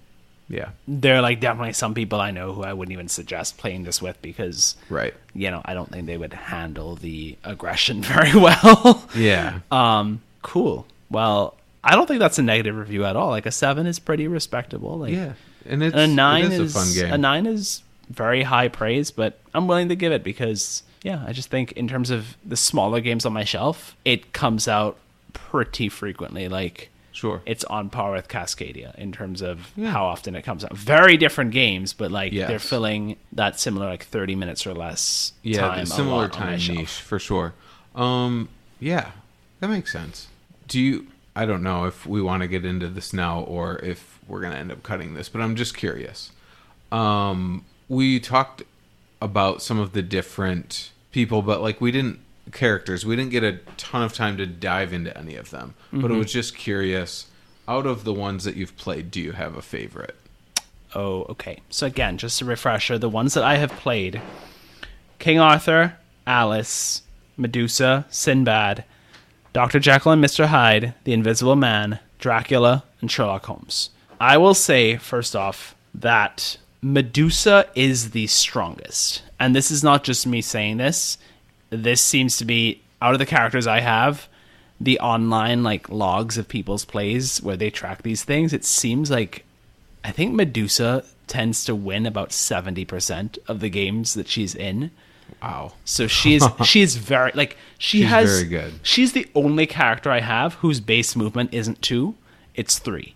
Yeah. 0.49 0.69
there 0.87 1.15
are 1.17 1.21
like 1.21 1.39
definitely 1.39 1.73
some 1.73 1.93
people 1.93 2.19
I 2.19 2.31
know 2.31 2.53
who 2.53 2.63
I 2.63 2.73
wouldn't 2.73 2.91
even 2.91 3.07
suggest 3.07 3.57
playing 3.59 3.83
this 3.83 4.01
with 4.01 4.19
because 4.21 4.75
Right. 4.89 5.13
you 5.35 5.51
know, 5.51 5.61
I 5.63 5.75
don't 5.75 5.91
think 5.91 6.07
they 6.07 6.17
would 6.17 6.33
handle 6.33 6.95
the 6.95 7.37
aggression 7.43 8.01
very 8.13 8.33
well. 8.35 9.07
Yeah. 9.15 9.59
um 9.71 10.21
cool. 10.41 10.87
Well, 11.11 11.55
I 11.83 11.95
don't 11.95 12.07
think 12.07 12.19
that's 12.19 12.39
a 12.39 12.41
negative 12.43 12.75
review 12.75 13.05
at 13.05 13.15
all. 13.15 13.29
Like 13.29 13.45
a 13.45 13.51
7 13.51 13.85
is 13.87 13.99
pretty 13.99 14.27
respectable. 14.27 14.97
Like 14.97 15.13
yeah. 15.13 15.33
And 15.65 15.83
it's 15.83 15.95
a 15.95 16.07
9 16.07 16.45
it 16.45 16.51
is, 16.53 16.59
is, 16.59 16.75
a 16.75 16.79
fun 16.79 16.93
game. 16.93 17.13
a 17.13 17.17
9 17.17 17.45
is 17.45 17.83
very 18.09 18.41
high 18.43 18.69
praise, 18.69 19.11
but 19.11 19.37
I'm 19.53 19.67
willing 19.67 19.89
to 19.89 19.95
give 19.95 20.11
it 20.11 20.23
because 20.23 20.81
yeah, 21.03 21.23
I 21.27 21.31
just 21.31 21.49
think 21.49 21.73
in 21.73 21.87
terms 21.87 22.09
of 22.09 22.35
the 22.43 22.57
smaller 22.57 22.99
games 23.01 23.25
on 23.25 23.33
my 23.33 23.43
shelf, 23.43 23.95
it 24.03 24.33
comes 24.33 24.67
out 24.67 24.97
pretty 25.33 25.89
frequently. 25.89 26.49
Like 26.49 26.89
Sure. 27.19 27.41
it's 27.45 27.63
on 27.65 27.89
par 27.89 28.13
with 28.13 28.27
Cascadia 28.29 28.95
in 28.95 29.11
terms 29.11 29.41
of 29.41 29.71
Yeah. 29.75 29.91
how 29.91 30.05
often 30.05 30.35
it 30.35 30.43
comes 30.43 30.63
out. 30.63 30.75
Very 30.77 31.17
different 31.17 31.51
games, 31.51 31.91
but 31.93 32.11
like 32.11 32.31
Yes. 32.31 32.47
they're 32.47 32.59
filling 32.59 33.17
that 33.33 33.59
similar 33.59 33.87
like 33.89 34.03
thirty 34.05 34.35
minutes 34.35 34.65
or 34.65 34.73
less 34.73 35.33
yeah, 35.43 35.59
time. 35.59 35.85
similar 35.85 36.21
lot 36.27 36.35
on 36.39 36.45
my 36.51 36.57
time 36.57 36.75
niche 36.77 36.89
for 37.01 37.19
sure. 37.19 37.53
Um, 37.95 38.47
yeah, 38.79 39.11
that 39.59 39.69
makes 39.69 39.91
sense. 39.91 40.27
Do 40.67 40.79
you? 40.79 41.07
I 41.35 41.45
don't 41.45 41.63
know 41.63 41.85
if 41.85 42.05
we 42.05 42.21
want 42.21 42.41
to 42.41 42.47
get 42.47 42.63
into 42.65 42.87
this 42.87 43.13
now 43.13 43.41
or 43.41 43.77
if 43.79 44.19
we're 44.27 44.41
gonna 44.41 44.55
end 44.55 44.71
up 44.71 44.81
cutting 44.83 45.13
this, 45.13 45.27
but 45.29 45.41
I'm 45.41 45.55
just 45.55 45.75
curious. 45.75 46.31
Um, 46.91 47.65
we 47.87 48.19
talked 48.19 48.63
about 49.21 49.61
some 49.61 49.79
of 49.79 49.91
the 49.93 50.01
different 50.01 50.91
people, 51.11 51.41
but 51.41 51.61
like 51.61 51.81
we 51.81 51.91
didn't 51.91 52.19
characters. 52.51 53.05
We 53.05 53.15
didn't 53.15 53.31
get 53.31 53.43
a 53.43 53.59
ton 53.77 54.01
of 54.03 54.13
time 54.13 54.37
to 54.37 54.45
dive 54.45 54.93
into 54.93 55.15
any 55.17 55.35
of 55.35 55.49
them. 55.49 55.75
But 55.91 55.99
Mm-hmm. 56.01 56.13
I 56.13 56.17
was 56.17 56.31
just 56.33 56.55
curious. 56.55 57.27
Out 57.67 57.85
of 57.85 58.03
the 58.03 58.13
ones 58.13 58.43
that 58.45 58.55
you've 58.55 58.75
played, 58.77 59.11
do 59.11 59.21
you 59.21 59.33
have 59.33 59.55
a 59.55 59.61
favorite? 59.61 60.15
Oh, 60.95 61.21
okay. 61.29 61.59
So 61.69 61.85
again, 61.85 62.17
just 62.17 62.41
a 62.41 62.45
refresher, 62.45 62.97
the 62.97 63.07
ones 63.09 63.35
that 63.35 63.43
I 63.43 63.57
have 63.57 63.71
played: 63.73 64.19
King 65.19 65.39
Arthur, 65.39 65.95
Alice, 66.25 67.03
Medusa, 67.37 68.05
Sinbad, 68.09 68.85
Dr. 69.53 69.79
Jekyll 69.79 70.11
and 70.13 70.23
Mr. 70.23 70.47
Hyde, 70.47 70.95
The 71.03 71.13
Invisible 71.13 71.55
Man, 71.55 71.99
Dracula, 72.17 72.83
and 73.01 73.11
Sherlock 73.11 73.45
Holmes. 73.45 73.91
I 74.19 74.37
will 74.37 74.55
say 74.55 74.97
first 74.97 75.35
off 75.35 75.75
that 75.93 76.57
Medusa 76.81 77.67
is 77.75 78.11
the 78.11 78.27
strongest. 78.27 79.21
And 79.39 79.55
this 79.55 79.69
is 79.71 79.83
not 79.83 80.03
just 80.03 80.25
me 80.27 80.41
saying 80.41 80.77
this. 80.77 81.17
This 81.69 82.01
seems 82.01 82.37
to 82.37 82.45
be 82.45 82.81
out 83.01 83.13
of 83.13 83.19
the 83.19 83.25
characters 83.25 83.67
I 83.67 83.79
have, 83.79 84.27
the 84.79 84.99
online 84.99 85.63
like 85.63 85.89
logs 85.89 86.37
of 86.37 86.47
people's 86.47 86.85
plays 86.85 87.41
where 87.41 87.57
they 87.57 87.69
track 87.69 88.03
these 88.03 88.23
things, 88.23 88.53
it 88.53 88.65
seems 88.65 89.11
like 89.11 89.45
I 90.03 90.11
think 90.11 90.33
Medusa 90.33 91.03
tends 91.27 91.63
to 91.65 91.75
win 91.75 92.05
about 92.05 92.29
70% 92.29 93.37
of 93.47 93.59
the 93.59 93.69
games 93.69 94.13
that 94.13 94.27
she's 94.27 94.55
in. 94.55 94.91
Wow. 95.41 95.73
So 95.85 96.07
she's 96.07 96.43
she's 96.65 96.95
very 96.95 97.31
like 97.35 97.57
she 97.77 97.99
She's 97.99 98.09
has 98.09 98.37
very 98.37 98.49
good. 98.49 98.79
She's 98.83 99.13
the 99.13 99.27
only 99.35 99.67
character 99.67 100.09
I 100.09 100.21
have 100.21 100.55
whose 100.55 100.79
base 100.79 101.15
movement 101.15 101.53
isn't 101.53 101.81
2, 101.81 102.15
it's 102.55 102.79
3. 102.79 103.15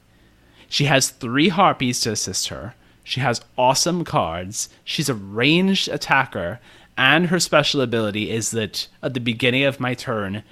She 0.69 0.85
has 0.85 1.09
3 1.09 1.49
harpies 1.49 2.01
to 2.01 2.11
assist 2.11 2.49
her. 2.49 2.75
She 3.03 3.19
has 3.19 3.41
awesome 3.57 4.03
cards. 4.03 4.69
She's 4.83 5.09
a 5.09 5.13
ranged 5.13 5.89
attacker 5.89 6.59
and 6.97 7.27
her 7.27 7.39
special 7.39 7.81
ability 7.81 8.29
is 8.31 8.51
that 8.51 8.87
at 9.01 9.13
the 9.13 9.19
beginning 9.19 9.63
of 9.63 9.79
my 9.79 9.93
turn 9.93 10.43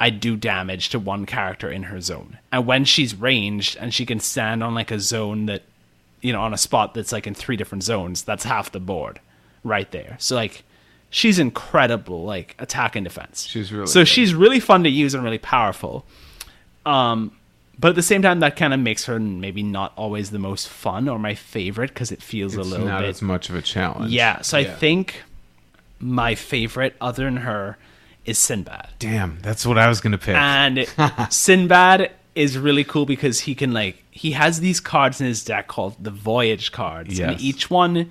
I 0.00 0.10
do 0.10 0.36
damage 0.36 0.90
to 0.90 0.98
one 1.00 1.26
character 1.26 1.68
in 1.68 1.84
her 1.84 2.00
zone. 2.00 2.38
And 2.52 2.64
when 2.66 2.84
she's 2.84 3.16
ranged 3.16 3.76
and 3.80 3.92
she 3.92 4.06
can 4.06 4.20
stand 4.20 4.62
on 4.62 4.72
like 4.72 4.92
a 4.92 5.00
zone 5.00 5.46
that 5.46 5.62
you 6.20 6.32
know, 6.32 6.40
on 6.42 6.52
a 6.54 6.58
spot 6.58 6.94
that's 6.94 7.10
like 7.12 7.26
in 7.26 7.34
three 7.34 7.56
different 7.56 7.82
zones, 7.84 8.22
that's 8.22 8.44
half 8.44 8.70
the 8.72 8.80
board 8.80 9.20
right 9.64 9.90
there. 9.90 10.16
So 10.20 10.34
like 10.36 10.62
she's 11.10 11.38
incredible 11.40 12.24
like 12.24 12.54
attack 12.60 12.94
and 12.96 13.02
defense. 13.04 13.44
She's 13.46 13.72
really 13.72 13.86
So 13.88 14.00
good. 14.00 14.06
she's 14.08 14.34
really 14.34 14.60
fun 14.60 14.84
to 14.84 14.90
use 14.90 15.14
and 15.14 15.24
really 15.24 15.38
powerful. 15.38 16.04
Um 16.86 17.32
but 17.80 17.90
at 17.90 17.94
the 17.94 18.02
same 18.02 18.22
time 18.22 18.40
that 18.40 18.56
kind 18.56 18.74
of 18.74 18.80
makes 18.80 19.04
her 19.06 19.18
maybe 19.20 19.62
not 19.62 19.92
always 19.96 20.30
the 20.30 20.38
most 20.38 20.68
fun 20.68 21.08
or 21.08 21.18
my 21.18 21.34
favorite 21.34 21.88
because 21.94 22.10
it 22.10 22.22
feels 22.22 22.54
It's 22.56 22.66
a 22.66 22.68
little 22.70 22.86
not 22.86 23.00
bit 23.02 23.10
as 23.10 23.22
much 23.22 23.48
of 23.50 23.54
a 23.54 23.62
challenge. 23.62 24.10
Yeah, 24.12 24.42
so 24.42 24.58
I 24.58 24.64
think 24.64 25.22
my 26.00 26.34
favorite 26.34 26.96
other 27.00 27.24
than 27.24 27.38
her 27.38 27.78
is 28.24 28.38
Sinbad. 28.38 28.88
Damn, 28.98 29.38
that's 29.40 29.66
what 29.66 29.78
I 29.78 29.88
was 29.88 30.00
gonna 30.00 30.18
pick. 30.18 30.36
And 30.36 30.86
Sinbad 31.30 32.12
is 32.34 32.56
really 32.56 32.84
cool 32.84 33.06
because 33.06 33.40
he 33.40 33.54
can 33.54 33.72
like 33.72 34.04
he 34.10 34.32
has 34.32 34.60
these 34.60 34.80
cards 34.80 35.20
in 35.20 35.26
his 35.26 35.44
deck 35.44 35.66
called 35.66 35.96
the 36.02 36.10
voyage 36.10 36.72
cards. 36.72 37.18
And 37.32 37.40
each 37.40 37.70
one 37.70 38.10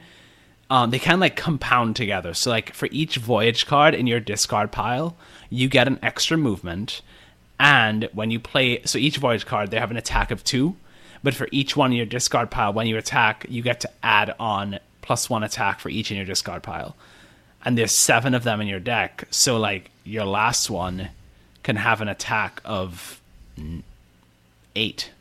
um, 0.69 0.89
they 0.89 0.99
kind 0.99 1.13
of 1.13 1.21
like 1.21 1.37
compound 1.37 1.95
together. 1.95 2.33
So 2.33 2.49
like 2.49 2.73
for 2.73 2.89
each 2.91 3.17
voyage 3.17 3.65
card 3.65 3.95
in 3.95 4.05
your 4.05 4.19
discard 4.19 4.71
pile, 4.71 5.15
you 5.49 5.69
get 5.69 5.87
an 5.87 5.99
extra 6.03 6.37
movement. 6.37 7.01
And 7.59 8.09
when 8.13 8.31
you 8.31 8.39
play 8.39 8.81
so 8.83 8.97
each 8.97 9.17
voyage 9.17 9.45
card 9.45 9.71
they 9.71 9.79
have 9.79 9.91
an 9.91 9.97
attack 9.97 10.31
of 10.31 10.43
two. 10.43 10.75
But 11.23 11.33
for 11.33 11.47
each 11.51 11.75
one 11.75 11.91
in 11.91 11.97
your 11.97 12.05
discard 12.05 12.51
pile, 12.51 12.73
when 12.73 12.85
you 12.85 12.97
attack, 12.97 13.45
you 13.49 13.63
get 13.63 13.79
to 13.81 13.89
add 14.03 14.35
on 14.39 14.79
plus 15.01 15.29
one 15.29 15.43
attack 15.43 15.79
for 15.79 15.89
each 15.89 16.11
in 16.11 16.17
your 16.17 16.25
discard 16.25 16.63
pile. 16.63 16.95
And 17.65 17.77
there's 17.77 17.91
seven 17.91 18.33
of 18.33 18.43
them 18.43 18.61
in 18.61 18.67
your 18.67 18.79
deck. 18.79 19.25
So 19.31 19.57
like 19.57 19.91
your 20.03 20.25
last 20.25 20.69
one 20.69 21.09
can 21.63 21.75
have 21.75 21.99
an 22.01 22.07
attack 22.07 22.61
of 22.63 23.19
eight 24.75 25.11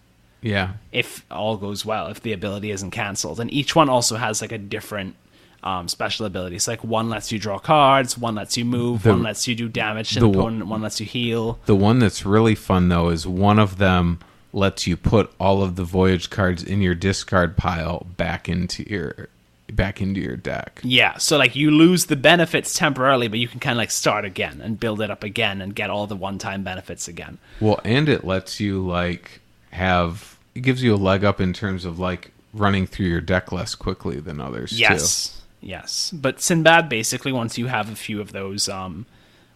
yeah, 0.42 0.72
if 0.92 1.24
all 1.30 1.56
goes 1.56 1.84
well, 1.84 2.06
if 2.08 2.20
the 2.20 2.32
ability 2.32 2.70
isn't 2.70 2.92
cancelled. 2.92 3.40
And 3.40 3.52
each 3.52 3.74
one 3.74 3.88
also 3.88 4.16
has 4.16 4.40
like 4.40 4.52
a 4.52 4.58
different 4.58 5.16
um, 5.64 5.88
special 5.88 6.24
ability. 6.24 6.60
So 6.60 6.70
like 6.72 6.84
one 6.84 7.08
lets 7.08 7.32
you 7.32 7.38
draw 7.40 7.58
cards, 7.58 8.16
one 8.16 8.36
lets 8.36 8.56
you 8.56 8.64
move, 8.64 9.02
The- 9.02 9.10
one 9.10 9.22
lets 9.24 9.48
you 9.48 9.56
do 9.56 9.68
damage 9.68 10.10
to 10.10 10.20
the 10.20 10.28
opponent, 10.28 10.66
one 10.68 10.82
lets 10.82 11.00
you 11.00 11.06
heal. 11.06 11.58
the 11.66 11.74
one 11.74 11.98
that's 11.98 12.24
really 12.24 12.54
fun 12.54 12.88
though 12.90 13.08
is 13.08 13.26
one 13.26 13.58
of 13.58 13.78
them 13.78 14.20
lets 14.52 14.86
you 14.86 14.96
put 14.96 15.32
all 15.40 15.62
of 15.62 15.74
the 15.74 15.84
voyage 15.84 16.30
cards 16.30 16.62
in 16.62 16.80
your 16.80 16.94
discard 16.94 17.56
pile 17.56 18.06
back 18.16 18.48
into 18.48 18.88
your 18.88 19.28
back 19.72 20.00
into 20.00 20.20
your 20.20 20.36
deck. 20.36 20.80
Yeah, 20.82 21.16
so 21.18 21.36
like 21.36 21.56
you 21.56 21.70
lose 21.70 22.06
the 22.06 22.16
benefits 22.16 22.74
temporarily, 22.74 23.28
but 23.28 23.38
you 23.38 23.48
can 23.48 23.60
kind 23.60 23.72
of 23.72 23.78
like 23.78 23.90
start 23.90 24.24
again 24.24 24.60
and 24.60 24.78
build 24.78 25.00
it 25.00 25.10
up 25.10 25.24
again 25.24 25.60
and 25.60 25.74
get 25.74 25.90
all 25.90 26.06
the 26.06 26.16
one-time 26.16 26.62
benefits 26.62 27.08
again. 27.08 27.38
Well, 27.60 27.80
and 27.84 28.08
it 28.08 28.24
lets 28.24 28.60
you 28.60 28.86
like 28.86 29.40
have 29.72 30.38
it 30.54 30.60
gives 30.60 30.82
you 30.82 30.94
a 30.94 30.96
leg 30.96 31.24
up 31.24 31.40
in 31.40 31.52
terms 31.52 31.84
of 31.84 31.98
like 31.98 32.32
running 32.54 32.86
through 32.86 33.06
your 33.06 33.20
deck 33.20 33.52
less 33.52 33.74
quickly 33.74 34.20
than 34.20 34.40
others 34.40 34.70
too. 34.70 34.78
Yes, 34.78 35.42
yes. 35.60 36.10
But 36.10 36.40
Sinbad 36.40 36.88
basically, 36.88 37.32
once 37.32 37.58
you 37.58 37.66
have 37.66 37.90
a 37.90 37.96
few 37.96 38.20
of 38.20 38.32
those 38.32 38.68
um, 38.68 39.06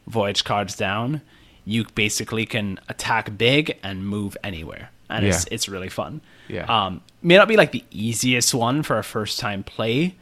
voyage 0.06 0.44
cards 0.44 0.76
down, 0.76 1.22
you 1.64 1.86
basically 1.94 2.46
can 2.46 2.78
attack 2.88 3.36
big 3.38 3.78
and 3.82 4.06
move 4.06 4.36
anywhere, 4.44 4.90
and 5.10 5.26
it's 5.26 5.44
Yeah. 5.46 5.54
it's 5.54 5.68
really 5.68 5.88
fun. 5.88 6.20
Yeah. 6.48 6.64
Um, 6.64 7.00
may 7.22 7.36
not 7.36 7.48
be 7.48 7.56
like 7.56 7.72
the 7.72 7.84
easiest 7.90 8.54
one 8.54 8.82
for 8.82 8.98
a 8.98 9.04
first 9.04 9.38
time 9.40 9.62
play 9.62 10.14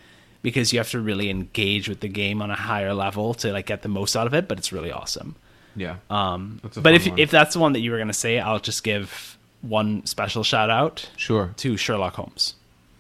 because 0.43 0.73
you 0.73 0.79
have 0.79 0.91
to 0.91 1.01
really 1.01 1.31
engage 1.31 1.89
with 1.89 2.01
the 2.01 2.09
game 2.09 2.41
on 2.43 2.51
a 2.51 2.55
higher 2.57 2.95
level 2.95 3.35
to 3.35 3.53
like 3.53 3.67
get 3.67 3.83
the 3.83 3.89
most 3.89 4.17
out 4.17 4.27
of 4.27 4.35
it, 4.35 4.49
but 4.49 4.59
it's 4.59 4.73
really 4.73 4.91
awesome. 4.93 5.37
Yeah. 5.77 5.97
Um, 6.11 6.61
but 6.83 6.95
if 6.95 7.07
one. 7.07 7.19
if 7.19 7.31
that's 7.31 7.55
the 7.55 7.61
one 7.61 7.73
that 7.75 7.81
you 7.81 7.91
were 7.93 7.99
gonna 7.99 8.13
say, 8.13 8.39
I'll 8.41 8.59
just 8.61 8.83
give 8.83 9.37
one 9.61 10.07
special 10.07 10.43
shout 10.45 10.71
out 10.71 11.11
Sure. 11.17 11.53
to 11.59 11.77
Sherlock 11.77 12.15
Holmes 12.15 12.55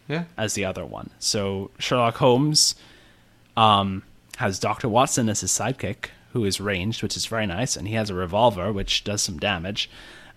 Yeah. 0.09 0.24
as 0.36 0.55
the 0.55 0.64
other 0.64 0.84
one. 0.84 1.11
So 1.18 1.70
Sherlock 1.78 2.16
Holmes 2.16 2.74
um, 3.57 4.03
has 4.36 4.59
Dr. 4.59 4.89
Watson 4.89 5.28
as 5.28 5.41
his 5.41 5.51
sidekick, 5.51 6.07
who 6.32 6.45
is 6.45 6.61
ranged, 6.61 7.03
which 7.03 7.16
is 7.16 7.26
very 7.26 7.47
nice, 7.47 7.76
and 7.76 7.89
he 7.89 7.95
has 7.95 8.11
a 8.11 8.14
revolver, 8.14 8.72
which 8.72 9.05
does 9.05 9.22
some 9.22 9.39
damage. 9.39 9.91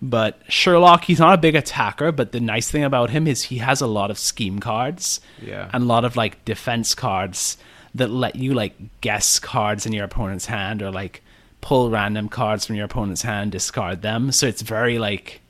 But 0.04 0.40
Sherlock, 0.48 1.04
he's 1.04 1.20
not 1.20 1.34
a 1.34 1.38
big 1.38 1.54
attacker, 1.54 2.10
but 2.10 2.32
the 2.32 2.40
nice 2.40 2.68
thing 2.68 2.82
about 2.82 3.10
him 3.10 3.28
is 3.28 3.44
he 3.44 3.58
has 3.58 3.80
a 3.80 3.86
lot 3.86 4.10
of 4.10 4.18
scheme 4.18 4.58
cards 4.58 5.20
Yeah. 5.40 5.70
and 5.72 5.84
a 5.84 5.86
lot 5.86 6.04
of 6.04 6.16
like 6.16 6.44
defense 6.44 6.94
cards 6.96 7.56
that 7.94 8.10
let 8.10 8.34
you 8.34 8.52
like 8.52 8.74
guess 9.00 9.38
cards 9.38 9.86
in 9.86 9.92
your 9.92 10.04
opponent's 10.04 10.46
hand 10.46 10.82
or 10.82 10.90
like 10.90 11.22
pull 11.60 11.88
random 11.88 12.28
cards 12.28 12.66
from 12.66 12.74
your 12.74 12.86
opponent's 12.86 13.22
hand, 13.22 13.52
discard 13.52 14.02
them. 14.02 14.32
So 14.32 14.46
it's 14.48 14.62
very 14.62 14.98
like 14.98 15.40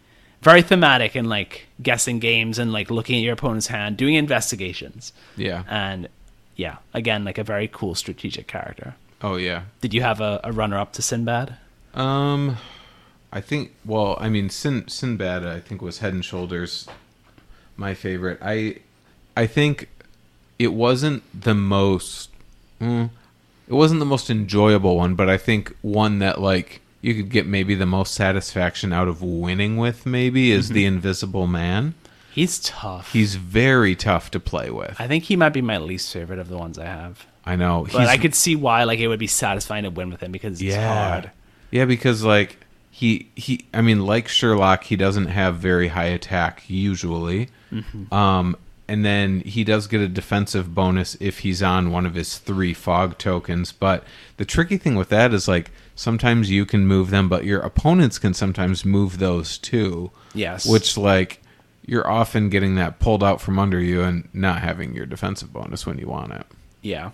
very 0.43 0.61
thematic 0.61 1.17
in 1.17 1.31
like 1.31 1.67
guessing 1.83 2.19
games 2.19 2.59
and 2.59 2.73
like 2.75 2.91
looking 2.91 3.17
at 3.17 3.23
your 3.23 3.33
opponent's 3.33 3.69
hand, 3.69 3.97
doing 3.97 4.17
investigations. 4.17 5.15
Yeah. 5.37 5.63
And 5.67 6.09
yeah, 6.57 6.77
again, 6.93 7.25
like 7.25 7.39
a 7.39 7.45
very 7.45 7.69
cool 7.73 7.95
strategic 7.95 8.49
character. 8.49 8.97
Oh 9.23 9.37
yeah. 9.37 9.63
Did 9.81 9.95
you 9.95 10.03
have 10.03 10.21
a, 10.21 10.41
a 10.45 10.53
runner 10.53 10.77
up 10.79 10.93
to 10.95 11.01
Sinbad? 11.03 11.57
Um, 11.95 12.57
I 13.33 13.41
think. 13.41 13.75
Well, 13.85 14.17
I 14.21 14.29
mean, 14.29 14.51
Sin 14.51 14.87
Sinbad. 14.89 15.47
I 15.47 15.61
think 15.61 15.81
was 15.81 15.99
Head 15.99 16.13
and 16.13 16.25
Shoulders 16.25 16.87
my 17.77 17.95
favorite. 17.95 18.39
I 18.43 18.77
I 19.37 19.47
think 19.47 19.89
it 20.59 20.73
wasn't 20.73 21.23
the 21.39 21.55
most. 21.55 22.31
mm, 22.81 23.11
it 23.69 23.75
wasn't 23.75 24.01
the 24.01 24.07
most 24.07 24.31
enjoyable 24.31 24.97
one, 24.97 25.15
but 25.15 25.29
I 25.29 25.37
think 25.37 25.75
one 25.83 26.19
that 26.21 26.41
like 26.41 26.81
you 27.01 27.15
could 27.15 27.31
get 27.31 27.47
maybe 27.47 27.75
the 27.75 27.87
most 27.87 28.15
satisfaction 28.15 28.93
out 28.93 29.09
of 29.09 29.23
winning 29.23 29.77
with. 29.77 30.07
Maybe 30.07 30.53
is 30.53 30.69
the 30.71 30.85
Invisible 30.85 31.47
Man. 31.47 31.95
He's 32.31 32.61
tough. 32.61 33.13
He's 33.13 33.35
very 33.35 33.95
tough 33.95 34.31
to 34.31 34.41
play 34.41 34.71
with. 34.71 34.99
I 34.99 35.07
think 35.07 35.25
he 35.25 35.37
might 35.37 35.51
be 35.51 35.61
my 35.61 35.77
least 35.79 36.11
favorite 36.13 36.39
of 36.39 36.49
the 36.49 36.57
ones 36.57 36.79
I 36.79 36.87
have. 36.87 37.27
I 37.45 37.57
know. 37.57 37.87
But 37.93 38.07
I 38.07 38.17
could 38.17 38.35
see 38.35 38.57
why 38.57 38.85
like 38.85 39.01
it 39.01 39.09
would 39.09 39.19
be 39.19 39.27
satisfying 39.27 39.85
to 39.85 39.91
win 39.91 40.11
with 40.11 40.23
him 40.23 40.33
because 40.33 40.61
it's 40.63 40.77
hard. 40.77 41.31
Yeah, 41.71 41.87
because 41.87 42.23
like 42.23 42.59
he 42.95 43.31
he 43.35 43.65
I 43.73 43.81
mean 43.81 44.05
like 44.05 44.29
Sherlock, 44.29 44.85
he 44.85 44.97
doesn't 44.97 45.27
have 45.27 45.57
very 45.57 45.89
high 45.89 46.05
attack 46.05 46.65
usually. 46.69 47.49
Mm-hmm. 47.73 48.13
Um 48.13 48.57
and 48.87 49.03
then 49.03 49.41
he 49.41 49.65
does 49.65 49.87
get 49.87 50.03
a 50.03 50.09
defensive 50.09 50.75
bonus 50.75 51.17
if 51.19 51.39
he's 51.39 51.63
on 51.63 51.91
one 51.91 52.05
of 52.05 52.15
his 52.15 52.37
three 52.37 52.75
fog 52.75 53.17
tokens. 53.17 53.73
But 53.73 54.05
the 54.37 54.45
tricky 54.45 54.77
thing 54.77 54.95
with 54.95 55.09
that 55.09 55.33
is 55.33 55.49
like 55.49 55.71
sometimes 55.95 56.51
you 56.51 56.67
can 56.67 56.87
move 56.87 57.09
them, 57.09 57.31
but 57.31 57.47
your 57.47 57.61
opponents 57.61 58.19
can 58.19 58.35
sometimes 58.35 58.85
move 58.85 59.19
those 59.19 59.57
too. 59.57 60.11
Yes. 60.35 60.67
Which 60.67 60.99
like 60.99 61.41
you're 61.87 62.09
often 62.09 62.51
getting 62.51 62.75
that 62.75 62.99
pulled 62.99 63.25
out 63.25 63.41
from 63.41 63.59
under 63.59 63.81
you 63.81 64.03
and 64.03 64.29
not 64.35 64.61
having 64.61 64.95
your 64.95 65.07
defensive 65.07 65.51
bonus 65.51 65.87
when 65.87 65.97
you 65.97 66.09
want 66.09 66.33
it. 66.33 66.47
Yeah. 66.83 67.13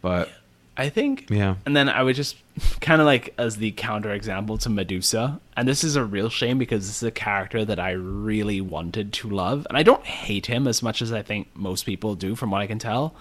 But 0.00 0.30
I 0.76 0.88
think. 0.88 1.28
Yeah. 1.30 1.56
And 1.66 1.76
then 1.76 1.88
I 1.88 2.02
would 2.02 2.16
just 2.16 2.36
kind 2.80 3.00
of 3.00 3.06
like 3.06 3.34
as 3.38 3.56
the 3.56 3.72
counter 3.72 4.12
example 4.12 4.58
to 4.58 4.70
Medusa, 4.70 5.40
and 5.56 5.68
this 5.68 5.84
is 5.84 5.96
a 5.96 6.04
real 6.04 6.28
shame 6.28 6.58
because 6.58 6.86
this 6.86 6.96
is 6.96 7.06
a 7.06 7.10
character 7.10 7.64
that 7.64 7.78
I 7.78 7.92
really 7.92 8.60
wanted 8.60 9.12
to 9.14 9.30
love, 9.30 9.66
and 9.68 9.76
I 9.76 9.82
don't 9.82 10.04
hate 10.04 10.46
him 10.46 10.66
as 10.66 10.82
much 10.82 11.02
as 11.02 11.12
I 11.12 11.22
think 11.22 11.48
most 11.54 11.84
people 11.84 12.14
do, 12.14 12.34
from 12.34 12.50
what 12.50 12.62
I 12.62 12.66
can 12.66 12.78
tell. 12.78 13.14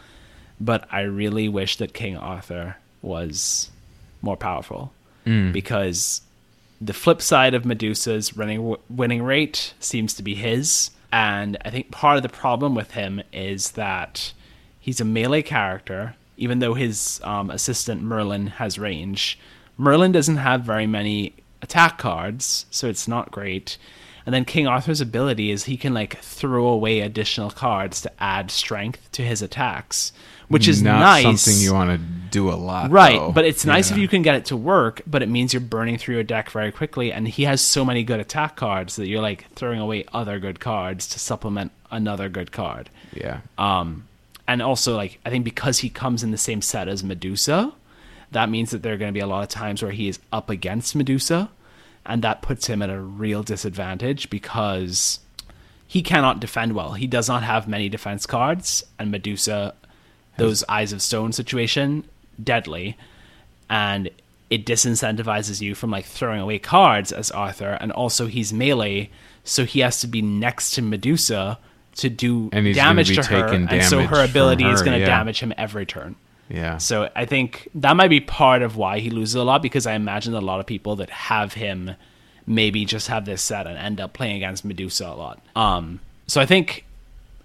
But 0.61 0.87
I 0.91 1.01
really 1.01 1.47
wish 1.47 1.77
that 1.77 1.93
King 1.93 2.17
Arthur 2.17 2.77
was 3.01 3.71
more 4.21 4.35
powerful 4.35 4.91
mm. 5.25 5.53
because 5.53 6.21
the 6.81 6.93
flip 6.93 7.21
side 7.21 7.53
of 7.53 7.65
Medusa's 7.65 8.35
running 8.35 8.75
winning 8.89 9.23
rate 9.23 9.73
seems 9.79 10.13
to 10.15 10.23
be 10.23 10.35
his, 10.35 10.91
and 11.11 11.57
I 11.63 11.69
think 11.69 11.91
part 11.91 12.17
of 12.17 12.23
the 12.23 12.29
problem 12.29 12.75
with 12.75 12.91
him 12.91 13.21
is 13.33 13.71
that 13.71 14.33
he's 14.79 15.01
a 15.01 15.05
melee 15.05 15.41
character, 15.41 16.15
even 16.39 16.59
though 16.59 16.73
his 16.73 17.19
um, 17.23 17.51
assistant 17.51 18.01
Merlin 18.01 18.47
has 18.47 18.79
range. 18.79 19.37
Merlin 19.77 20.11
doesn't 20.11 20.37
have 20.37 20.61
very 20.61 20.87
many 20.87 21.33
attack 21.61 21.97
cards, 21.97 22.65
so 22.71 22.87
it's 22.87 23.07
not 23.07 23.29
great. 23.31 23.77
And 24.25 24.33
then 24.33 24.45
King 24.45 24.67
Arthur's 24.67 25.01
ability 25.01 25.51
is 25.51 25.65
he 25.65 25.77
can 25.77 25.93
like 25.93 26.17
throw 26.19 26.67
away 26.67 27.01
additional 27.01 27.49
cards 27.49 28.01
to 28.01 28.11
add 28.21 28.51
strength 28.51 29.11
to 29.13 29.21
his 29.21 29.41
attacks, 29.41 30.11
which 30.49 30.67
is 30.67 30.81
not 30.81 30.99
nice. 30.99 31.23
something 31.23 31.61
you 31.61 31.73
want 31.73 31.89
to 31.91 31.97
do 32.29 32.49
a 32.49 32.55
lot. 32.55 32.91
Right, 32.91 33.19
though. 33.19 33.31
but 33.31 33.45
it's 33.45 33.65
nice 33.65 33.91
if 33.91 33.97
you 33.97 34.07
can 34.07 34.21
get 34.21 34.35
it 34.35 34.45
to 34.45 34.57
work, 34.57 35.01
but 35.07 35.23
it 35.23 35.29
means 35.29 35.53
you're 35.53 35.61
burning 35.61 35.97
through 35.97 36.15
your 36.15 36.23
deck 36.23 36.51
very 36.51 36.71
quickly, 36.71 37.11
and 37.11 37.27
he 37.27 37.43
has 37.43 37.61
so 37.61 37.83
many 37.83 38.03
good 38.03 38.19
attack 38.19 38.55
cards 38.55 38.95
that 38.97 39.07
you're 39.07 39.21
like 39.21 39.51
throwing 39.55 39.79
away 39.79 40.05
other 40.13 40.39
good 40.39 40.59
cards 40.59 41.07
to 41.07 41.19
supplement 41.19 41.71
another 41.91 42.29
good 42.29 42.51
card. 42.51 42.89
Yeah. 43.13 43.41
Um, 43.57 44.07
and 44.49 44.63
also, 44.63 44.95
like, 44.95 45.19
I 45.23 45.29
think 45.29 45.45
because 45.45 45.77
he 45.77 45.89
comes 45.89 46.23
in 46.23 46.31
the 46.31 46.37
same 46.37 46.63
set 46.63 46.87
as 46.87 47.03
Medusa, 47.03 47.71
that 48.31 48.49
means 48.49 48.71
that 48.71 48.81
there 48.81 48.95
are 48.95 48.97
going 48.97 49.13
to 49.13 49.17
be 49.17 49.19
a 49.19 49.27
lot 49.27 49.43
of 49.43 49.49
times 49.49 49.83
where 49.83 49.91
he 49.91 50.07
is 50.07 50.17
up 50.33 50.49
against 50.49 50.95
Medusa, 50.95 51.51
and 52.03 52.23
that 52.23 52.41
puts 52.41 52.65
him 52.65 52.81
at 52.81 52.89
a 52.89 52.99
real 52.99 53.43
disadvantage 53.43 54.27
because 54.31 55.19
he 55.85 56.01
cannot 56.01 56.39
defend 56.39 56.73
well. 56.73 56.93
He 56.93 57.05
does 57.05 57.29
not 57.29 57.43
have 57.43 57.67
many 57.67 57.89
defense 57.89 58.25
cards, 58.25 58.83
and 58.97 59.11
Medusa, 59.11 59.75
those 60.37 60.63
Eyes 60.67 60.93
of 60.93 61.03
Stone 61.03 61.33
situation, 61.33 62.03
deadly, 62.43 62.97
and 63.69 64.09
it 64.49 64.65
disincentivizes 64.65 65.61
you 65.61 65.75
from 65.75 65.91
like 65.91 66.05
throwing 66.05 66.41
away 66.41 66.57
cards 66.57 67.11
as 67.11 67.29
Arthur, 67.29 67.77
and 67.79 67.91
also 67.91 68.25
he's 68.25 68.51
melee, 68.51 69.11
so 69.43 69.63
he 69.63 69.81
has 69.81 70.01
to 70.01 70.07
be 70.07 70.23
next 70.23 70.71
to 70.71 70.81
Medusa 70.81 71.59
to 71.99 72.09
do 72.09 72.49
And 72.51 72.73
damage 72.75 73.15
to 73.15 73.23
her, 73.23 73.47
and 73.47 73.83
so 73.85 74.01
her 74.01 74.23
ability 74.23 74.65
is 74.65 74.81
going 74.81 74.93
to 74.93 74.99
yeah. 74.99 75.05
damage 75.05 75.39
him 75.39 75.53
every 75.57 75.85
turn. 75.85 76.15
Yeah. 76.49 76.77
So 76.77 77.09
I 77.15 77.25
think 77.25 77.69
that 77.75 77.95
might 77.95 78.07
be 78.07 78.19
part 78.19 78.61
of 78.63 78.75
why 78.75 78.99
he 78.99 79.09
loses 79.09 79.35
a 79.35 79.43
lot 79.43 79.61
because 79.61 79.85
I 79.85 79.93
imagine 79.93 80.33
a 80.33 80.41
lot 80.41 80.59
of 80.59 80.65
people 80.65 80.95
that 80.97 81.09
have 81.09 81.53
him 81.53 81.91
maybe 82.47 82.85
just 82.85 83.07
have 83.07 83.25
this 83.25 83.41
set 83.41 83.67
and 83.67 83.77
end 83.77 84.01
up 84.01 84.13
playing 84.13 84.37
against 84.37 84.65
Medusa 84.65 85.05
a 85.05 85.13
lot. 85.15 85.39
Um, 85.55 85.99
so 86.25 86.41
I 86.41 86.47
think 86.47 86.85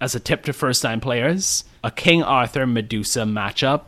as 0.01 0.15
a 0.15 0.19
tip 0.19 0.43
to 0.45 0.53
first 0.53 0.81
time 0.81 0.99
players, 0.99 1.63
a 1.83 1.91
King 1.91 2.23
Arthur 2.23 2.65
Medusa 2.65 3.21
matchup 3.21 3.81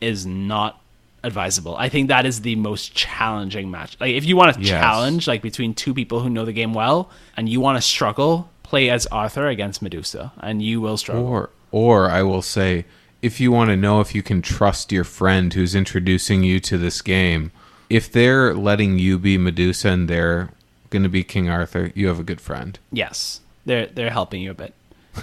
is 0.00 0.26
not 0.26 0.80
advisable. 1.22 1.76
I 1.76 1.88
think 1.88 2.08
that 2.08 2.26
is 2.26 2.40
the 2.42 2.56
most 2.56 2.94
challenging 2.94 3.70
match. 3.70 3.96
Like 4.00 4.12
if 4.14 4.24
you 4.24 4.36
want 4.36 4.54
to 4.56 4.60
Yes. 4.60 4.70
challenge 4.70 5.28
like 5.28 5.42
between 5.42 5.74
two 5.74 5.94
people 5.94 6.20
who 6.20 6.30
know 6.30 6.44
the 6.44 6.52
game 6.52 6.74
well 6.74 7.10
and 7.36 7.48
you 7.48 7.60
want 7.60 7.76
to 7.78 7.82
struggle, 7.82 8.50
play 8.68 8.90
as 8.90 9.06
Arthur 9.06 9.46
against 9.48 9.82
Medusa 9.82 10.32
and 10.40 10.62
you 10.62 10.80
will 10.80 10.96
struggle. 10.96 11.26
Or 11.26 11.50
or 11.72 12.10
I 12.10 12.22
will 12.22 12.42
say 12.42 12.84
if 13.20 13.40
you 13.40 13.50
want 13.50 13.70
to 13.70 13.76
know 13.76 14.00
if 14.00 14.14
you 14.14 14.22
can 14.22 14.42
trust 14.42 14.92
your 14.92 15.04
friend 15.04 15.52
who's 15.52 15.74
introducing 15.74 16.42
you 16.44 16.60
to 16.60 16.78
this 16.78 17.02
game, 17.02 17.50
if 17.90 18.10
they're 18.12 18.54
letting 18.54 18.98
you 18.98 19.18
be 19.18 19.36
Medusa 19.38 19.88
and 19.88 20.08
they're 20.08 20.50
going 20.90 21.02
to 21.02 21.08
be 21.08 21.24
King 21.24 21.48
Arthur, 21.50 21.90
you 21.94 22.06
have 22.08 22.20
a 22.20 22.22
good 22.22 22.40
friend. 22.40 22.78
Yes, 22.92 23.40
they're 23.66 23.86
they're 23.86 24.10
helping 24.10 24.40
you 24.42 24.50
a 24.52 24.54
bit. 24.54 24.74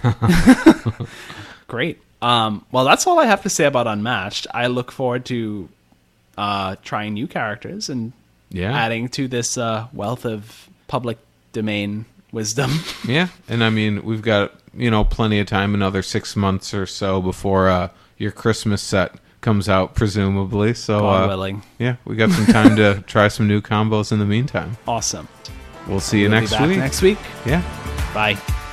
Great. 1.68 2.00
Um, 2.22 2.66
well, 2.72 2.86
that's 2.86 3.06
all 3.08 3.20
I 3.20 3.26
have 3.26 3.44
to 3.44 3.50
say 3.50 3.66
about 3.66 3.88
Unmatched. 3.88 4.48
I 4.54 4.68
look 4.68 4.92
forward 4.92 5.26
to 5.26 5.70
uh, 6.38 6.76
trying 6.84 7.14
new 7.14 7.28
characters 7.28 7.90
and 7.90 8.14
Yeah. 8.50 8.74
adding 8.76 9.10
to 9.10 9.28
this 9.28 9.58
uh, 9.58 9.88
wealth 9.94 10.26
of 10.26 10.70
public 10.88 11.18
domain 11.54 12.06
wisdom. 12.36 12.72
Yeah, 13.08 13.30
and 13.48 13.64
I 13.64 13.70
mean 13.70 14.04
we've 14.04 14.22
got 14.22 14.54
you 14.76 14.92
know 14.92 15.04
plenty 15.04 15.40
of 15.40 15.48
time, 15.48 15.74
another 15.74 16.02
six 16.04 16.36
months 16.36 16.74
or 16.74 16.86
so 16.86 17.22
before 17.22 17.70
uh, 17.70 17.90
your 18.18 18.32
Christmas 18.32 18.82
set 18.82 19.16
comes 19.42 19.70
out, 19.70 19.96
presumably. 19.96 20.74
So 20.74 21.00
God 21.00 21.24
uh, 21.24 21.28
willing. 21.28 21.64
yeah, 21.80 21.96
we 22.04 22.16
got 22.16 22.32
some 22.32 22.46
time 22.48 22.76
to 22.78 23.02
try 23.08 23.28
some 23.28 23.48
new 23.48 23.62
combos 23.62 24.12
in 24.12 24.20
the 24.20 24.26
meantime. 24.26 24.78
Awesome. 24.88 25.28
We'll 25.88 26.00
see 26.00 26.22
you 26.22 26.30
We'll 26.30 26.42
next 26.42 26.60
week. 26.60 26.78
Next 26.78 27.02
week. 27.02 27.18
Yeah. 27.46 27.62
Bye. 28.14 28.65